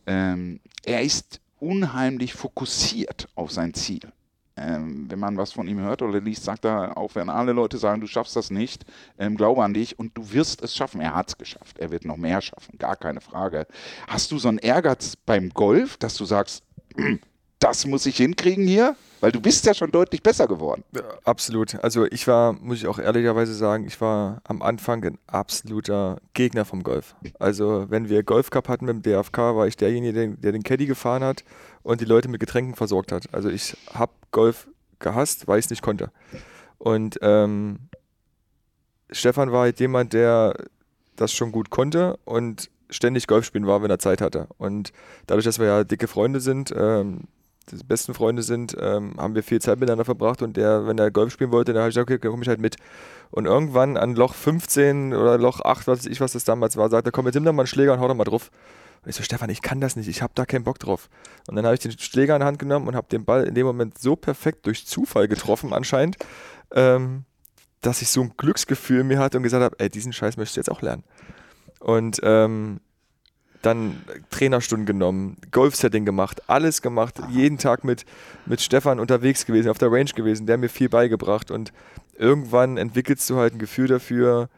[0.05, 4.11] Ähm, er ist unheimlich fokussiert auf sein Ziel.
[4.57, 7.77] Ähm, wenn man was von ihm hört oder liest, sagt er, auch wenn alle Leute
[7.77, 8.85] sagen, du schaffst das nicht,
[9.17, 10.99] ähm, glaube an dich und du wirst es schaffen.
[10.99, 11.79] Er hat es geschafft.
[11.79, 13.67] Er wird noch mehr schaffen, gar keine Frage.
[14.07, 16.63] Hast du so einen Ehrgeiz beim Golf, dass du sagst,
[17.59, 18.95] das muss ich hinkriegen hier?
[19.21, 20.83] Weil du bist ja schon deutlich besser geworden.
[20.95, 21.75] Ja, absolut.
[21.83, 26.63] Also ich war, muss ich auch ehrlicherweise sagen, ich war am Anfang ein absoluter Gegner
[26.63, 27.15] vom Golf.
[27.37, 30.63] Also wenn wir Golf Cup hatten mit dem DFK, war ich derjenige, der, der den
[30.63, 31.43] Caddy gefahren hat
[31.83, 33.25] und die Leute mit Getränken versorgt hat.
[33.33, 36.11] Also ich habe Golf gehasst, weil ich es nicht konnte.
[36.77, 37.89] Und ähm,
[39.11, 40.55] Stefan war halt jemand, der
[41.17, 44.47] das schon gut konnte und ständig Golf spielen war, wenn er Zeit hatte.
[44.57, 44.93] Und
[45.27, 47.27] dadurch, dass wir ja dicke Freunde sind, ähm,
[47.71, 51.11] die besten Freunde sind, ähm, haben wir viel Zeit miteinander verbracht und der, wenn er
[51.11, 52.77] Golf spielen wollte, dann habe ich gesagt, okay, komme ich halt mit.
[53.31, 56.89] Und irgendwann an Loch 15 oder Loch 8, was weiß ich, was das damals war,
[56.89, 58.51] sagt er, komm, jetzt nimm doch mal einen Schläger und hau doch mal drauf.
[59.03, 61.09] Und ich so, Stefan, ich kann das nicht, ich habe da keinen Bock drauf.
[61.47, 63.55] Und dann habe ich den Schläger in die Hand genommen und habe den Ball in
[63.55, 66.17] dem Moment so perfekt durch Zufall getroffen anscheinend,
[66.73, 67.23] ähm,
[67.81, 70.57] dass ich so ein Glücksgefühl mir hatte und gesagt habe, ey, diesen Scheiß möchte ich
[70.57, 71.03] jetzt auch lernen.
[71.79, 72.81] Und ähm,
[73.61, 78.05] dann Trainerstunden genommen, Golfsetting gemacht, alles gemacht, jeden Tag mit,
[78.45, 81.73] mit Stefan unterwegs gewesen, auf der Range gewesen, der mir viel beigebracht und
[82.17, 84.49] irgendwann entwickelst du halt ein Gefühl dafür,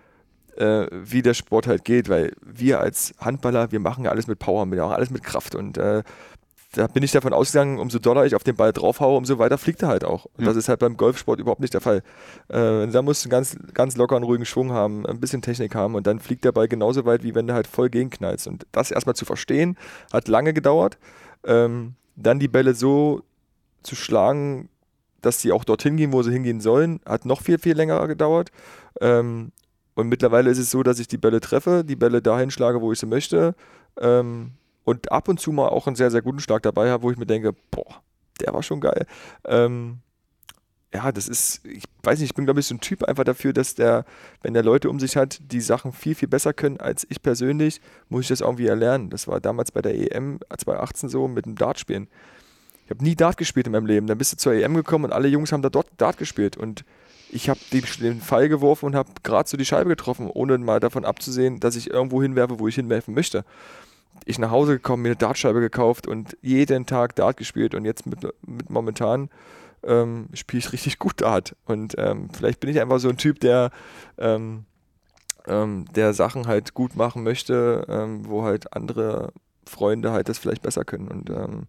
[0.57, 4.39] äh, wie der Sport halt geht, weil wir als Handballer, wir machen ja alles mit
[4.39, 6.03] Power, wir machen alles mit Kraft und äh,
[6.73, 9.81] da bin ich davon ausgegangen, umso doller ich auf den Ball draufhaue, umso weiter fliegt
[9.81, 10.25] er halt auch.
[10.37, 10.45] Und ja.
[10.45, 12.01] das ist halt beim Golfsport überhaupt nicht der Fall.
[12.47, 15.95] Äh, da musst du einen ganz, ganz lockeren, ruhigen Schwung haben, ein bisschen Technik haben
[15.95, 18.47] und dann fliegt der Ball genauso weit, wie wenn du halt voll gegenknallst.
[18.47, 19.77] Und das erstmal zu verstehen,
[20.13, 20.97] hat lange gedauert.
[21.43, 23.23] Ähm, dann die Bälle so
[23.83, 24.69] zu schlagen,
[25.21, 28.49] dass sie auch dorthin gehen, wo sie hingehen sollen, hat noch viel, viel länger gedauert.
[29.01, 29.51] Ähm,
[29.95, 32.93] und mittlerweile ist es so, dass ich die Bälle treffe, die Bälle dahin schlage, wo
[32.93, 33.55] ich sie möchte.
[33.99, 34.53] Ähm,
[34.91, 37.17] und ab und zu mal auch einen sehr, sehr guten Schlag dabei habe, wo ich
[37.17, 38.01] mir denke, boah,
[38.41, 39.05] der war schon geil.
[39.45, 39.99] Ähm,
[40.93, 43.53] ja, das ist, ich weiß nicht, ich bin, glaube ich, so ein Typ einfach dafür,
[43.53, 44.03] dass der,
[44.41, 47.79] wenn der Leute um sich hat, die Sachen viel, viel besser können als ich persönlich,
[48.09, 49.09] muss ich das irgendwie erlernen.
[49.09, 52.09] Das war damals bei der EM 2018 so mit dem Dartspielen.
[52.83, 54.07] Ich habe nie Dart gespielt in meinem Leben.
[54.07, 56.57] Dann bist du zur EM gekommen und alle Jungs haben da dort Dart gespielt.
[56.57, 56.83] Und
[57.29, 61.05] ich habe den Pfeil geworfen und habe gerade so die Scheibe getroffen, ohne mal davon
[61.05, 63.45] abzusehen, dass ich irgendwo hinwerfe, wo ich hinwerfen möchte
[64.25, 68.05] ich nach Hause gekommen, mir eine Dartscheibe gekauft und jeden Tag Dart gespielt und jetzt
[68.05, 69.29] mit, mit momentan
[69.83, 71.55] ähm, spiele ich richtig gut Dart.
[71.65, 73.71] Und ähm, vielleicht bin ich einfach so ein Typ, der,
[74.17, 74.65] ähm,
[75.47, 79.33] ähm der Sachen halt gut machen möchte, ähm, wo halt andere
[79.65, 81.07] Freunde halt das vielleicht besser können.
[81.07, 81.67] Und ähm,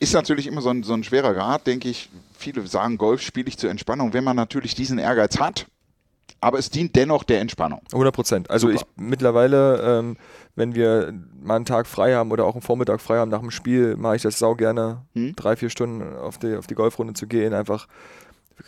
[0.00, 2.08] ist natürlich immer so ein, so ein schwerer Grad, denke ich.
[2.36, 4.12] Viele sagen, Golf spiele ich zur Entspannung.
[4.12, 5.66] Wenn man natürlich diesen Ehrgeiz hat,
[6.40, 7.80] aber es dient dennoch der Entspannung.
[7.92, 8.50] 100 Prozent.
[8.50, 8.80] Also Super.
[8.80, 10.16] ich mittlerweile, ähm,
[10.54, 13.50] wenn wir mal einen Tag frei haben oder auch einen Vormittag frei haben nach dem
[13.50, 15.34] Spiel, mache ich das sau gerne, hm?
[15.36, 17.88] drei, vier Stunden auf die, auf die Golfrunde zu gehen, einfach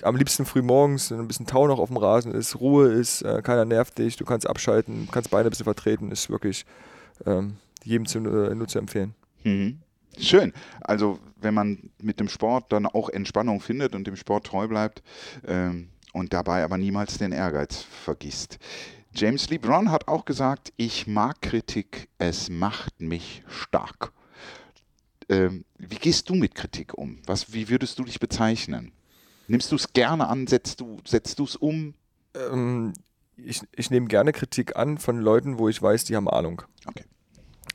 [0.02, 3.42] am liebsten früh morgens, ein bisschen Tau noch auf dem Rasen ist, Ruhe ist, äh,
[3.42, 6.64] keiner nervt dich, du kannst abschalten, kannst Beine ein bisschen vertreten, ist wirklich
[7.26, 9.14] ähm, jedem zu, äh, nur zu empfehlen.
[9.44, 9.80] Mhm.
[10.18, 10.52] Schön.
[10.80, 15.02] Also wenn man mit dem Sport dann auch Entspannung findet und dem Sport treu bleibt
[15.46, 18.58] ähm, und dabei aber niemals den Ehrgeiz vergisst.
[19.12, 24.12] James Lee Brown hat auch gesagt, ich mag Kritik, es macht mich stark.
[25.28, 27.18] Ähm, wie gehst du mit Kritik um?
[27.26, 28.92] Was, wie würdest du dich bezeichnen?
[29.48, 30.46] Nimmst du es gerne an?
[30.46, 30.98] Setzt du
[31.44, 31.94] es um?
[32.34, 32.92] Ähm,
[33.36, 36.62] ich, ich nehme gerne Kritik an von Leuten, wo ich weiß, die haben Ahnung.
[36.86, 37.04] Okay.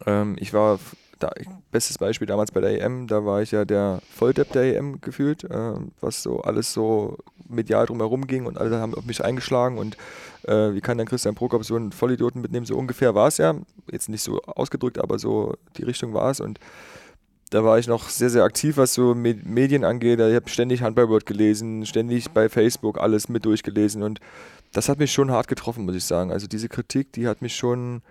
[0.05, 0.79] Ähm, ich war,
[1.19, 1.31] da,
[1.71, 5.43] bestes Beispiel damals bei der EM, da war ich ja der Volldepp der EM gefühlt,
[5.45, 9.97] äh, was so alles so medial drumherum ging und alle haben auf mich eingeschlagen und
[10.43, 12.65] äh, wie kann dann Christian Prokop so einen Vollidioten mitnehmen?
[12.65, 13.55] So ungefähr war es ja,
[13.91, 16.59] jetzt nicht so ausgedrückt, aber so die Richtung war es und
[17.51, 20.19] da war ich noch sehr, sehr aktiv, was so Medien angeht.
[20.19, 24.19] Ich habe ständig Handballword gelesen, ständig bei Facebook alles mit durchgelesen und
[24.73, 26.31] das hat mich schon hart getroffen, muss ich sagen.
[26.31, 28.01] Also diese Kritik, die hat mich schon,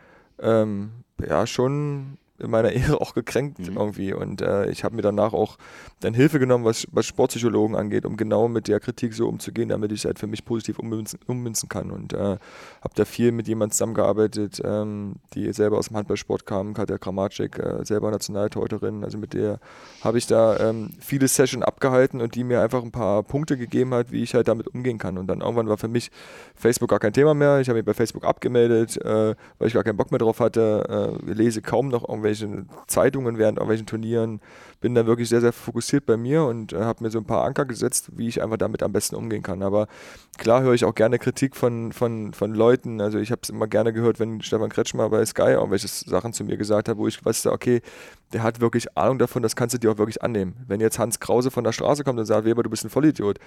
[0.40, 3.76] ähm, ja, schon in meiner Ehre auch gekränkt mhm.
[3.76, 4.12] irgendwie.
[4.12, 5.56] Und äh, ich habe mir danach auch
[6.00, 9.92] dann Hilfe genommen, was, was Sportpsychologen angeht, um genau mit der Kritik so umzugehen, damit
[9.92, 11.90] ich es halt für mich positiv ummünzen, ummünzen kann.
[11.90, 16.74] Und äh, habe da viel mit jemandem zusammengearbeitet, ähm, die selber aus dem Handballsport kam,
[16.74, 19.04] Katja Kramatschik, äh, selber Nationaltorhüterin.
[19.04, 19.60] Also mit der
[20.02, 23.94] habe ich da ähm, viele Sessions abgehalten und die mir einfach ein paar Punkte gegeben
[23.94, 25.18] hat, wie ich halt damit umgehen kann.
[25.18, 26.10] Und dann irgendwann war für mich
[26.54, 27.60] Facebook gar kein Thema mehr.
[27.60, 31.18] Ich habe mich bei Facebook abgemeldet, äh, weil ich gar keinen Bock mehr drauf hatte.
[31.24, 34.40] Äh, lese kaum noch irgendwie irgendwelchen Zeitungen während irgendwelchen Turnieren.
[34.80, 37.44] Bin da wirklich sehr, sehr fokussiert bei mir und äh, habe mir so ein paar
[37.44, 39.62] Anker gesetzt, wie ich einfach damit am besten umgehen kann.
[39.62, 39.86] Aber
[40.36, 43.00] klar höre ich auch gerne Kritik von, von, von Leuten.
[43.00, 46.44] Also ich habe es immer gerne gehört, wenn Stefan Kretschmer bei Sky irgendwelche Sachen zu
[46.44, 47.80] mir gesagt hat, wo ich wusste, okay,
[48.32, 50.56] der hat wirklich Ahnung davon, das kannst du dir auch wirklich annehmen.
[50.66, 53.38] Wenn jetzt Hans Krause von der Straße kommt und sagt, Weber, du bist ein Vollidiot,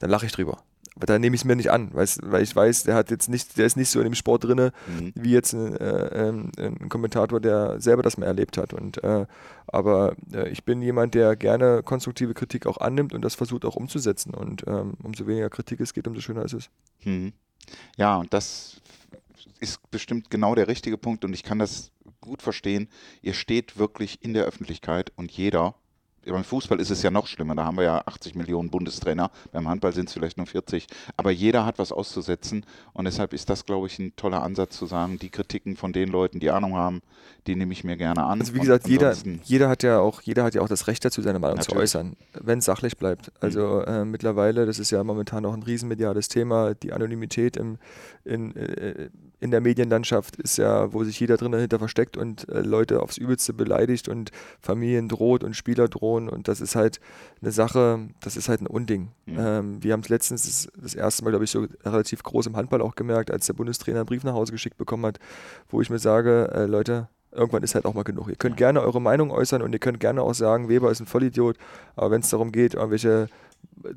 [0.00, 0.58] dann lache ich drüber
[0.96, 3.66] da nehme ich es mir nicht an, weil ich weiß, der hat jetzt nicht, der
[3.66, 5.12] ist nicht so in dem Sport drin, mhm.
[5.14, 8.74] wie jetzt ein, äh, ähm, ein, Kommentator, der selber das mal erlebt hat.
[8.74, 9.26] Und äh,
[9.66, 13.76] aber äh, ich bin jemand, der gerne konstruktive Kritik auch annimmt und das versucht auch
[13.76, 14.34] umzusetzen.
[14.34, 16.70] Und ähm, umso weniger Kritik es geht, umso schöner ist es.
[17.04, 17.32] Mhm.
[17.96, 18.80] Ja, und das
[19.60, 21.90] ist bestimmt genau der richtige Punkt und ich kann das
[22.20, 22.88] gut verstehen.
[23.22, 25.74] Ihr steht wirklich in der Öffentlichkeit und jeder
[26.24, 29.68] beim Fußball ist es ja noch schlimmer, da haben wir ja 80 Millionen Bundestrainer, beim
[29.68, 33.66] Handball sind es vielleicht nur 40, aber jeder hat was auszusetzen und deshalb ist das,
[33.66, 37.02] glaube ich, ein toller Ansatz zu sagen, die Kritiken von den Leuten, die Ahnung haben,
[37.46, 38.40] die nehme ich mir gerne an.
[38.40, 41.22] Also wie gesagt, jeder, jeder, hat ja auch, jeder hat ja auch das Recht dazu,
[41.22, 41.90] seine Meinung Natürlich.
[41.90, 43.32] zu äußern, wenn es sachlich bleibt.
[43.40, 43.92] Also mhm.
[43.92, 47.78] äh, mittlerweile, das ist ja momentan auch ein riesenmediales Thema, die Anonymität im,
[48.24, 49.10] in, äh,
[49.42, 53.16] in der Medienlandschaft ist ja, wo sich jeder drin dahinter versteckt und äh, Leute aufs
[53.16, 54.30] Übelste beleidigt und
[54.60, 57.00] Familien droht und Spieler drohen und das ist halt
[57.40, 59.10] eine Sache, das ist halt ein Unding.
[59.26, 59.36] Mhm.
[59.38, 62.56] Ähm, wir haben es letztens das, das, erste Mal, glaube ich, so relativ groß im
[62.56, 65.18] Handball auch gemerkt, als der Bundestrainer einen Brief nach Hause geschickt bekommen hat,
[65.70, 68.28] wo ich mir sage, äh, Leute, irgendwann ist halt auch mal genug.
[68.28, 71.06] Ihr könnt gerne eure Meinung äußern und ihr könnt gerne auch sagen, Weber ist ein
[71.06, 71.56] Vollidiot,
[71.96, 73.26] aber wenn es darum geht, irgendwelche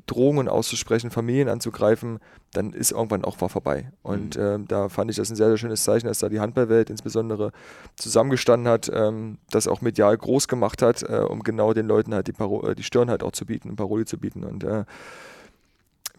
[0.06, 2.18] Drohungen auszusprechen, Familien anzugreifen,
[2.52, 3.92] dann ist irgendwann auch war vorbei.
[4.02, 4.42] Und mhm.
[4.42, 7.52] ähm, da fand ich das ein sehr, sehr schönes Zeichen, dass da die Handballwelt insbesondere
[7.96, 12.26] zusammengestanden hat, ähm, das auch medial groß gemacht hat, äh, um genau den Leuten halt
[12.26, 14.44] die, Paro äh, die Stirn halt auch zu bieten, Paroli zu bieten.
[14.44, 14.84] Und äh,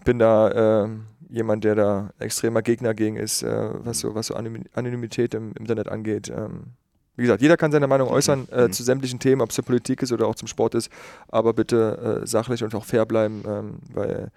[0.05, 0.89] bin da äh,
[1.29, 5.57] jemand, der da extremer Gegner gegen ist, äh, was so, was so Anonymität im, im
[5.57, 6.29] Internet angeht.
[6.29, 6.73] Ähm,
[7.17, 8.71] wie gesagt, jeder kann seine Meinung äußern äh, mhm.
[8.71, 10.89] zu sämtlichen Themen, ob es zur Politik ist oder auch zum Sport ist,
[11.27, 14.31] aber bitte äh, sachlich und auch fair bleiben, ähm, weil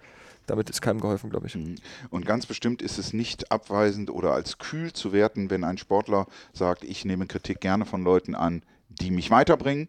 [0.47, 1.55] damit ist keinem geholfen, glaube ich.
[1.55, 1.75] Mhm.
[2.09, 6.27] Und ganz bestimmt ist es nicht abweisend oder als kühl zu werten, wenn ein Sportler
[6.53, 9.87] sagt, ich nehme Kritik gerne von Leuten an, die mich weiterbringen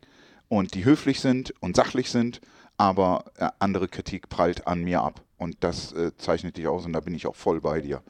[0.49, 2.41] und die höflich sind und sachlich sind,
[2.77, 5.23] aber äh, andere Kritik prallt an mir ab.
[5.43, 8.03] Und das äh, zeichnet dich aus und da bin ich auch voll bei dir.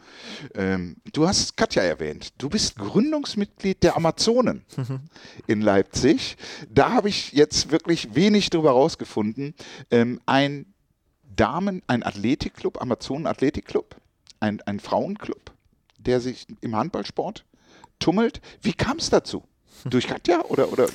[0.55, 2.35] Ähm, du hast Katja erwähnt.
[2.39, 4.65] Du bist Gründungsmitglied der Amazonen
[5.47, 6.37] in Leipzig.
[6.69, 9.55] Da habe ich jetzt wirklich wenig drüber rausgefunden.
[9.91, 10.67] Ähm, ein
[11.35, 13.97] Damen, ein Athletikclub, Amazonen Athletikclub,
[14.41, 15.53] ein, ein Frauenclub,
[15.99, 17.45] der sich im Handballsport
[17.99, 18.41] tummelt.
[18.61, 19.45] Wie kam es dazu?
[19.85, 20.71] Durch Katja oder?
[20.71, 20.87] oder?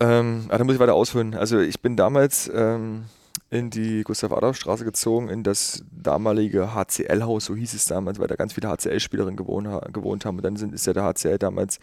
[0.00, 1.34] Ähm, ah, da muss ich weiter ausführen.
[1.34, 3.04] Also ich bin damals ähm,
[3.50, 8.52] in die Gustav-Adolf-Straße gezogen, in das damalige HCL-Haus, so hieß es damals, weil da ganz
[8.52, 10.36] viele HCL-Spielerinnen gewohnt, gewohnt, haben.
[10.36, 11.78] Und dann sind, ist ja der HCL damals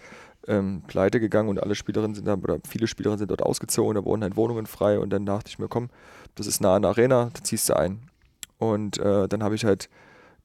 [0.47, 4.05] ähm, pleite gegangen und alle Spielerinnen sind da, oder viele Spielerinnen sind dort ausgezogen, da
[4.05, 5.89] wurden halt Wohnungen frei und dann dachte ich mir, komm,
[6.36, 7.99] das ist nah an der Arena, da ziehst du ein.
[8.59, 9.89] Und äh, dann habe ich halt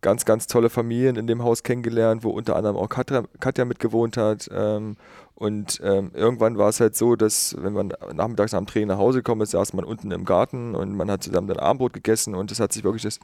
[0.01, 4.17] ganz, ganz tolle Familien in dem Haus kennengelernt, wo unter anderem auch Katja, Katja mitgewohnt
[4.17, 4.49] hat.
[4.53, 4.97] Ähm,
[5.35, 8.99] und ähm, irgendwann war es halt so, dass wenn man nachmittags nach dem Training nach
[8.99, 12.35] Hause gekommen ist, saß man unten im Garten und man hat zusammen dann Abendbrot gegessen
[12.35, 13.21] und das hat sich wirklich das,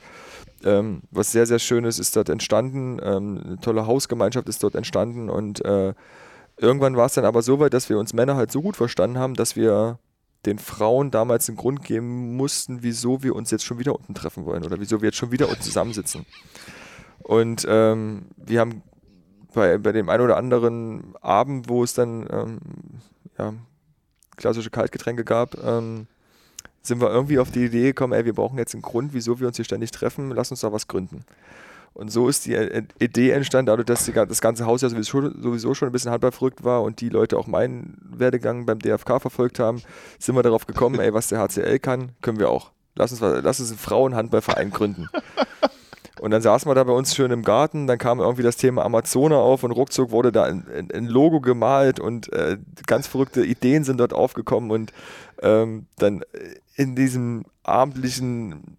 [0.64, 2.98] ähm, was sehr, sehr Schönes ist dort entstanden.
[3.02, 5.92] Ähm, eine tolle Hausgemeinschaft ist dort entstanden und äh,
[6.56, 9.18] irgendwann war es dann aber so weit, dass wir uns Männer halt so gut verstanden
[9.18, 9.98] haben, dass wir
[10.44, 14.44] den Frauen damals einen Grund geben mussten, wieso wir uns jetzt schon wieder unten treffen
[14.44, 16.24] wollen oder wieso wir jetzt schon wieder unten zusammensitzen.
[17.22, 18.82] Und ähm, wir haben
[19.52, 22.58] bei, bei dem einen oder anderen Abend, wo es dann ähm,
[23.38, 23.54] ja,
[24.36, 26.06] klassische Kaltgetränke gab, ähm,
[26.82, 29.48] sind wir irgendwie auf die Idee gekommen, ey, wir brauchen jetzt einen Grund, wieso wir
[29.48, 31.24] uns hier ständig treffen, lass uns da was gründen.
[31.96, 35.88] Und so ist die äh, Idee entstanden, dadurch, dass das ganze Haus ja sowieso, schon
[35.88, 39.80] ein bisschen handballverrückt war und die Leute auch meinen Werdegang beim DFK verfolgt haben,
[40.18, 42.70] sind wir darauf gekommen, ey, was der HCL kann, können wir auch.
[42.96, 45.08] Lass uns, lass uns einen Frauenhandballverein gründen.
[46.20, 48.84] Und dann saßen wir da bei uns schön im Garten, dann kam irgendwie das Thema
[48.84, 53.84] Amazone auf und ruckzuck wurde da ein, ein Logo gemalt und äh, ganz verrückte Ideen
[53.84, 54.92] sind dort aufgekommen und
[55.40, 56.22] ähm, dann
[56.74, 58.76] in diesem abendlichen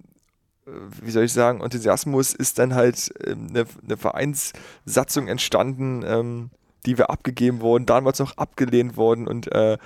[1.01, 6.49] wie soll ich sagen, Enthusiasmus ist dann halt ähm, eine, eine, Vereinssatzung entstanden, ähm,
[6.86, 9.78] die wir abgegeben wurden, damals noch abgelehnt worden und äh, äh,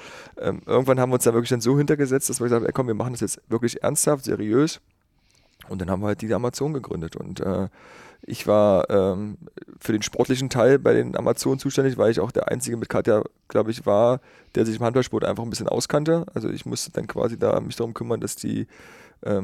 [0.66, 2.88] irgendwann haben wir uns da wirklich dann so hintergesetzt, dass wir gesagt haben, ey, komm,
[2.88, 4.82] wir machen das jetzt wirklich ernsthaft, seriös
[5.70, 7.16] und dann haben wir halt die Amazon gegründet.
[7.16, 7.70] Und äh,
[8.24, 9.38] ich war ähm,
[9.80, 13.24] für den sportlichen Teil bei den Amazonen zuständig, weil ich auch der Einzige mit Katja,
[13.48, 14.20] glaube ich, war,
[14.56, 16.26] der sich im Handballsport einfach ein bisschen auskannte.
[16.34, 18.68] Also ich musste dann quasi da mich darum kümmern, dass die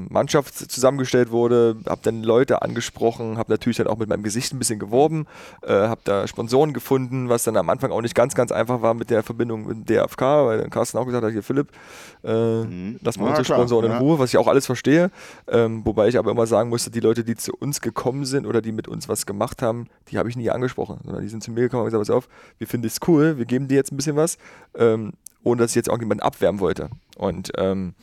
[0.10, 4.60] Mannschaft zusammengestellt wurde, habe dann Leute angesprochen, habe natürlich dann auch mit meinem Gesicht ein
[4.60, 5.28] bisschen geworben,
[5.62, 8.94] äh, habe da Sponsoren gefunden, was dann am Anfang auch nicht ganz, ganz einfach war
[8.94, 11.70] mit der Verbindung mit der DFK, weil dann Carsten auch gesagt hat, hier Philipp,
[12.24, 13.00] äh, mhm.
[13.02, 15.12] lass mal ja, unsere Sponsoren klar, in Ruhe, was ich auch alles verstehe,
[15.48, 18.62] ähm, wobei ich aber immer sagen musste, die Leute, die zu uns gekommen sind oder
[18.62, 21.52] die mit uns was gemacht haben, die habe ich nie angesprochen, sondern die sind zu
[21.52, 23.98] mir gekommen und gesagt, pass auf, wir finden es cool, wir geben dir jetzt ein
[23.98, 24.38] bisschen was,
[24.76, 25.14] ähm,
[25.44, 26.90] ohne dass ich jetzt auch jemanden abwärmen wollte.
[27.18, 27.94] Und ähm,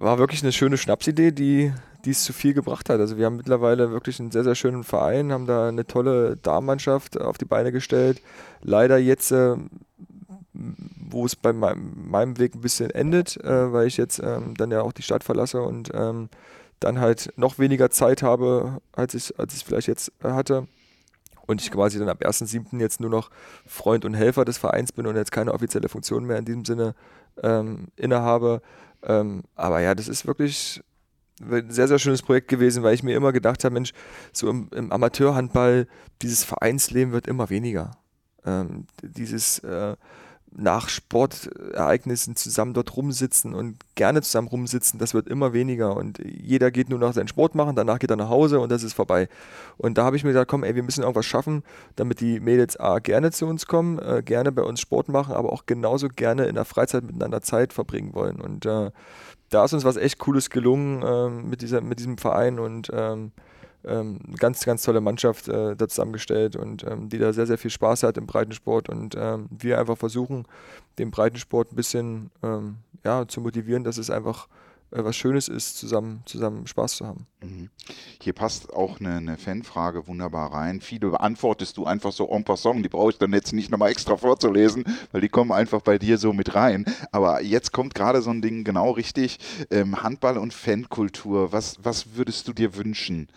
[0.00, 1.72] war wirklich eine schöne Schnapsidee, die
[2.04, 3.00] die es zu viel gebracht hat.
[3.00, 7.20] Also wir haben mittlerweile wirklich einen sehr, sehr schönen Verein, haben da eine tolle Damenmannschaft
[7.20, 8.20] auf die Beine gestellt.
[8.62, 9.56] Leider jetzt, äh,
[10.52, 14.70] wo es bei meinem, meinem, Weg ein bisschen endet, äh, weil ich jetzt ähm, dann
[14.70, 16.28] ja auch die Stadt verlasse und ähm,
[16.80, 20.66] dann halt noch weniger Zeit habe, als ich, als ich vielleicht jetzt äh, hatte.
[21.46, 22.78] Und ich quasi dann ab 1.7.
[22.78, 23.30] jetzt nur noch
[23.66, 26.94] Freund und Helfer des Vereins bin und jetzt keine offizielle Funktion mehr in diesem Sinne
[27.42, 28.62] ähm, innehabe
[29.04, 30.82] ähm, aber ja, das ist wirklich
[31.40, 33.92] ein sehr, sehr schönes Projekt gewesen, weil ich mir immer gedacht habe, Mensch,
[34.32, 35.86] so im, im Amateurhandball,
[36.22, 37.92] dieses Vereinsleben wird immer weniger.
[38.44, 39.96] Ähm, dieses äh,
[40.52, 46.70] nach Sportereignissen zusammen dort rumsitzen und gerne zusammen rumsitzen, das wird immer weniger und jeder
[46.70, 49.28] geht nur noch seinen Sport machen, danach geht er nach Hause und das ist vorbei.
[49.78, 51.62] Und da habe ich mir gedacht, komm, ey, wir müssen irgendwas schaffen,
[51.96, 55.52] damit die Mädels A gerne zu uns kommen, äh, gerne bei uns Sport machen, aber
[55.52, 58.40] auch genauso gerne in der Freizeit miteinander Zeit verbringen wollen.
[58.40, 58.90] Und äh,
[59.50, 63.32] da ist uns was echt Cooles gelungen äh, mit, dieser, mit diesem Verein und ähm,
[63.84, 67.70] ähm, ganz, ganz tolle Mannschaft äh, da zusammengestellt und ähm, die da sehr, sehr viel
[67.70, 70.46] Spaß hat im Breitensport und ähm, wir einfach versuchen,
[70.98, 74.48] den Breitensport ein bisschen ähm, ja, zu motivieren, dass es einfach
[74.90, 77.26] was Schönes ist, zusammen, zusammen Spaß zu haben.
[77.42, 77.70] Mhm.
[78.20, 80.80] Hier passt auch eine, eine, Fanfrage wunderbar rein.
[80.80, 82.84] Viele beantwortest du einfach so en passant.
[82.84, 86.18] Die brauche ich dann jetzt nicht nochmal extra vorzulesen, weil die kommen einfach bei dir
[86.18, 86.84] so mit rein.
[87.12, 89.38] Aber jetzt kommt gerade so ein Ding genau richtig.
[89.70, 91.52] Ähm, Handball und Fankultur.
[91.52, 93.28] Was, was würdest du dir wünschen?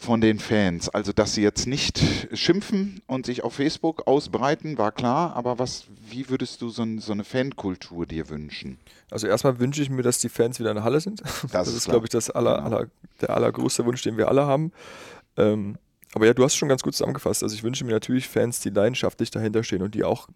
[0.00, 0.88] Von den Fans.
[0.88, 2.00] Also, dass sie jetzt nicht
[2.32, 5.34] schimpfen und sich auf Facebook ausbreiten, war klar.
[5.34, 8.78] Aber was, wie würdest du so, ein, so eine Fankultur dir wünschen?
[9.10, 11.20] Also erstmal wünsche ich mir, dass die Fans wieder in der Halle sind.
[11.20, 12.76] Das, das ist, ist glaube ich, das aller, genau.
[12.76, 12.86] aller,
[13.20, 14.72] der allergrößte Wunsch, den wir alle haben.
[15.36, 15.76] Ähm,
[16.14, 17.42] aber ja, du hast schon ganz gut zusammengefasst.
[17.42, 20.28] Also ich wünsche mir natürlich Fans, die leidenschaftlich dahinter stehen und die auch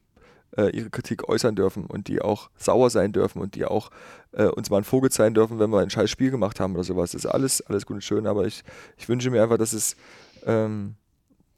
[0.71, 3.91] ihre Kritik äußern dürfen und die auch sauer sein dürfen und die auch
[4.33, 6.85] äh, uns mal ein Vogel zeigen dürfen, wenn wir ein scheiß Spiel gemacht haben oder
[6.85, 7.13] sowas.
[7.13, 8.63] Das ist alles, alles gut und schön, aber ich,
[8.97, 9.97] ich wünsche mir einfach, dass es
[10.45, 10.97] ähm,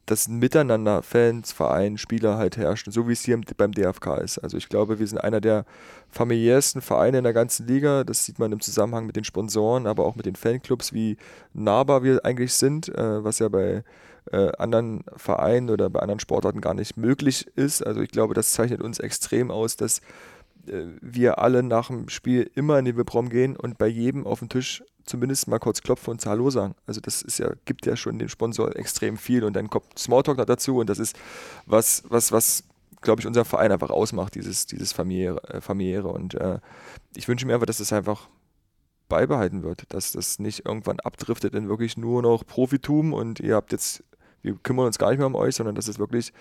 [0.07, 4.39] dass ein Miteinander Fans, Verein, Spieler halt herrscht, so wie es hier beim DFK ist.
[4.39, 5.65] Also ich glaube, wir sind einer der
[6.11, 8.05] familiärsten Vereine in der ganzen Liga.
[8.05, 11.17] Das sieht man im Zusammenhang mit den Sponsoren, aber auch mit den Fanclubs, wie
[11.53, 13.83] nahbar wir eigentlich sind, äh, was ja bei
[14.33, 17.87] äh, anderen Vereinen oder bei anderen Sportarten gar nicht möglich ist.
[17.87, 20.01] Also ich glaube, das zeichnet uns extrem aus, dass
[20.67, 24.49] wir alle nach dem Spiel immer in den Webraum gehen und bei jedem auf den
[24.49, 26.75] Tisch zumindest mal kurz klopfen und Hallo sagen.
[26.87, 30.39] Also das ist ja, gibt ja schon dem Sponsor extrem viel und dann kommt Smalltalk
[30.39, 31.17] noch dazu und das ist
[31.67, 32.65] was, was, was,
[33.01, 36.09] glaube ich, unser Verein einfach ausmacht, dieses, dieses familiäre, äh, familiäre.
[36.09, 36.59] Und äh,
[37.15, 38.29] ich wünsche mir einfach, dass es einfach
[39.09, 43.73] beibehalten wird, dass das nicht irgendwann abdriftet in wirklich nur noch Profitum und ihr habt
[43.73, 44.03] jetzt,
[44.43, 46.33] wir kümmern uns gar nicht mehr um euch, sondern dass es wirklich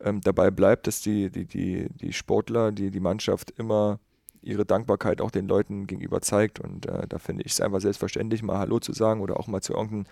[0.00, 4.00] ähm, dabei bleibt, dass die, die, die, die Sportler, die, die Mannschaft immer
[4.42, 6.60] ihre Dankbarkeit auch den Leuten gegenüber zeigt.
[6.60, 9.62] Und äh, da finde ich es einfach selbstverständlich, mal Hallo zu sagen oder auch mal
[9.62, 10.06] zu irgendeinem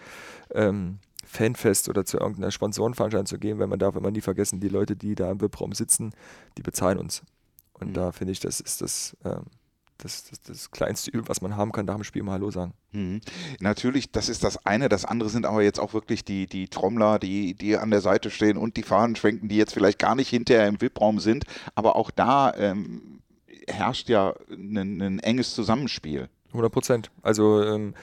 [0.54, 4.68] ähm, Fanfest oder zu irgendeiner Sponsorenveranstaltung zu gehen, weil man darf immer nie vergessen, die
[4.68, 6.12] Leute, die da im VIP-Raum sitzen,
[6.58, 7.22] die bezahlen uns.
[7.74, 7.94] Und mhm.
[7.94, 9.44] da finde ich, das ist das, ähm,
[9.98, 12.72] das, das, das, kleinste Übel, was man haben kann, nach dem Spiel mal Hallo sagen.
[12.92, 13.20] Mhm.
[13.60, 14.88] Natürlich, das ist das eine.
[14.88, 18.30] Das andere sind aber jetzt auch wirklich die, die Trommler, die, die an der Seite
[18.30, 21.44] stehen und die Fahnen schwenken, die jetzt vielleicht gar nicht hinterher im VIP-Raum sind.
[21.74, 23.20] Aber auch da ähm,
[23.68, 26.28] herrscht ja ein, ein, enges Zusammenspiel.
[26.48, 27.10] 100 Prozent.
[27.22, 27.94] Also ähm,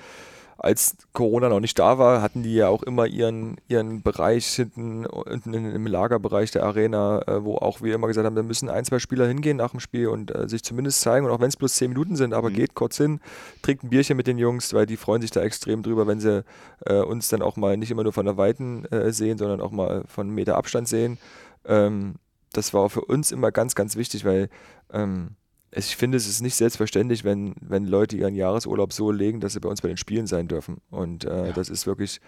[0.59, 5.07] als Corona noch nicht da war, hatten die ja auch immer ihren, ihren Bereich hinten,
[5.27, 8.83] hinten im Lagerbereich der Arena, äh, wo auch wir immer gesagt haben, da müssen ein,
[8.83, 11.25] zwei Spieler hingehen nach dem Spiel und äh, sich zumindest zeigen.
[11.25, 12.55] Und auch wenn es bloß zehn Minuten sind, aber mhm.
[12.55, 13.21] geht kurz hin,
[13.61, 16.43] trinkt ein Bierchen mit den Jungs, weil die freuen sich da extrem drüber, wenn sie
[16.85, 19.71] äh, uns dann auch mal nicht immer nur von der Weiten äh, sehen, sondern auch
[19.71, 21.17] mal von einem Meter Abstand sehen.
[21.65, 22.15] Ähm,
[22.51, 24.49] das war für uns immer ganz, ganz wichtig, weil
[24.91, 25.35] ähm,
[25.71, 29.59] ich finde, es ist nicht selbstverständlich, wenn, wenn Leute ihren Jahresurlaub so legen, dass sie
[29.59, 30.81] bei uns bei den Spielen sein dürfen.
[30.89, 31.51] Und äh, ja.
[31.53, 32.21] das ist wirklich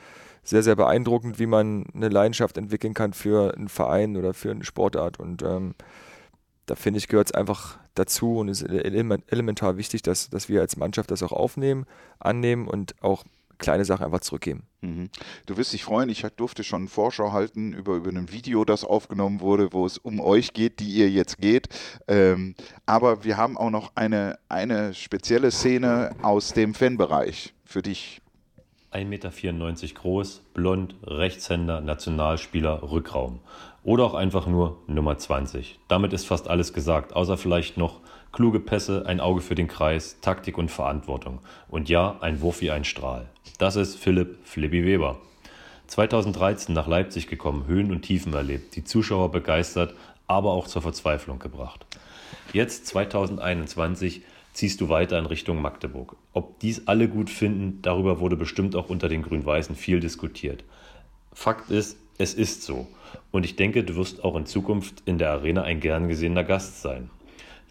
[0.44, 4.64] sehr, sehr beeindruckend, wie man eine Leidenschaft entwickeln kann für einen Verein oder für eine
[4.64, 5.20] Sportart.
[5.20, 5.74] Und ähm,
[6.68, 10.78] da finde ich, gehört es einfach dazu und ist elementar wichtig, dass, dass wir als
[10.78, 11.86] Mannschaft das auch aufnehmen,
[12.20, 13.24] annehmen und auch
[13.62, 14.64] kleine Sachen einfach zurückgeben.
[14.82, 15.10] Mhm.
[15.46, 19.40] Du wirst dich freuen, ich durfte schon Vorschau halten über, über ein Video, das aufgenommen
[19.40, 21.70] wurde, wo es um euch geht, die ihr jetzt geht.
[22.08, 22.56] Ähm,
[22.86, 28.22] aber wir haben auch noch eine, eine spezielle Szene aus dem Fanbereich für dich.
[28.92, 33.40] 1,94 Meter groß, blond, Rechtshänder, Nationalspieler, Rückraum.
[33.84, 35.80] Oder auch einfach nur Nummer 20.
[35.88, 38.02] Damit ist fast alles gesagt, außer vielleicht noch
[38.32, 41.40] kluge Pässe, ein Auge für den Kreis, Taktik und Verantwortung.
[41.70, 43.28] Und ja, ein Wurf wie ein Strahl.
[43.58, 45.20] Das ist Philipp Flippy Weber.
[45.88, 49.94] 2013 nach Leipzig gekommen, Höhen und Tiefen erlebt, die Zuschauer begeistert,
[50.28, 51.86] aber auch zur Verzweiflung gebracht.
[52.54, 54.22] Jetzt 2021
[54.54, 56.16] ziehst du weiter in Richtung Magdeburg.
[56.34, 60.64] Ob dies alle gut finden, darüber wurde bestimmt auch unter den Grün-Weißen viel diskutiert.
[61.34, 62.88] Fakt ist, es ist so.
[63.32, 66.82] Und ich denke, du wirst auch in Zukunft in der Arena ein gern gesehener Gast
[66.82, 67.10] sein.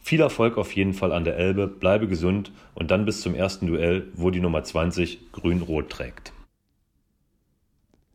[0.03, 3.67] Viel Erfolg auf jeden Fall an der Elbe, bleibe gesund und dann bis zum ersten
[3.67, 6.33] Duell, wo die Nummer 20 grün-rot trägt.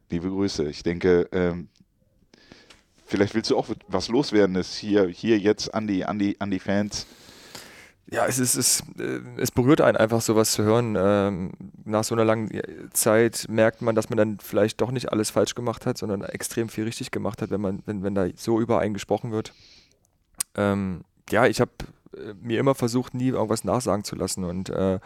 [0.09, 0.67] Liebe Grüße.
[0.67, 1.69] Ich denke, ähm,
[3.05, 6.51] vielleicht willst du auch was loswerden, das hier, hier jetzt an die, an, die, an
[6.51, 7.07] die Fans.
[8.11, 10.95] Ja, es ist, es, äh, es berührt einen einfach sowas zu hören.
[10.97, 11.51] Ähm,
[11.85, 12.49] nach so einer langen
[12.93, 16.69] Zeit merkt man, dass man dann vielleicht doch nicht alles falsch gemacht hat, sondern extrem
[16.69, 19.53] viel richtig gemacht hat, wenn man, wenn, wenn da so über einen gesprochen wird.
[20.55, 21.71] Ähm, ja, ich habe
[22.15, 24.99] äh, mir immer versucht, nie irgendwas nachsagen zu lassen und äh,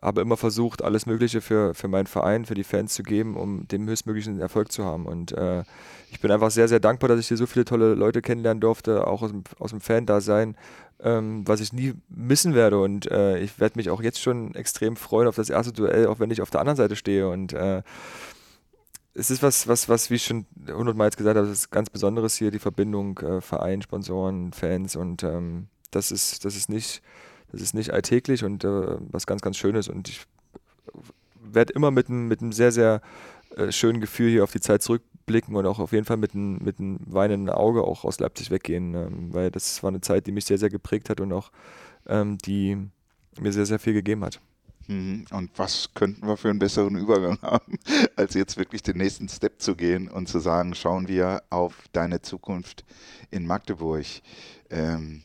[0.00, 3.66] habe immer versucht, alles Mögliche für, für meinen Verein, für die Fans zu geben, um
[3.68, 5.06] den höchstmöglichen Erfolg zu haben.
[5.06, 5.64] Und äh,
[6.10, 9.06] ich bin einfach sehr, sehr dankbar, dass ich hier so viele tolle Leute kennenlernen durfte,
[9.06, 10.56] auch aus dem, aus dem Fan-Dasein,
[11.00, 12.78] ähm, was ich nie missen werde.
[12.78, 16.20] Und äh, ich werde mich auch jetzt schon extrem freuen auf das erste Duell, auch
[16.20, 17.28] wenn ich auf der anderen Seite stehe.
[17.28, 17.82] Und äh,
[19.18, 22.36] es ist was, was, was, wie ich schon hundertmal jetzt gesagt habe, ist ganz Besonderes
[22.36, 27.02] hier, die Verbindung äh, Verein, Sponsoren, Fans und ähm, das ist, das ist nicht,
[27.50, 30.22] das ist nicht alltäglich und äh, was ganz, ganz Schönes und ich
[31.34, 33.00] werde immer mit einem, mit einem sehr, sehr
[33.56, 36.58] äh, schönen Gefühl hier auf die Zeit zurückblicken und auch auf jeden Fall mit einem,
[36.58, 40.32] mit einem weinenden Auge auch aus Leipzig weggehen, ähm, weil das war eine Zeit, die
[40.32, 41.50] mich sehr, sehr geprägt hat und auch
[42.06, 42.76] ähm, die
[43.40, 44.40] mir sehr, sehr viel gegeben hat.
[44.88, 45.26] Mhm.
[45.30, 47.78] Und was könnten wir für einen besseren Übergang haben,
[48.16, 52.22] als jetzt wirklich den nächsten Step zu gehen und zu sagen, schauen wir auf deine
[52.22, 52.84] Zukunft
[53.30, 54.06] in Magdeburg.
[54.70, 55.22] Ähm,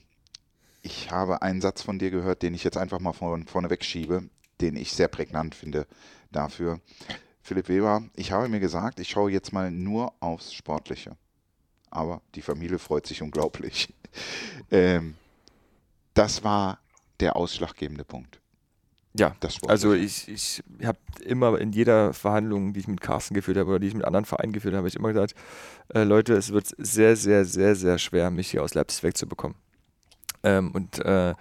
[0.82, 4.30] ich habe einen Satz von dir gehört, den ich jetzt einfach mal von, vorne wegschiebe,
[4.60, 5.88] den ich sehr prägnant finde
[6.32, 6.82] dafür.
[7.42, 11.16] Philipp Weber, ich habe mir gesagt, ich schaue jetzt mal nur aufs Sportliche.
[11.90, 13.92] Aber die Familie freut sich unglaublich.
[14.70, 15.16] Ähm,
[16.14, 16.78] das war
[17.20, 18.43] der ausschlaggebende Punkt.
[19.16, 19.36] Ja,
[19.68, 23.80] also ich, ich habe immer in jeder Verhandlung, die ich mit Carsten geführt habe oder
[23.80, 25.36] die ich mit anderen Vereinen geführt habe, habe ich immer gesagt,
[25.94, 29.56] äh, Leute, es wird sehr, sehr, sehr, sehr schwer, mich hier aus Leipzig wegzubekommen.
[30.42, 31.36] Ähm, und äh,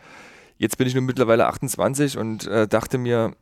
[0.58, 3.34] jetzt bin ich nun mittlerweile 28 und äh, dachte mir,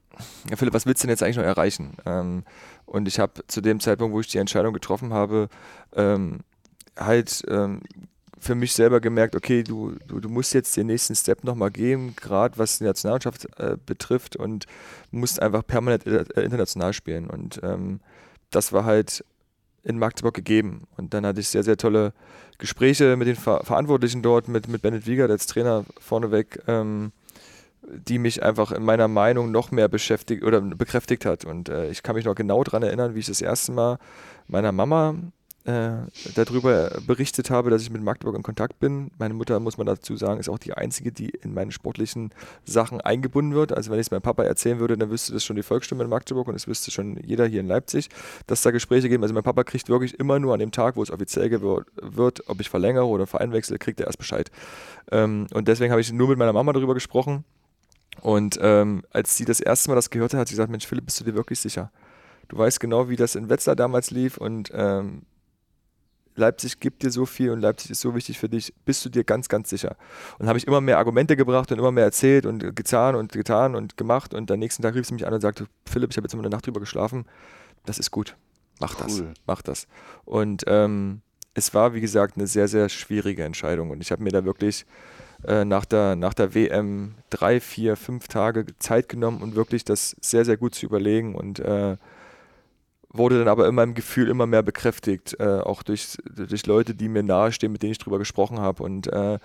[0.49, 1.97] ja Philipp, was willst du denn jetzt eigentlich noch erreichen?
[2.07, 2.45] Ähm,
[2.87, 5.49] und ich habe zu dem Zeitpunkt, wo ich die Entscheidung getroffen habe,
[5.95, 6.41] ähm,
[6.97, 7.83] halt ähm,
[8.41, 12.17] für mich selber gemerkt, okay, du, du, du musst jetzt den nächsten Step nochmal gehen,
[12.17, 14.67] gerade was die Nationalmannschaft äh, betrifft und
[15.11, 17.29] musst einfach permanent äh, international spielen.
[17.29, 18.01] Und ähm,
[18.51, 19.25] das war halt
[19.83, 20.87] in Magdeburg gegeben.
[20.97, 22.13] Und dann hatte ich sehr, sehr tolle
[22.59, 26.63] Gespräche mit den Ver Verantwortlichen dort, mit, mit Bennett Wieger, als Trainer vorneweg.
[26.67, 27.13] Ähm,
[27.83, 31.45] die mich einfach in meiner Meinung noch mehr beschäftigt oder bekräftigt hat.
[31.45, 33.99] Und äh, ich kann mich noch genau daran erinnern, wie ich das erste Mal
[34.47, 35.15] meiner Mama
[35.71, 39.11] äh, darüber berichtet habe, dass ich mit Magdeburg in Kontakt bin.
[39.19, 42.31] Meine Mutter, muss man dazu sagen, ist auch die einzige, die in meine sportlichen
[42.65, 43.73] Sachen eingebunden wird.
[43.73, 46.11] Also wenn ich es meinem Papa erzählen würde, dann wüsste das schon die Volksstimme in
[46.11, 48.09] Magdeburg und es wüsste schon jeder hier in Leipzig,
[48.47, 49.23] dass da Gespräche geben.
[49.23, 52.61] Also mein Papa kriegt wirklich immer nur an dem Tag, wo es offiziell wird, ob
[52.61, 54.51] ich verlängere oder Verein wechsle, kriegt er erst Bescheid.
[55.13, 57.45] Ähm, und deswegen habe ich nur mit meiner Mama darüber gesprochen.
[58.23, 61.07] Und ähm, als sie das erste Mal das gehört hat, hat sie gesagt, Mensch Philipp,
[61.07, 61.91] bist du dir wirklich sicher?
[62.51, 65.23] Du weißt genau, wie das in Wetzlar damals lief und ähm,
[66.37, 69.25] Leipzig gibt dir so viel und Leipzig ist so wichtig für dich, bist du dir
[69.25, 69.97] ganz, ganz sicher.
[70.39, 73.75] Und habe ich immer mehr Argumente gebracht und immer mehr erzählt und getan und getan
[73.75, 74.35] und gemacht.
[74.35, 76.43] Und am nächsten Tag rief sie mich an und sagte, Philipp, ich habe jetzt immer
[76.43, 77.27] eine Nacht drüber geschlafen.
[77.85, 78.37] Das ist gut.
[78.81, 79.05] Mach cool.
[79.07, 79.23] das.
[79.47, 79.87] Mach das.
[80.25, 81.21] Und ähm,
[81.55, 83.91] es war, wie gesagt, eine sehr, sehr schwierige Entscheidung.
[83.91, 84.87] Und ich habe mir da wirklich
[85.47, 90.17] äh, nach, der, nach der WM drei, vier, fünf Tage Zeit genommen und wirklich das
[90.21, 91.97] sehr, sehr gut zu überlegen und äh,
[93.13, 97.09] wurde dann aber in meinem Gefühl immer mehr bekräftigt, äh, auch durch, durch Leute, die
[97.09, 98.83] mir nahestehen, mit denen ich drüber gesprochen habe.
[98.83, 99.39] Und äh,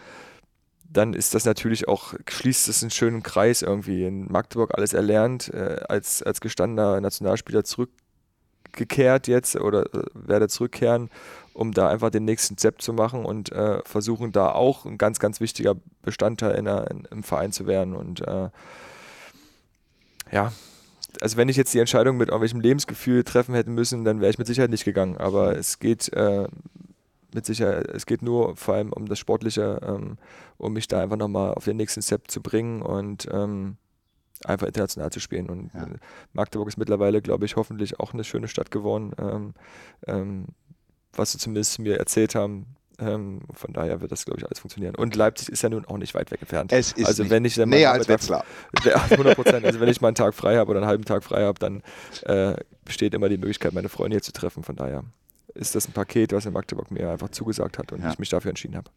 [0.83, 4.05] dann ist das natürlich auch, schließt es einen schönen Kreis irgendwie.
[4.05, 11.09] In Magdeburg alles erlernt, äh, als, als gestandener Nationalspieler zurückgekehrt jetzt oder äh, werde zurückkehren,
[11.53, 15.17] um da einfach den nächsten Step zu machen und äh, versuchen da auch ein ganz,
[15.17, 17.95] ganz wichtiger Bestandteil in in, im Verein zu werden.
[17.95, 18.49] Und äh,
[20.31, 20.51] ja,
[21.21, 24.37] also wenn ich jetzt die Entscheidung mit irgendwelchem Lebensgefühl treffen hätte müssen, dann wäre ich
[24.37, 25.17] mit Sicherheit nicht gegangen.
[25.17, 26.47] Aber es geht äh,
[27.33, 30.17] mit Sicherheit, es geht nur vor allem um das Sportliche, ähm,
[30.57, 33.77] um mich da einfach nochmal auf den nächsten Step zu bringen und ähm,
[34.43, 35.49] einfach international zu spielen.
[35.49, 35.87] Und ja.
[36.33, 39.11] Magdeburg ist mittlerweile, glaube ich, hoffentlich auch eine schöne Stadt geworden.
[39.17, 39.53] Ähm,
[40.07, 40.45] ähm
[41.17, 44.95] was sie zumindest mir erzählt haben, ähm, von daher wird das, glaube ich, alles funktionieren.
[44.95, 46.71] Und Leipzig ist ja nun auch nicht weit weg entfernt.
[46.71, 48.45] Es ist also wenn ich dann näher als Wetzlar.
[48.83, 49.65] 100 Prozent.
[49.65, 51.83] Also wenn ich mal einen Tag frei habe oder einen halben Tag frei habe, dann
[52.23, 54.63] äh, besteht immer die Möglichkeit, meine Freunde hier zu treffen.
[54.63, 55.03] Von daher
[55.53, 58.11] ist das ein Paket, was in Magdeburg mir einfach zugesagt hat und ja.
[58.11, 58.91] ich mich dafür entschieden habe.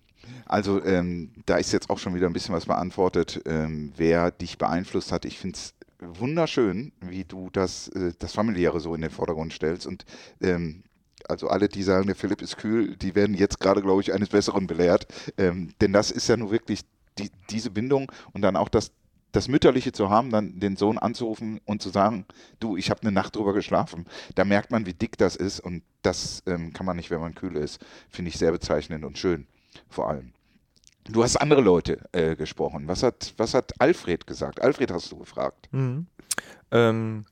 [0.47, 4.59] Also ähm, da ist jetzt auch schon wieder ein bisschen was beantwortet, ähm, wer dich
[4.59, 5.25] beeinflusst hat.
[5.25, 9.87] Ich finde es wunderschön, wie du das, äh, das Familiäre so in den Vordergrund stellst
[9.87, 10.05] und
[10.41, 10.83] ähm,
[11.29, 14.29] also alle, die sagen, der Philipp ist kühl, die werden jetzt gerade, glaube ich, eines
[14.29, 15.07] Besseren belehrt.
[15.37, 16.83] Ähm, denn das ist ja nur wirklich
[17.19, 18.93] die, diese Bindung und dann auch das,
[19.33, 22.25] das Mütterliche zu haben, dann den Sohn anzurufen und zu sagen,
[22.61, 24.07] du, ich habe eine Nacht drüber geschlafen.
[24.35, 27.35] Da merkt man, wie dick das ist und das ähm, kann man nicht, wenn man
[27.35, 27.85] kühl ist.
[28.09, 29.47] Finde ich sehr bezeichnend und schön,
[29.89, 30.33] vor allem.
[31.11, 32.87] Du hast andere Leute äh, gesprochen.
[32.87, 34.61] Was hat, was hat Alfred gesagt?
[34.61, 35.69] Alfred hast du gefragt.
[35.73, 36.07] Mhm.
[36.71, 37.25] Ähm,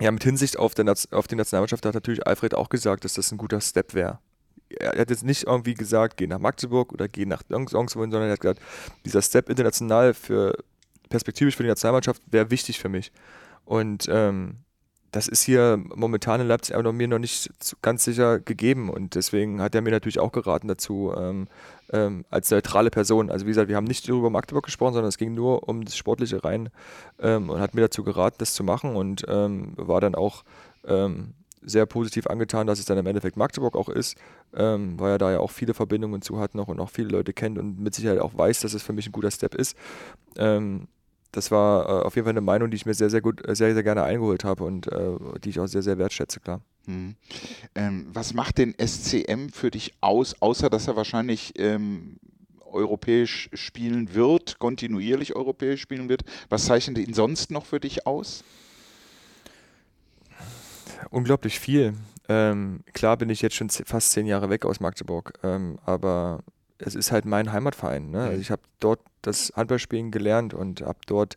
[0.00, 3.30] ja, mit Hinsicht auf, der, auf die Nationalmannschaft hat natürlich Alfred auch gesagt, dass das
[3.32, 4.18] ein guter Step wäre.
[4.70, 8.32] Er hat jetzt nicht irgendwie gesagt, geh nach Magdeburg oder geh nach irgendwo, sondern er
[8.32, 8.60] hat gesagt,
[9.04, 10.56] dieser Step international für
[11.08, 13.12] perspektivisch für die Nationalmannschaft wäre wichtig für mich.
[13.64, 14.58] Und ähm,
[15.12, 17.50] das ist hier momentan in Leipzig aber noch mir noch nicht
[17.82, 21.48] ganz sicher gegeben und deswegen hat er mir natürlich auch geraten dazu ähm,
[21.92, 23.30] ähm, als neutrale Person.
[23.30, 25.96] Also wie gesagt, wir haben nicht über Magdeburg gesprochen, sondern es ging nur um das
[25.96, 26.70] Sportliche rein
[27.20, 30.44] ähm, und hat mir dazu geraten, das zu machen und ähm, war dann auch
[30.86, 34.16] ähm, sehr positiv angetan, dass es dann im Endeffekt Magdeburg auch ist,
[34.54, 37.32] ähm, weil er da ja auch viele Verbindungen zu hat noch und auch viele Leute
[37.32, 39.76] kennt und mit Sicherheit auch weiß, dass es für mich ein guter Step ist
[41.32, 43.54] das war äh, auf jeden Fall eine Meinung, die ich mir sehr, sehr gut, äh,
[43.54, 45.12] sehr, sehr gerne eingeholt habe und äh,
[45.42, 46.60] die ich auch sehr, sehr wertschätze, klar.
[46.86, 47.14] Mhm.
[47.74, 52.18] Ähm, was macht denn SCM für dich aus, außer dass er wahrscheinlich ähm,
[52.64, 56.22] europäisch spielen wird, kontinuierlich europäisch spielen wird?
[56.48, 58.44] Was zeichnet ihn sonst noch für dich aus?
[61.10, 61.94] Unglaublich viel.
[62.28, 66.44] Ähm, klar bin ich jetzt schon fast zehn Jahre weg aus Magdeburg, ähm, aber
[66.80, 68.10] es ist halt mein Heimatverein.
[68.10, 68.20] Ne?
[68.20, 71.36] Also ich habe dort das Handballspielen gelernt und habe dort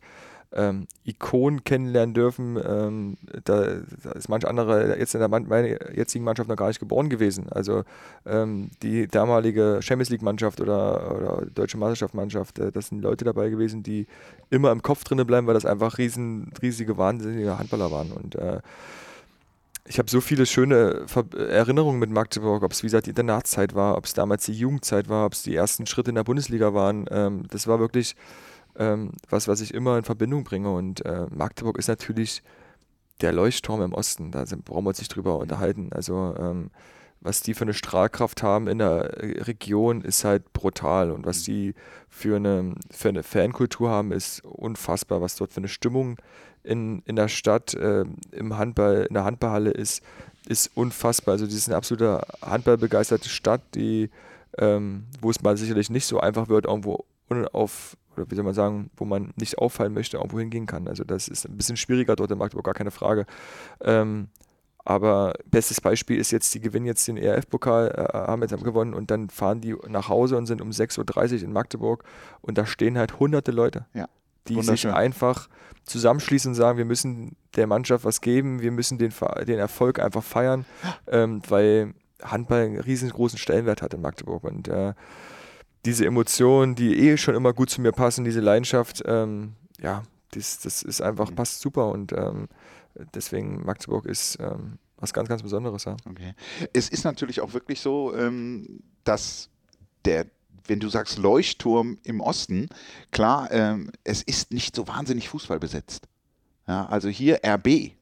[0.54, 2.56] ähm, Ikonen kennenlernen dürfen.
[2.64, 6.68] Ähm, da, da, ist manch andere jetzt in der Mann, meiner jetzigen Mannschaft noch gar
[6.68, 7.48] nicht geboren gewesen.
[7.50, 7.82] Also
[8.24, 13.50] ähm, die damalige Champions League Mannschaft oder, oder Deutsche Meisterschaftsmannschaft, äh, das sind Leute dabei
[13.50, 14.06] gewesen, die
[14.50, 18.12] immer im Kopf drin bleiben, weil das einfach riesen, riesige, wahnsinnige Handballer waren.
[18.12, 18.60] Und äh,
[19.86, 21.06] ich habe so viele schöne
[21.36, 25.08] Erinnerungen mit Magdeburg, ob es wie gesagt die Internatszeit war, ob es damals die Jugendzeit
[25.08, 27.04] war, ob es die ersten Schritte in der Bundesliga waren.
[27.10, 28.16] Ähm, das war wirklich
[28.76, 30.72] ähm, was, was ich immer in Verbindung bringe.
[30.72, 32.42] Und äh, Magdeburg ist natürlich
[33.20, 34.30] der Leuchtturm im Osten.
[34.30, 35.90] Da sind, brauchen wir uns nicht drüber unterhalten.
[35.92, 36.70] Also ähm,
[37.24, 39.16] was die für eine Strahlkraft haben in der
[39.46, 41.10] Region, ist halt brutal.
[41.10, 41.74] Und was die
[42.08, 45.22] für eine, für eine Fankultur haben, ist unfassbar.
[45.22, 46.18] Was dort für eine Stimmung
[46.62, 50.02] in, in der Stadt, äh, im Handball, in der Handballhalle ist,
[50.46, 51.32] ist unfassbar.
[51.32, 54.10] Also, das ist eine absolute handballbegeisterte Stadt, die,
[54.58, 57.06] ähm, wo es mal sicherlich nicht so einfach wird, irgendwo
[57.52, 60.88] auf, oder wie soll man sagen, wo man nicht auffallen möchte, irgendwo hingehen kann.
[60.88, 63.24] Also das ist ein bisschen schwieriger dort in Magdeburg, gar keine Frage.
[63.80, 64.28] Ähm,
[64.84, 69.10] aber bestes Beispiel ist jetzt, die gewinnen jetzt den ERF-Pokal, äh, haben jetzt gewonnen und
[69.10, 72.04] dann fahren die nach Hause und sind um 6.30 Uhr in Magdeburg
[72.42, 74.08] und da stehen halt hunderte Leute, Ja,
[74.48, 75.48] die sich einfach
[75.84, 79.12] zusammenschließen und sagen, wir müssen der Mannschaft was geben, wir müssen den,
[79.46, 80.64] den Erfolg einfach feiern,
[81.06, 84.92] ähm, weil Handball einen riesengroßen Stellenwert hat in Magdeburg und äh,
[85.84, 90.60] diese Emotionen, die eh schon immer gut zu mir passen, diese Leidenschaft, ähm, ja, das,
[90.60, 91.34] das ist einfach, Mhm.
[91.36, 92.48] passt super und ähm,
[93.14, 95.96] deswegen Magdeburg ist ähm, was ganz, ganz Besonderes, ja.
[96.08, 96.34] Okay.
[96.72, 99.50] Es ist natürlich auch wirklich so, ähm, dass
[100.04, 100.26] der,
[100.66, 102.68] wenn du sagst Leuchtturm im Osten,
[103.10, 106.06] klar, ähm, es ist nicht so wahnsinnig Fußball besetzt.
[106.66, 107.92] Ja, also hier RB,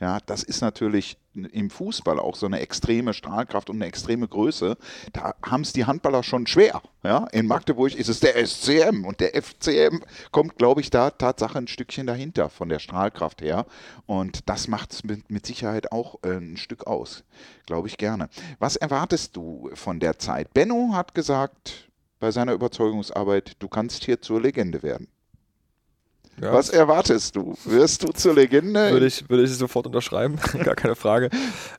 [0.00, 4.76] ja, das ist natürlich im Fußball auch so eine extreme Strahlkraft und eine extreme Größe.
[5.12, 6.82] Da haben es die Handballer schon schwer.
[7.02, 11.58] Ja, in Magdeburg ist es der SCM und der FCM kommt, glaube ich, da Tatsache
[11.58, 13.66] ein Stückchen dahinter von der Strahlkraft her.
[14.06, 17.24] Und das macht es mit, mit Sicherheit auch äh, ein Stück aus.
[17.66, 18.28] Glaube ich gerne.
[18.58, 20.54] Was erwartest du von der Zeit?
[20.54, 21.88] Benno hat gesagt
[22.20, 25.08] bei seiner Überzeugungsarbeit, du kannst hier zur Legende werden.
[26.40, 26.52] Ja.
[26.52, 27.56] Was erwartest du?
[27.64, 28.90] Wirst du zur Legende?
[28.90, 31.30] Würde ich, würde ich sofort unterschreiben, gar keine Frage.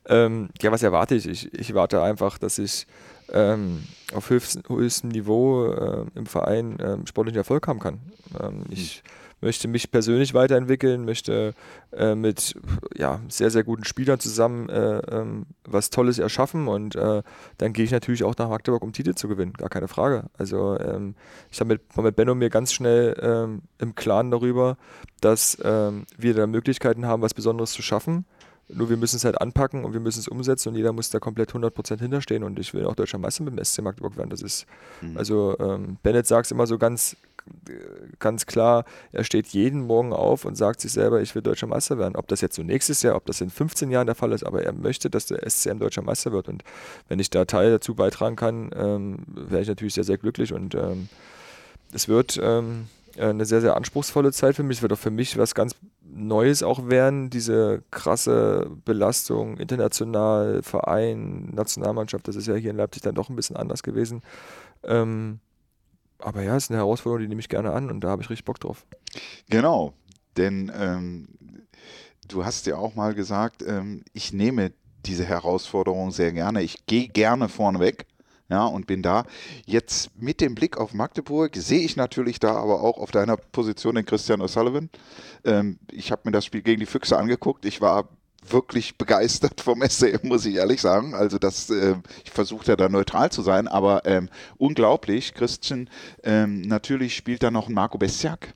[0.07, 1.27] Ähm, ja, was erwarte ich?
[1.27, 2.87] Ich, ich warte einfach, dass ich
[3.31, 3.83] ähm,
[4.13, 7.99] auf höchstem, höchstem Niveau äh, im Verein ähm, sportlichen Erfolg haben kann.
[8.39, 9.03] Ähm, ich
[9.41, 11.53] möchte mich persönlich weiterentwickeln, möchte
[11.91, 12.55] äh, mit
[12.95, 17.23] ja, sehr, sehr guten Spielern zusammen äh, ähm, was Tolles erschaffen und äh,
[17.57, 20.25] dann gehe ich natürlich auch nach Magdeburg, um Titel zu gewinnen, gar keine Frage.
[20.37, 21.15] Also ähm,
[21.51, 24.77] ich habe mit, mit Benno mir ganz schnell ähm, im Klaren darüber,
[25.21, 28.25] dass ähm, wir da Möglichkeiten haben, was Besonderes zu schaffen.
[28.71, 31.17] Nur wir müssen es halt anpacken und wir müssen es umsetzen und jeder muss da
[31.19, 34.29] komplett 100% hinterstehen und ich will auch deutscher Meister mit dem SC Magdeburg werden.
[34.29, 34.67] Das ist,
[35.01, 35.17] Mhm.
[35.17, 37.17] also ähm, Bennett sagt es immer so ganz,
[38.19, 41.97] ganz klar, er steht jeden Morgen auf und sagt sich selber, ich will deutscher Meister
[41.97, 42.15] werden.
[42.15, 44.63] Ob das jetzt so nächstes Jahr, ob das in 15 Jahren der Fall ist, aber
[44.63, 46.63] er möchte, dass der SCM deutscher Meister wird und
[47.07, 50.75] wenn ich da Teil dazu beitragen kann, ähm, wäre ich natürlich sehr, sehr glücklich und
[50.75, 51.09] ähm,
[51.91, 52.87] es wird ähm,
[53.17, 54.77] eine sehr, sehr anspruchsvolle Zeit für mich.
[54.77, 55.75] Es wird auch für mich was ganz
[56.11, 63.03] Neues auch werden, diese krasse Belastung, international, Verein, Nationalmannschaft, das ist ja hier in Leipzig
[63.03, 64.21] dann doch ein bisschen anders gewesen.
[64.83, 65.39] Ähm,
[66.19, 68.29] aber ja, es ist eine Herausforderung, die nehme ich gerne an und da habe ich
[68.29, 68.85] richtig Bock drauf.
[69.49, 69.93] Genau,
[70.37, 71.27] denn ähm,
[72.27, 74.71] du hast ja auch mal gesagt, ähm, ich nehme
[75.05, 76.61] diese Herausforderung sehr gerne.
[76.61, 78.05] Ich gehe gerne vorneweg.
[78.51, 79.25] Ja, und bin da.
[79.67, 83.93] Jetzt mit dem Blick auf Magdeburg sehe ich natürlich da aber auch auf deiner Position
[83.93, 84.89] den Christian O'Sullivan.
[85.45, 87.63] Ähm, ich habe mir das Spiel gegen die Füchse angeguckt.
[87.65, 88.09] Ich war
[88.47, 91.13] wirklich begeistert vom SCM, muss ich ehrlich sagen.
[91.13, 95.33] Also das, äh, ich versuche da neutral zu sein, aber ähm, unglaublich.
[95.33, 95.89] Christian,
[96.23, 98.53] ähm, natürlich spielt da noch ein Marco Bestiak,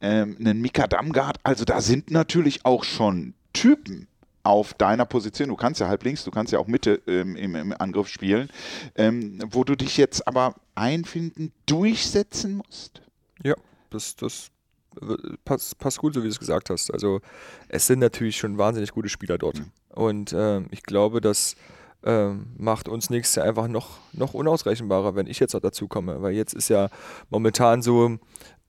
[0.00, 1.38] ähm, einen Mika Damgard.
[1.42, 4.08] Also da sind natürlich auch schon Typen
[4.42, 5.48] auf deiner Position.
[5.48, 8.48] Du kannst ja halb links, du kannst ja auch Mitte ähm, im, im Angriff spielen,
[8.94, 13.02] ähm, wo du dich jetzt aber einfinden, durchsetzen musst.
[13.42, 13.54] Ja,
[13.90, 14.50] das, das
[15.44, 16.92] passt, passt gut, so wie du es gesagt hast.
[16.92, 17.20] Also
[17.68, 19.62] es sind natürlich schon wahnsinnig gute Spieler dort.
[19.90, 21.56] Und ähm, ich glaube, das
[22.04, 26.22] ähm, macht uns nächstes Jahr einfach noch, noch unausrechenbarer, wenn ich jetzt noch dazu komme.
[26.22, 26.88] Weil jetzt ist ja
[27.30, 28.18] momentan so,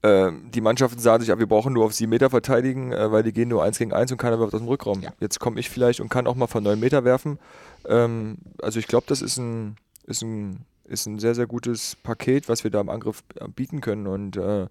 [0.03, 3.23] ähm, die Mannschaften sagen sich, ja, wir brauchen nur auf sieben Meter verteidigen, äh, weil
[3.23, 5.01] die gehen nur eins gegen eins und keiner wirft aus dem Rückraum.
[5.01, 5.11] Ja.
[5.19, 7.39] Jetzt komme ich vielleicht und kann auch mal von neun Meter werfen.
[7.87, 9.75] Ähm, also ich glaube, das ist ein,
[10.05, 13.81] ist, ein, ist ein sehr, sehr gutes Paket, was wir da im Angriff äh, bieten
[13.81, 14.07] können.
[14.07, 14.67] Und äh,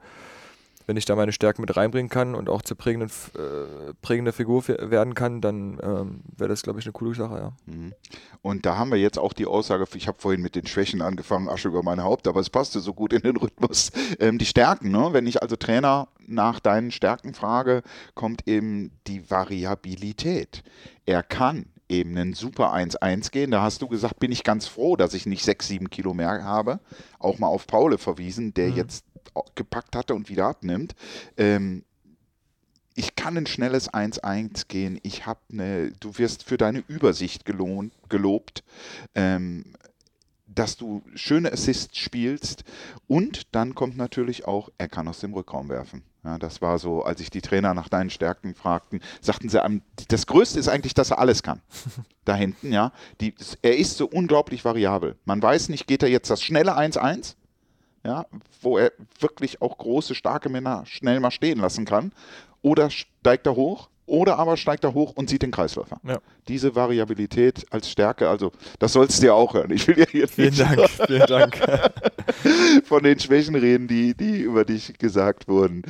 [0.87, 4.66] wenn ich da meine Stärken mit reinbringen kann und auch zur prägenden, äh, prägende Figur
[4.68, 7.53] werden kann, dann ähm, wäre das, glaube ich, eine coole Sache, ja.
[7.66, 7.93] Mhm.
[8.43, 11.49] Und da haben wir jetzt auch die Aussage, ich habe vorhin mit den Schwächen angefangen,
[11.49, 13.91] Asche über mein Haupt, aber es passte so gut in den Rhythmus.
[14.18, 15.09] Ähm, die Stärken, ne?
[15.12, 17.82] wenn ich also Trainer nach deinen Stärken frage,
[18.14, 20.62] kommt eben die Variabilität.
[21.05, 23.51] Er kann eben einen super 1-1 gehen.
[23.51, 26.45] Da hast du gesagt, bin ich ganz froh, dass ich nicht 6, 7 Kilo mehr
[26.45, 26.80] habe.
[27.18, 29.15] Auch mal auf Paule verwiesen, der jetzt auch
[29.54, 30.94] gepackt hatte und wieder abnimmt.
[31.36, 31.84] Ähm,
[32.94, 34.98] ich kann ein schnelles 1-1 gehen.
[35.02, 38.64] Ich habe eine, du wirst für deine Übersicht gelohnt, gelobt,
[39.14, 39.74] ähm,
[40.46, 42.64] dass du schöne Assists spielst
[43.06, 46.02] und dann kommt natürlich auch, er kann aus dem Rückraum werfen.
[46.24, 49.82] Ja, das war so, als ich die Trainer nach deinen Stärken fragten, sagten sie, am-
[50.08, 51.60] das Größte ist eigentlich, dass er alles kann.
[52.24, 52.92] da hinten, ja.
[53.20, 55.16] Die, er ist so unglaublich variabel.
[55.24, 57.34] Man weiß nicht, geht er jetzt das schnelle 1-1?
[58.07, 58.26] Ja,
[58.62, 62.12] wo er wirklich auch große, starke Männer schnell mal stehen lassen kann.
[62.62, 66.00] Oder steigt er hoch, oder aber steigt er hoch und sieht den Kreisläufer.
[66.04, 66.18] Ja.
[66.46, 69.72] Diese Variabilität als Stärke, also das sollst du ja auch hören.
[69.72, 71.59] Ich will ja hier Vielen nicht Dank, vielen Dank.
[72.84, 75.82] von den Schwächen reden, die, die über dich gesagt wurden.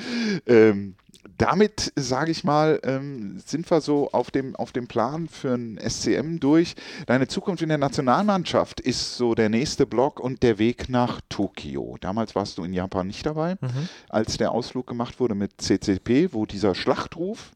[0.47, 0.95] Ähm,
[1.39, 5.78] damit, sage ich mal, ähm, sind wir so auf dem, auf dem Plan für ein
[5.78, 6.74] SCM durch.
[7.07, 11.97] Deine Zukunft in der Nationalmannschaft ist so der nächste Block und der Weg nach Tokio.
[12.01, 13.89] Damals warst du in Japan nicht dabei, mhm.
[14.09, 17.53] als der Ausflug gemacht wurde mit CCP, wo dieser Schlachtruf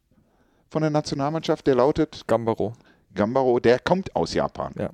[0.69, 2.75] von der Nationalmannschaft, der lautet Gambaro.
[3.15, 4.73] Gambaro, der kommt aus Japan.
[4.79, 4.91] Ja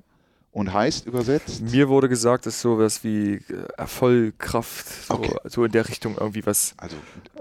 [0.57, 1.61] und heißt übersetzt?
[1.61, 3.41] Mir wurde gesagt, dass sowas wie äh,
[3.77, 5.35] Erfolg, Kraft, so, okay.
[5.43, 6.73] so, in der Richtung irgendwie was.
[6.77, 6.95] Also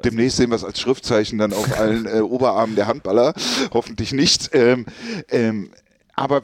[0.04, 3.32] demnächst sehen wir es als Schriftzeichen dann auf allen äh, Oberarmen der Handballer.
[3.72, 4.50] Hoffentlich nicht.
[4.52, 4.84] Ähm,
[5.30, 5.70] ähm,
[6.14, 6.42] aber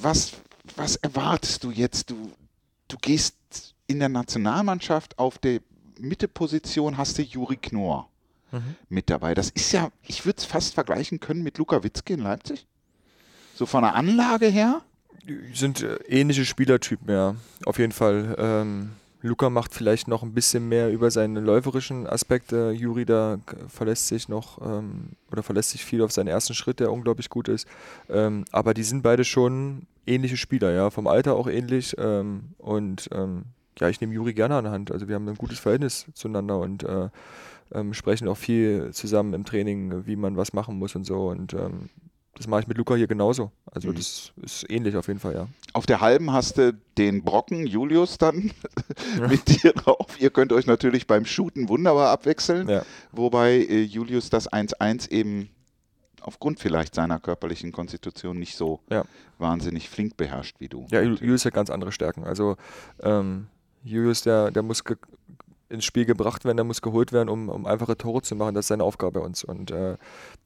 [0.00, 0.32] was,
[0.74, 2.08] was erwartest du jetzt?
[2.08, 2.32] Du,
[2.88, 3.36] du gehst
[3.86, 5.60] in der Nationalmannschaft auf der
[6.00, 8.08] Mitteposition, hast du Juri Knorr
[8.52, 8.76] mhm.
[8.88, 9.34] mit dabei.
[9.34, 12.66] Das ist ja, ich würde es fast vergleichen können mit Luka Witzke in Leipzig.
[13.54, 14.80] So von der Anlage her
[15.52, 17.34] sind äh, ähnliche Spielertypen, ja.
[17.64, 18.36] Auf jeden Fall.
[18.38, 18.90] Ähm,
[19.22, 22.70] Luca macht vielleicht noch ein bisschen mehr über seine läuferischen Aspekte.
[22.70, 26.92] Juri da verlässt sich noch ähm, oder verlässt sich viel auf seinen ersten Schritt, der
[26.92, 27.66] unglaublich gut ist.
[28.08, 30.90] Ähm, aber die sind beide schon ähnliche Spieler, ja.
[30.90, 31.96] Vom Alter auch ähnlich.
[31.98, 33.44] Ähm, und ähm,
[33.78, 34.92] ja, ich nehme Juri gerne an Hand.
[34.92, 37.08] Also wir haben ein gutes Verhältnis zueinander und äh,
[37.74, 41.28] ähm, sprechen auch viel zusammen im Training, wie man was machen muss und so.
[41.28, 41.54] Und
[42.36, 43.50] das mache ich mit Luca hier genauso.
[43.64, 43.96] Also mhm.
[43.96, 45.48] das ist ähnlich auf jeden Fall, ja.
[45.72, 48.52] Auf der halben hast du den Brocken Julius dann
[49.18, 49.28] ja.
[49.28, 50.20] mit dir drauf.
[50.20, 52.82] Ihr könnt euch natürlich beim Shooten wunderbar abwechseln, ja.
[53.12, 55.50] wobei äh, Julius das 1-1 eben
[56.20, 59.04] aufgrund vielleicht seiner körperlichen Konstitution nicht so ja.
[59.38, 60.86] wahnsinnig flink beherrscht wie du.
[60.90, 62.24] Ja, Julius hat ganz andere Stärken.
[62.24, 62.56] Also
[63.00, 63.46] ähm,
[63.84, 64.82] Julius, der, der muss
[65.68, 68.54] ins Spiel gebracht werden, der muss geholt werden, um, um einfache Tore zu machen.
[68.54, 69.44] Das ist seine Aufgabe bei uns.
[69.44, 69.96] Und äh,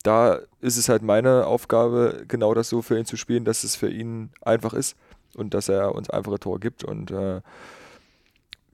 [0.03, 3.77] da ist es halt meine Aufgabe, genau das so für ihn zu spielen, dass es
[3.77, 4.97] für ihn einfach ist
[5.35, 6.85] und dass er uns einfache Tore gibt.
[6.85, 7.41] Und äh,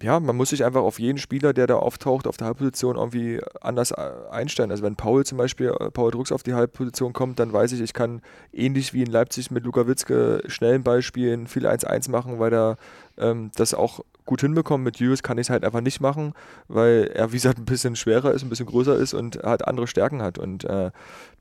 [0.03, 3.41] ja, man muss sich einfach auf jeden Spieler, der da auftaucht, auf der Halbposition irgendwie
[3.63, 4.71] anders äh, einstellen.
[4.71, 7.81] Also wenn Paul zum Beispiel, äh, Paul Drucks auf die Halbposition kommt, dann weiß ich,
[7.81, 8.21] ich kann
[8.53, 12.53] ähnlich wie in Leipzig mit Luka Witzke schnell einen Ball spielen, viel 1-1 machen, weil
[12.53, 12.77] er
[13.17, 14.85] ähm, das auch gut hinbekommt.
[14.85, 16.35] Mit Julius kann ich es halt einfach nicht machen,
[16.69, 19.87] weil er, wie gesagt, ein bisschen schwerer ist, ein bisschen größer ist und halt andere
[19.87, 20.37] Stärken hat.
[20.37, 20.91] Und äh,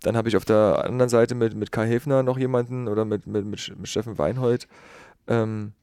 [0.01, 3.28] dann habe ich auf der anderen Seite mit, mit Kai Häfner noch jemanden oder mit,
[3.28, 4.70] mit, mit, mit Steffen Weinhold,
[5.28, 5.74] ähm,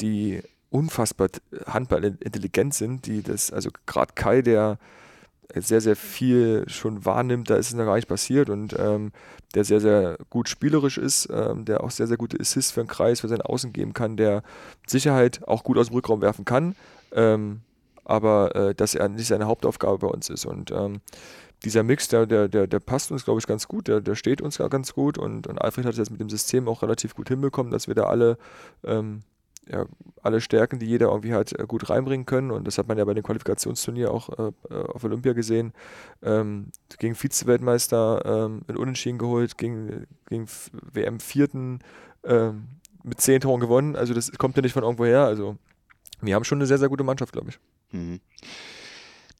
[0.00, 0.42] die
[0.76, 1.28] unfassbar
[1.66, 4.78] handballintelligent sind, die das, also gerade Kai, der
[5.54, 9.12] sehr, sehr viel schon wahrnimmt, da ist es noch gar nicht passiert und ähm,
[9.54, 12.88] der sehr, sehr gut spielerisch ist, ähm, der auch sehr, sehr gute Assists für den
[12.88, 14.42] Kreis, für seinen Außen geben kann, der
[14.86, 16.74] Sicherheit auch gut aus dem Rückraum werfen kann,
[17.12, 17.60] ähm,
[18.04, 21.00] aber äh, dass er nicht seine Hauptaufgabe bei uns ist und ähm,
[21.64, 24.42] dieser Mix, der, der, der, der passt uns, glaube ich, ganz gut, der, der steht
[24.42, 27.28] uns ganz gut und, und Alfred hat es jetzt mit dem System auch relativ gut
[27.28, 28.36] hinbekommen, dass wir da alle
[28.84, 29.22] ähm,
[29.68, 29.86] ja,
[30.22, 32.50] alle Stärken, die jeder irgendwie halt äh, gut reinbringen können.
[32.50, 35.72] Und das hat man ja bei dem Qualifikationsturnier auch äh, äh auf Olympia gesehen.
[36.22, 41.80] Ähm, gegen Vize-Weltmeister ähm, in Unentschieden geholt, gegen, gegen WM-Vierten
[42.24, 42.68] ähm,
[43.02, 43.96] mit zehn Toren gewonnen.
[43.96, 45.24] Also das kommt ja nicht von irgendwo her.
[45.24, 45.56] Also
[46.20, 47.58] wir haben schon eine sehr, sehr gute Mannschaft, glaube ich.
[47.92, 48.20] Mhm.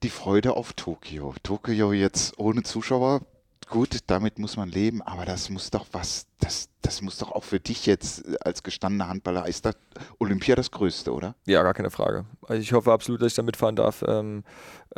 [0.03, 1.35] Die Freude auf Tokio.
[1.43, 3.23] Tokio jetzt ohne Zuschauer
[3.69, 7.45] gut, damit muss man leben, aber das muss doch was, das, das muss doch auch
[7.45, 9.77] für dich jetzt als gestandener Handballer, ist das
[10.19, 11.35] Olympia das Größte, oder?
[11.47, 12.25] Ja, gar keine Frage.
[12.43, 14.05] Also ich hoffe absolut, dass ich da mitfahren darf.
[14.07, 14.45] Ähm,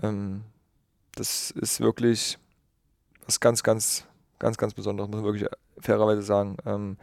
[0.02, 0.42] ähm,
[1.14, 2.38] das ist wirklich
[3.24, 4.04] was ganz, ganz,
[4.38, 5.48] ganz, ganz Besonderes, muss man wirklich
[5.78, 6.56] fairerweise sagen.
[6.66, 6.98] Ähm,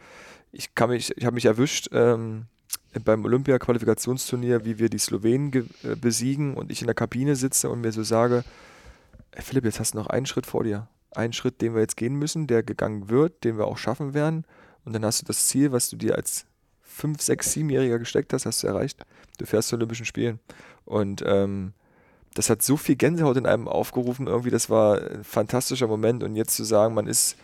[0.52, 2.46] ich kann mich, ich habe mich erwischt ähm,
[3.04, 5.52] beim Olympia-Qualifikationsturnier, wie wir die Slowenen
[5.82, 8.44] äh, besiegen und ich in der Kabine sitze und mir so sage,
[9.38, 12.14] Philipp, jetzt hast du noch einen Schritt vor dir ein Schritt, den wir jetzt gehen
[12.14, 14.44] müssen, der gegangen wird, den wir auch schaffen werden.
[14.84, 16.46] Und dann hast du das Ziel, was du dir als
[16.82, 19.04] 5, 6, 7-Jähriger gesteckt hast, hast du erreicht.
[19.38, 20.38] Du fährst zu Olympischen Spielen.
[20.84, 21.72] Und ähm,
[22.34, 24.26] das hat so viel Gänsehaut in einem aufgerufen.
[24.26, 26.22] Irgendwie, das war ein fantastischer Moment.
[26.22, 27.36] Und jetzt zu sagen, man ist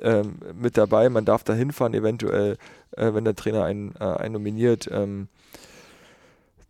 [0.00, 2.56] ähm, mit dabei, man darf da hinfahren, eventuell,
[2.96, 4.88] äh, wenn der Trainer einen, äh, einen nominiert.
[4.90, 5.28] Ähm,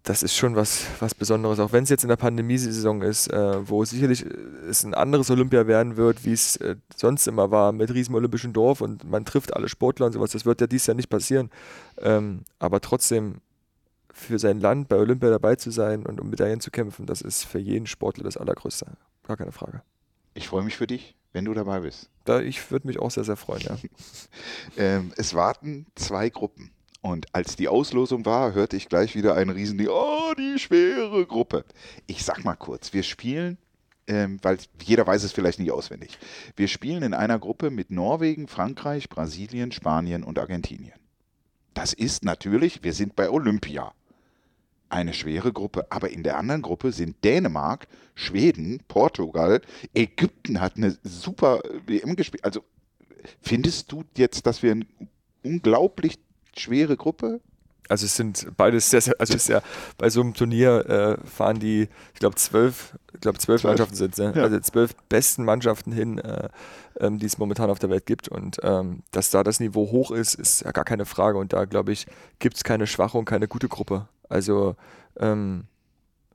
[0.08, 1.60] das ist schon was, was Besonderes.
[1.60, 4.30] Auch wenn es jetzt in der Pandemiesaison ist, äh, wo sicherlich äh,
[4.68, 8.54] es ein anderes Olympia werden wird, wie es äh, sonst immer war, mit riesen olympischen
[8.54, 10.30] Dorf und man trifft alle Sportler und sowas.
[10.30, 11.50] Das wird ja dieses Jahr nicht passieren.
[11.98, 13.42] Ähm, aber trotzdem
[14.10, 17.44] für sein Land bei Olympia dabei zu sein und um Medaillen zu kämpfen, das ist
[17.44, 18.86] für jeden Sportler das Allergrößte.
[19.26, 19.82] Gar keine Frage.
[20.32, 22.08] Ich freue mich für dich, wenn du dabei bist.
[22.24, 23.76] Da, ich würde mich auch sehr, sehr freuen, ja.
[24.78, 26.70] ähm, es warten zwei Gruppen.
[27.08, 31.64] Und als die Auslosung war, hörte ich gleich wieder einen riesen, oh, die schwere Gruppe.
[32.06, 33.56] Ich sag mal kurz, wir spielen,
[34.06, 36.18] ähm, weil jeder weiß es vielleicht nicht auswendig.
[36.54, 40.98] Wir spielen in einer Gruppe mit Norwegen, Frankreich, Brasilien, Spanien und Argentinien.
[41.72, 43.94] Das ist natürlich, wir sind bei Olympia.
[44.90, 49.62] eine schwere Gruppe, aber in der anderen Gruppe sind Dänemark, Schweden, Portugal,
[49.94, 52.44] Ägypten hat eine super WM gespielt.
[52.44, 52.64] Also
[53.40, 54.86] findest du jetzt, dass wir eine
[55.42, 56.18] unglaublich
[56.58, 57.40] schwere Gruppe
[57.88, 59.62] also es sind beides sehr, sehr, also es ist ja
[59.96, 64.12] bei so einem Turnier äh, fahren die, ich glaube zwölf, ich glaube zwölf Mannschaften sind
[64.12, 64.32] es, ne?
[64.36, 64.42] ja.
[64.42, 66.48] also zwölf besten Mannschaften hin, äh,
[67.00, 70.10] ähm, die es momentan auf der Welt gibt und ähm, dass da das Niveau hoch
[70.10, 72.06] ist, ist ja gar keine Frage und da glaube ich
[72.38, 74.08] gibt es keine schwache und keine gute Gruppe.
[74.28, 74.76] Also
[75.18, 75.64] ähm,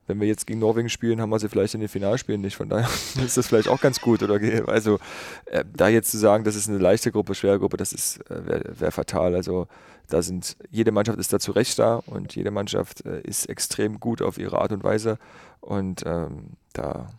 [0.06, 2.56] wenn wir jetzt gegen Norwegen spielen, haben wir sie vielleicht in den Finalspielen nicht.
[2.56, 2.88] Von daher
[3.24, 4.22] ist das vielleicht auch ganz gut.
[4.22, 4.38] Oder
[4.68, 4.98] also
[5.46, 8.46] äh, da jetzt zu sagen, das ist eine leichte Gruppe, schwere Gruppe, das ist äh,
[8.46, 9.34] wäre wär fatal.
[9.34, 9.66] Also
[10.08, 14.00] da sind jede Mannschaft ist da zu Recht da und jede Mannschaft äh, ist extrem
[14.00, 15.18] gut auf ihre Art und Weise
[15.60, 17.10] und ähm, da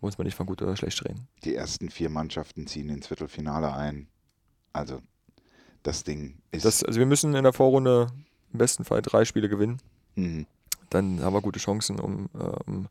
[0.00, 1.28] muss man nicht von gut oder schlecht reden.
[1.44, 4.08] Die ersten vier Mannschaften ziehen ins Viertelfinale ein.
[4.72, 5.00] Also
[5.82, 6.64] das Ding ist.
[6.64, 8.08] Das, also wir müssen in der Vorrunde
[8.52, 9.78] im besten Fall drei Spiele gewinnen.
[10.16, 10.46] Mhm
[10.92, 12.88] dann haben wir gute Chancen, um, äh, um,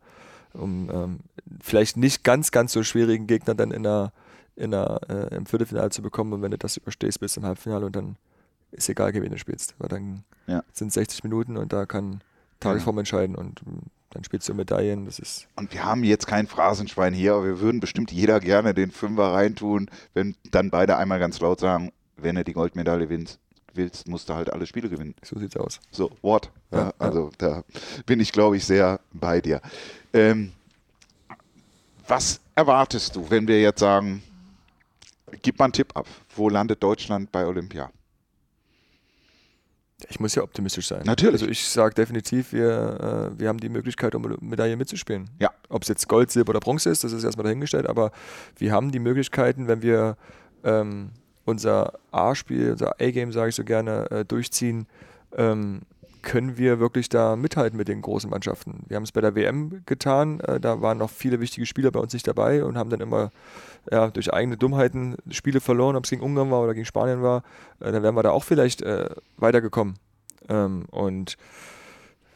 [0.54, 1.20] um ähm,
[1.62, 4.12] vielleicht nicht ganz, ganz so schwierigen Gegner dann in der,
[4.56, 6.34] in der, äh, im Viertelfinale zu bekommen.
[6.34, 8.18] Und wenn du das überstehst bis zum Halbfinale und dann
[8.72, 9.76] ist egal, wen du spielst.
[9.80, 10.64] Weil dann ja.
[10.74, 12.22] sind 60 Minuten und da kann
[12.60, 13.02] Tagesform ja.
[13.02, 13.82] entscheiden und ähm,
[14.12, 15.06] dann spielst du Medaillen.
[15.06, 18.74] Das ist und wir haben jetzt kein Phrasenschwein hier, aber wir würden bestimmt jeder gerne
[18.74, 23.40] den Fünfer reintun, wenn dann beide einmal ganz laut sagen, wenn er die Goldmedaille gewinnt,
[23.74, 25.16] willst, musst du halt alle Spiele gewinnen.
[25.24, 25.80] So sieht's aus.
[25.92, 26.52] So, Wort.
[26.72, 27.64] Ja, ja, also da
[28.06, 29.62] bin ich, glaube ich, sehr bei dir.
[30.14, 30.52] Ähm,
[32.08, 34.22] was erwartest du, wenn wir jetzt sagen,
[35.42, 37.90] gib mal einen Tipp ab, wo landet Deutschland bei Olympia?
[40.10, 41.04] Ich muss ja optimistisch sein.
[41.06, 41.42] Natürlich.
[41.42, 45.30] Also ich sage definitiv, wir, äh, wir haben die Möglichkeit, um Medaille mitzuspielen.
[45.40, 45.52] Ja.
[45.70, 48.12] Ob es jetzt Gold, Silber oder Bronze ist, das ist erstmal dahingestellt, aber
[48.58, 50.18] wir haben die Möglichkeiten, wenn wir
[50.64, 51.12] ähm,
[51.46, 54.88] unser A-Spiel, unser A-Game, sage ich so gerne, äh, durchziehen,
[55.36, 55.82] ähm,
[56.22, 58.84] können wir wirklich da mithalten mit den großen Mannschaften.
[58.88, 62.00] Wir haben es bei der WM getan, äh, da waren noch viele wichtige Spieler bei
[62.00, 63.32] uns nicht dabei und haben dann immer
[63.90, 67.44] ja, durch eigene Dummheiten Spiele verloren, ob es gegen Ungarn war oder gegen Spanien war.
[67.80, 69.96] Äh, dann wären wir da auch vielleicht äh, weitergekommen.
[70.50, 71.38] Ähm, und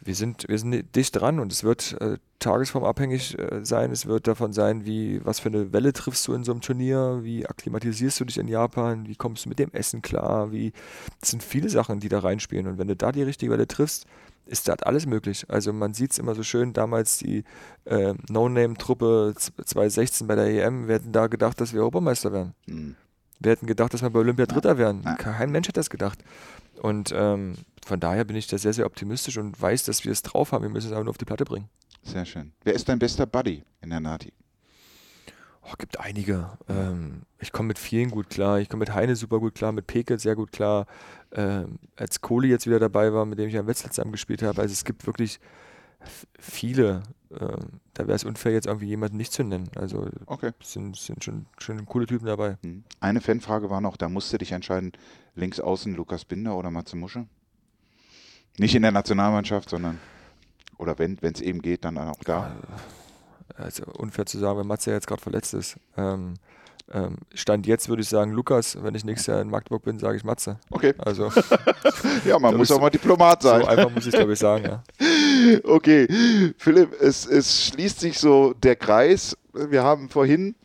[0.05, 3.91] wir sind, wir sind dicht dran und es wird äh, tagesformabhängig äh, sein.
[3.91, 7.19] Es wird davon sein, wie, was für eine Welle triffst du in so einem Turnier,
[7.23, 10.73] wie akklimatisierst du dich in Japan, wie kommst du mit dem Essen klar, wie,
[11.19, 12.67] das sind viele Sachen, die da reinspielen.
[12.67, 14.05] Und wenn du da die richtige Welle triffst,
[14.45, 15.45] ist das alles möglich.
[15.49, 17.43] Also man sieht es immer so schön, damals die
[17.85, 22.53] äh, No-Name-Truppe 2016 bei der EM, wir hätten da gedacht, dass wir Europameister wären.
[22.67, 22.95] Mhm.
[23.39, 25.03] Wir hätten gedacht, dass wir bei Olympia Dritter wären.
[25.17, 26.19] Kein Mensch hat das gedacht.
[26.81, 30.21] Und ähm, von daher bin ich da sehr, sehr optimistisch und weiß, dass wir es
[30.21, 30.63] drauf haben.
[30.63, 31.69] Wir müssen es aber nur auf die Platte bringen.
[32.03, 32.51] Sehr schön.
[32.63, 34.33] Wer ist dein bester Buddy in der Nati?
[35.63, 36.51] Oh, gibt einige.
[36.69, 38.59] Ähm, ich komme mit vielen gut klar.
[38.59, 40.85] Ich komme mit Heine super gut klar, mit Peke sehr gut klar.
[41.31, 44.61] Ähm, als Kohli jetzt wieder dabei war, mit dem ich am Wetzlar zusammen gespielt habe.
[44.61, 45.39] Also es gibt wirklich
[46.39, 47.01] viele.
[47.31, 49.69] Ähm, da wäre es unfair, jetzt irgendwie jemanden nicht zu nennen.
[49.75, 50.51] Also okay.
[50.61, 52.57] sind, sind schon, schon coole Typen dabei.
[52.61, 52.83] Hm.
[52.99, 54.91] Eine Fanfrage war noch, da musst du dich entscheiden,
[55.35, 57.25] links außen Lukas Binder oder Matze Musche?
[58.57, 59.99] Nicht in der Nationalmannschaft, sondern
[60.77, 62.55] oder wenn es eben geht, dann auch da.
[63.57, 65.77] Also unfair zu sagen, wenn Matze jetzt gerade verletzt ist.
[65.97, 66.35] Ähm,
[66.91, 70.17] ähm, Stand jetzt würde ich sagen Lukas, wenn ich nächstes Jahr in Magdeburg bin, sage
[70.17, 70.59] ich Matze.
[70.69, 70.93] Okay.
[70.97, 71.31] Also
[72.25, 73.61] ja, man muss auch mal Diplomat sein.
[73.61, 74.83] So einfach muss ich glaube ich sagen, ja.
[75.63, 76.07] Okay,
[76.57, 79.37] Philipp, es, es schließt sich so der Kreis.
[79.53, 80.55] Wir haben vorhin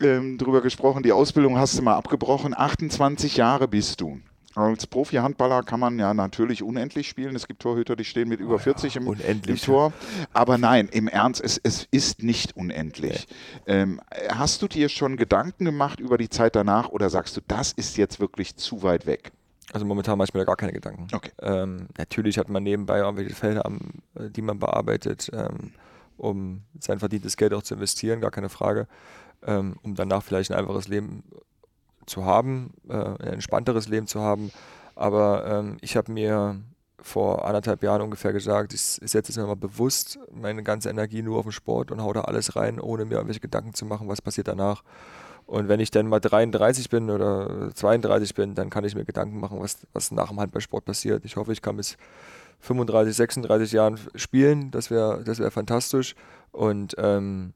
[0.00, 2.54] ähm, darüber gesprochen, die Ausbildung hast du mal abgebrochen.
[2.56, 4.20] 28 Jahre bist du.
[4.56, 7.36] Als Profi-Handballer kann man ja natürlich unendlich spielen.
[7.36, 9.92] Es gibt Torhüter, die stehen mit über oh ja, 40 im, im, Tor.
[10.32, 13.28] Aber nein, im Ernst, es, es ist nicht unendlich.
[13.66, 13.72] Nee.
[13.74, 14.00] Ähm,
[14.30, 17.98] hast du dir schon Gedanken gemacht über die Zeit danach oder sagst du, das ist
[17.98, 19.30] jetzt wirklich zu weit weg?
[19.74, 21.08] Also momentan mache ich mir da gar keine Gedanken.
[21.12, 21.32] Okay.
[21.42, 23.70] Ähm, natürlich hat man nebenbei irgendwelche Felder,
[24.14, 25.72] äh, die man bearbeitet, ähm,
[26.16, 28.86] um sein verdientes Geld auch zu investieren, gar keine Frage.
[29.46, 31.24] Ähm, um danach vielleicht ein einfaches Leben
[32.06, 34.50] zu haben, äh, ein entspannteres Leben zu haben.
[34.94, 36.60] Aber ähm, ich habe mir
[37.00, 41.38] vor anderthalb Jahren ungefähr gesagt, ich, setze jetzt mir mal bewusst meine ganze Energie nur
[41.38, 44.22] auf den Sport und hau da alles rein, ohne mir irgendwelche Gedanken zu machen, was
[44.22, 44.82] passiert danach.
[45.46, 49.38] Und wenn ich dann mal 33 bin oder 32 bin, dann kann ich mir Gedanken
[49.38, 51.24] machen, was, was nach dem Handballsport passiert.
[51.24, 51.96] Ich hoffe, ich kann bis
[52.60, 54.70] 35, 36 Jahren spielen.
[54.70, 56.14] Das wäre das wär fantastisch.
[56.52, 57.52] Und ähm,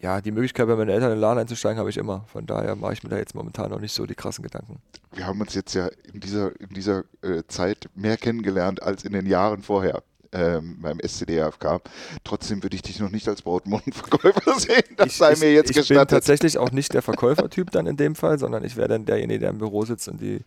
[0.00, 2.24] ja, die Möglichkeit, bei meinen Eltern in den Laden einzusteigen, habe ich immer.
[2.26, 4.80] Von daher mache ich mir da jetzt momentan noch nicht so die krassen Gedanken.
[5.12, 9.12] Wir haben uns jetzt ja in dieser, in dieser äh, Zeit mehr kennengelernt als in
[9.12, 10.02] den Jahren vorher.
[10.32, 11.80] Ähm, beim SCDFK.
[12.24, 14.82] Trotzdem würde ich dich noch nicht als Brautmodenverkäufer sehen.
[14.96, 15.90] Das ich, sei mir jetzt ich, gestattet.
[15.90, 19.06] Ich bin tatsächlich auch nicht der Verkäufertyp dann in dem Fall, sondern ich wäre dann
[19.06, 20.44] derjenige, der im Büro sitzt und die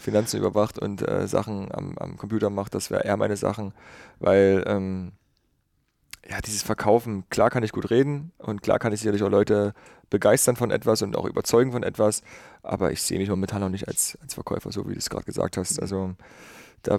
[0.00, 2.74] Finanzen überwacht und äh, Sachen am, am, Computer macht.
[2.74, 3.72] Das wäre eher meine Sachen,
[4.18, 5.12] weil ähm,
[6.28, 9.74] ja, dieses Verkaufen, klar kann ich gut reden und klar kann ich sicherlich auch Leute
[10.10, 12.22] begeistern von etwas und auch überzeugen von etwas,
[12.62, 15.24] aber ich sehe mich momentan noch nicht als, als Verkäufer, so wie du es gerade
[15.24, 15.80] gesagt hast.
[15.80, 16.14] Also
[16.82, 16.98] da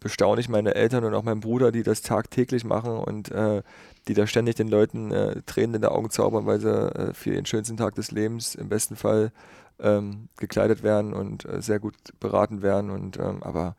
[0.00, 3.62] bestaune ich meine Eltern und auch meinen Bruder, die das tagtäglich machen und äh,
[4.06, 7.34] die da ständig den Leuten äh, Tränen in den Augen zaubern, weil sie äh, für
[7.34, 9.32] ihren schönsten Tag des Lebens im besten Fall
[9.80, 12.90] ähm, gekleidet werden und äh, sehr gut beraten werden.
[12.90, 13.76] Und ähm, aber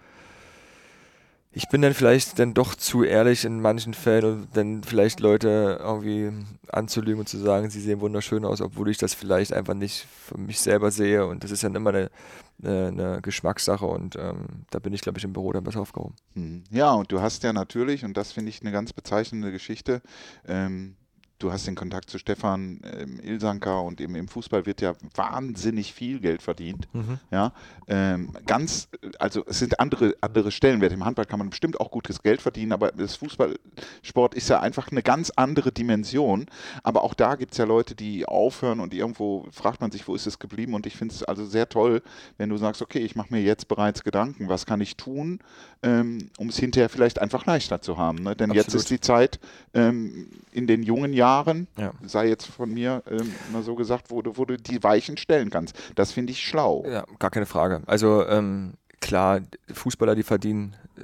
[1.51, 5.79] ich bin dann vielleicht dann doch zu ehrlich in manchen Fällen und dann vielleicht Leute
[5.81, 6.31] irgendwie
[6.71, 10.37] anzulügen und zu sagen, sie sehen wunderschön aus, obwohl ich das vielleicht einfach nicht für
[10.37, 11.25] mich selber sehe.
[11.25, 12.11] Und das ist dann immer eine,
[12.63, 16.15] eine, Geschmackssache und ähm, da bin ich, glaube ich, im Büro dann besser aufgehoben.
[16.35, 16.63] Hm.
[16.69, 20.03] Ja, und du hast ja natürlich, und das finde ich eine ganz bezeichnende Geschichte,
[20.47, 20.97] ähm,
[21.39, 25.93] du hast den Kontakt zu Stefan ähm, Ilsanker und eben im Fußball wird ja wahnsinnig
[25.93, 26.87] viel Geld verdient.
[26.93, 27.19] Mhm.
[27.31, 27.53] Ja,
[27.87, 30.95] ähm, ganz, also es sind andere, andere Stellenwerte.
[30.95, 34.91] Im Handball kann man bestimmt auch gutes Geld verdienen, aber das Fußballsport ist ja einfach
[34.91, 36.45] eine ganz andere Dimension.
[36.83, 40.15] Aber auch da gibt es ja Leute, die aufhören und irgendwo fragt man sich, wo
[40.15, 40.73] ist es geblieben?
[40.73, 42.01] Und ich finde es also sehr toll,
[42.37, 45.39] wenn du sagst, okay, ich mache mir jetzt bereits Gedanken, was kann ich tun,
[45.83, 48.17] ähm, um es hinterher vielleicht einfach leichter zu haben.
[48.23, 48.35] Ne?
[48.35, 48.55] Denn Absolut.
[48.55, 49.39] jetzt ist die Zeit
[49.73, 51.91] ähm, in den jungen Jahren, Jahren, ja.
[52.05, 55.49] sei jetzt von mir ähm, mal so gesagt, wo du, wo du die Weichen stellen
[55.49, 55.75] kannst.
[55.95, 56.83] Das finde ich schlau.
[56.87, 57.81] Ja, gar keine Frage.
[57.85, 59.41] Also ähm, klar,
[59.71, 61.01] Fußballer, die verdienen, äh,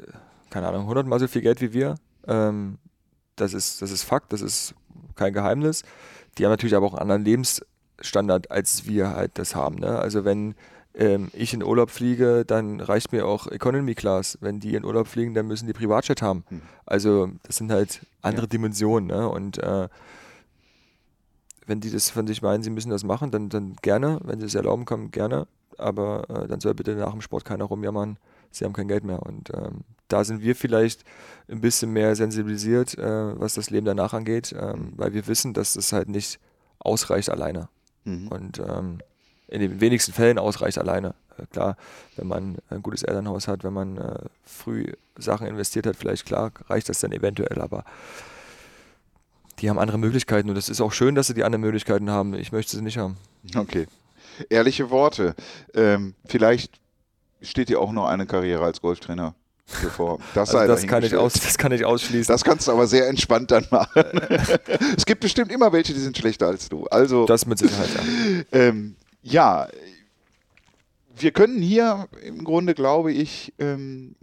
[0.49, 1.95] keine Ahnung, hundertmal so viel Geld wie wir.
[2.27, 2.77] Ähm,
[3.35, 4.73] das, ist, das ist Fakt, das ist
[5.15, 5.83] kein Geheimnis.
[6.37, 9.75] Die haben natürlich aber auch einen anderen Lebensstandard, als wir halt das haben.
[9.75, 9.97] Ne?
[9.99, 10.55] Also wenn
[10.97, 14.37] ähm, ich in Urlaub fliege, dann reicht mir auch Economy Class.
[14.41, 16.43] Wenn die in Urlaub fliegen, dann müssen die Privatjet haben.
[16.49, 16.61] Hm.
[16.85, 18.49] Also das sind halt andere ja.
[18.49, 19.07] Dimensionen.
[19.07, 19.27] Ne?
[19.27, 19.89] Und äh,
[21.67, 24.19] wenn die das von sich meinen, sie müssen das machen, dann, dann gerne.
[24.23, 25.47] Wenn sie es erlauben können, gerne.
[25.77, 28.17] Aber äh, dann soll bitte nach dem Sport keiner rumjammern,
[28.51, 29.21] sie haben kein Geld mehr.
[29.23, 31.03] Und ähm, da sind wir vielleicht
[31.49, 35.73] ein bisschen mehr sensibilisiert, äh, was das Leben danach angeht, ähm, weil wir wissen, dass
[35.73, 36.39] das halt nicht
[36.79, 37.67] ausreicht alleine.
[38.05, 38.27] Mhm.
[38.29, 38.99] Und ähm,
[39.47, 41.15] in den wenigsten Fällen ausreicht alleine.
[41.37, 41.77] Äh, klar,
[42.15, 46.51] wenn man ein gutes Elternhaus hat, wenn man äh, früh Sachen investiert hat, vielleicht klar,
[46.67, 47.85] reicht das dann eventuell, aber
[49.59, 52.33] die haben andere Möglichkeiten und es ist auch schön, dass sie die anderen Möglichkeiten haben.
[52.33, 53.17] Ich möchte sie nicht haben.
[53.55, 53.87] Okay.
[54.49, 55.35] Ehrliche Worte.
[55.73, 56.79] Ähm, vielleicht
[57.41, 59.33] steht dir auch noch eine Karriere als Golftrainer
[59.81, 60.19] bevor.
[60.33, 62.33] Das, also das, kann ich aus, das kann ich ausschließen.
[62.33, 64.03] Das kannst du aber sehr entspannt dann machen.
[64.97, 66.85] es gibt bestimmt immer welche, die sind schlechter als du.
[66.87, 68.43] Also, das mit Sicherheit, ja.
[68.51, 68.95] Ähm,
[69.25, 69.67] ja,
[71.17, 74.15] wir können hier im Grunde, glaube ich, ähm,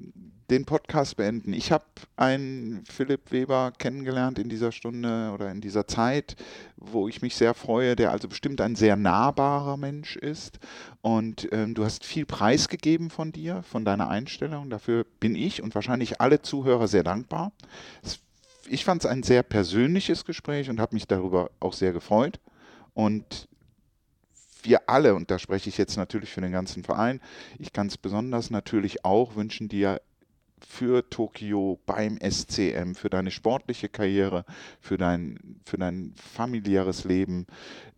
[0.48, 1.54] den Podcast beenden.
[1.54, 1.84] Ich habe
[2.16, 6.36] einen Philipp Weber kennengelernt in dieser Stunde oder in dieser Zeit,
[6.76, 10.60] wo ich mich sehr freue, der also bestimmt ein sehr nahbarer Mensch ist.
[11.00, 14.70] Und ähm, du hast viel preisgegeben von dir, von deiner Einstellung.
[14.70, 17.50] Dafür bin ich und wahrscheinlich alle Zuhörer sehr dankbar.
[18.68, 22.38] Ich fand es ein sehr persönliches Gespräch und habe mich darüber auch sehr gefreut.
[22.94, 23.48] Und
[24.64, 27.20] wir alle, und da spreche ich jetzt natürlich für den ganzen Verein,
[27.58, 30.00] ich kann es besonders natürlich auch wünschen dir
[30.64, 34.44] für Tokio beim SCM, für deine sportliche Karriere,
[34.80, 37.46] für dein, für dein familiäres Leben.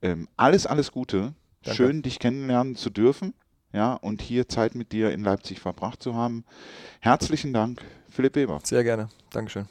[0.03, 1.35] Ähm, alles, alles Gute.
[1.63, 1.77] Danke.
[1.77, 3.35] Schön, dich kennenlernen zu dürfen.
[3.73, 6.45] Ja, und hier Zeit mit dir in Leipzig verbracht zu haben.
[7.01, 8.61] Herzlichen Dank, Philipp Weber.
[8.63, 9.09] Sehr gerne.
[9.31, 9.67] Dankeschön.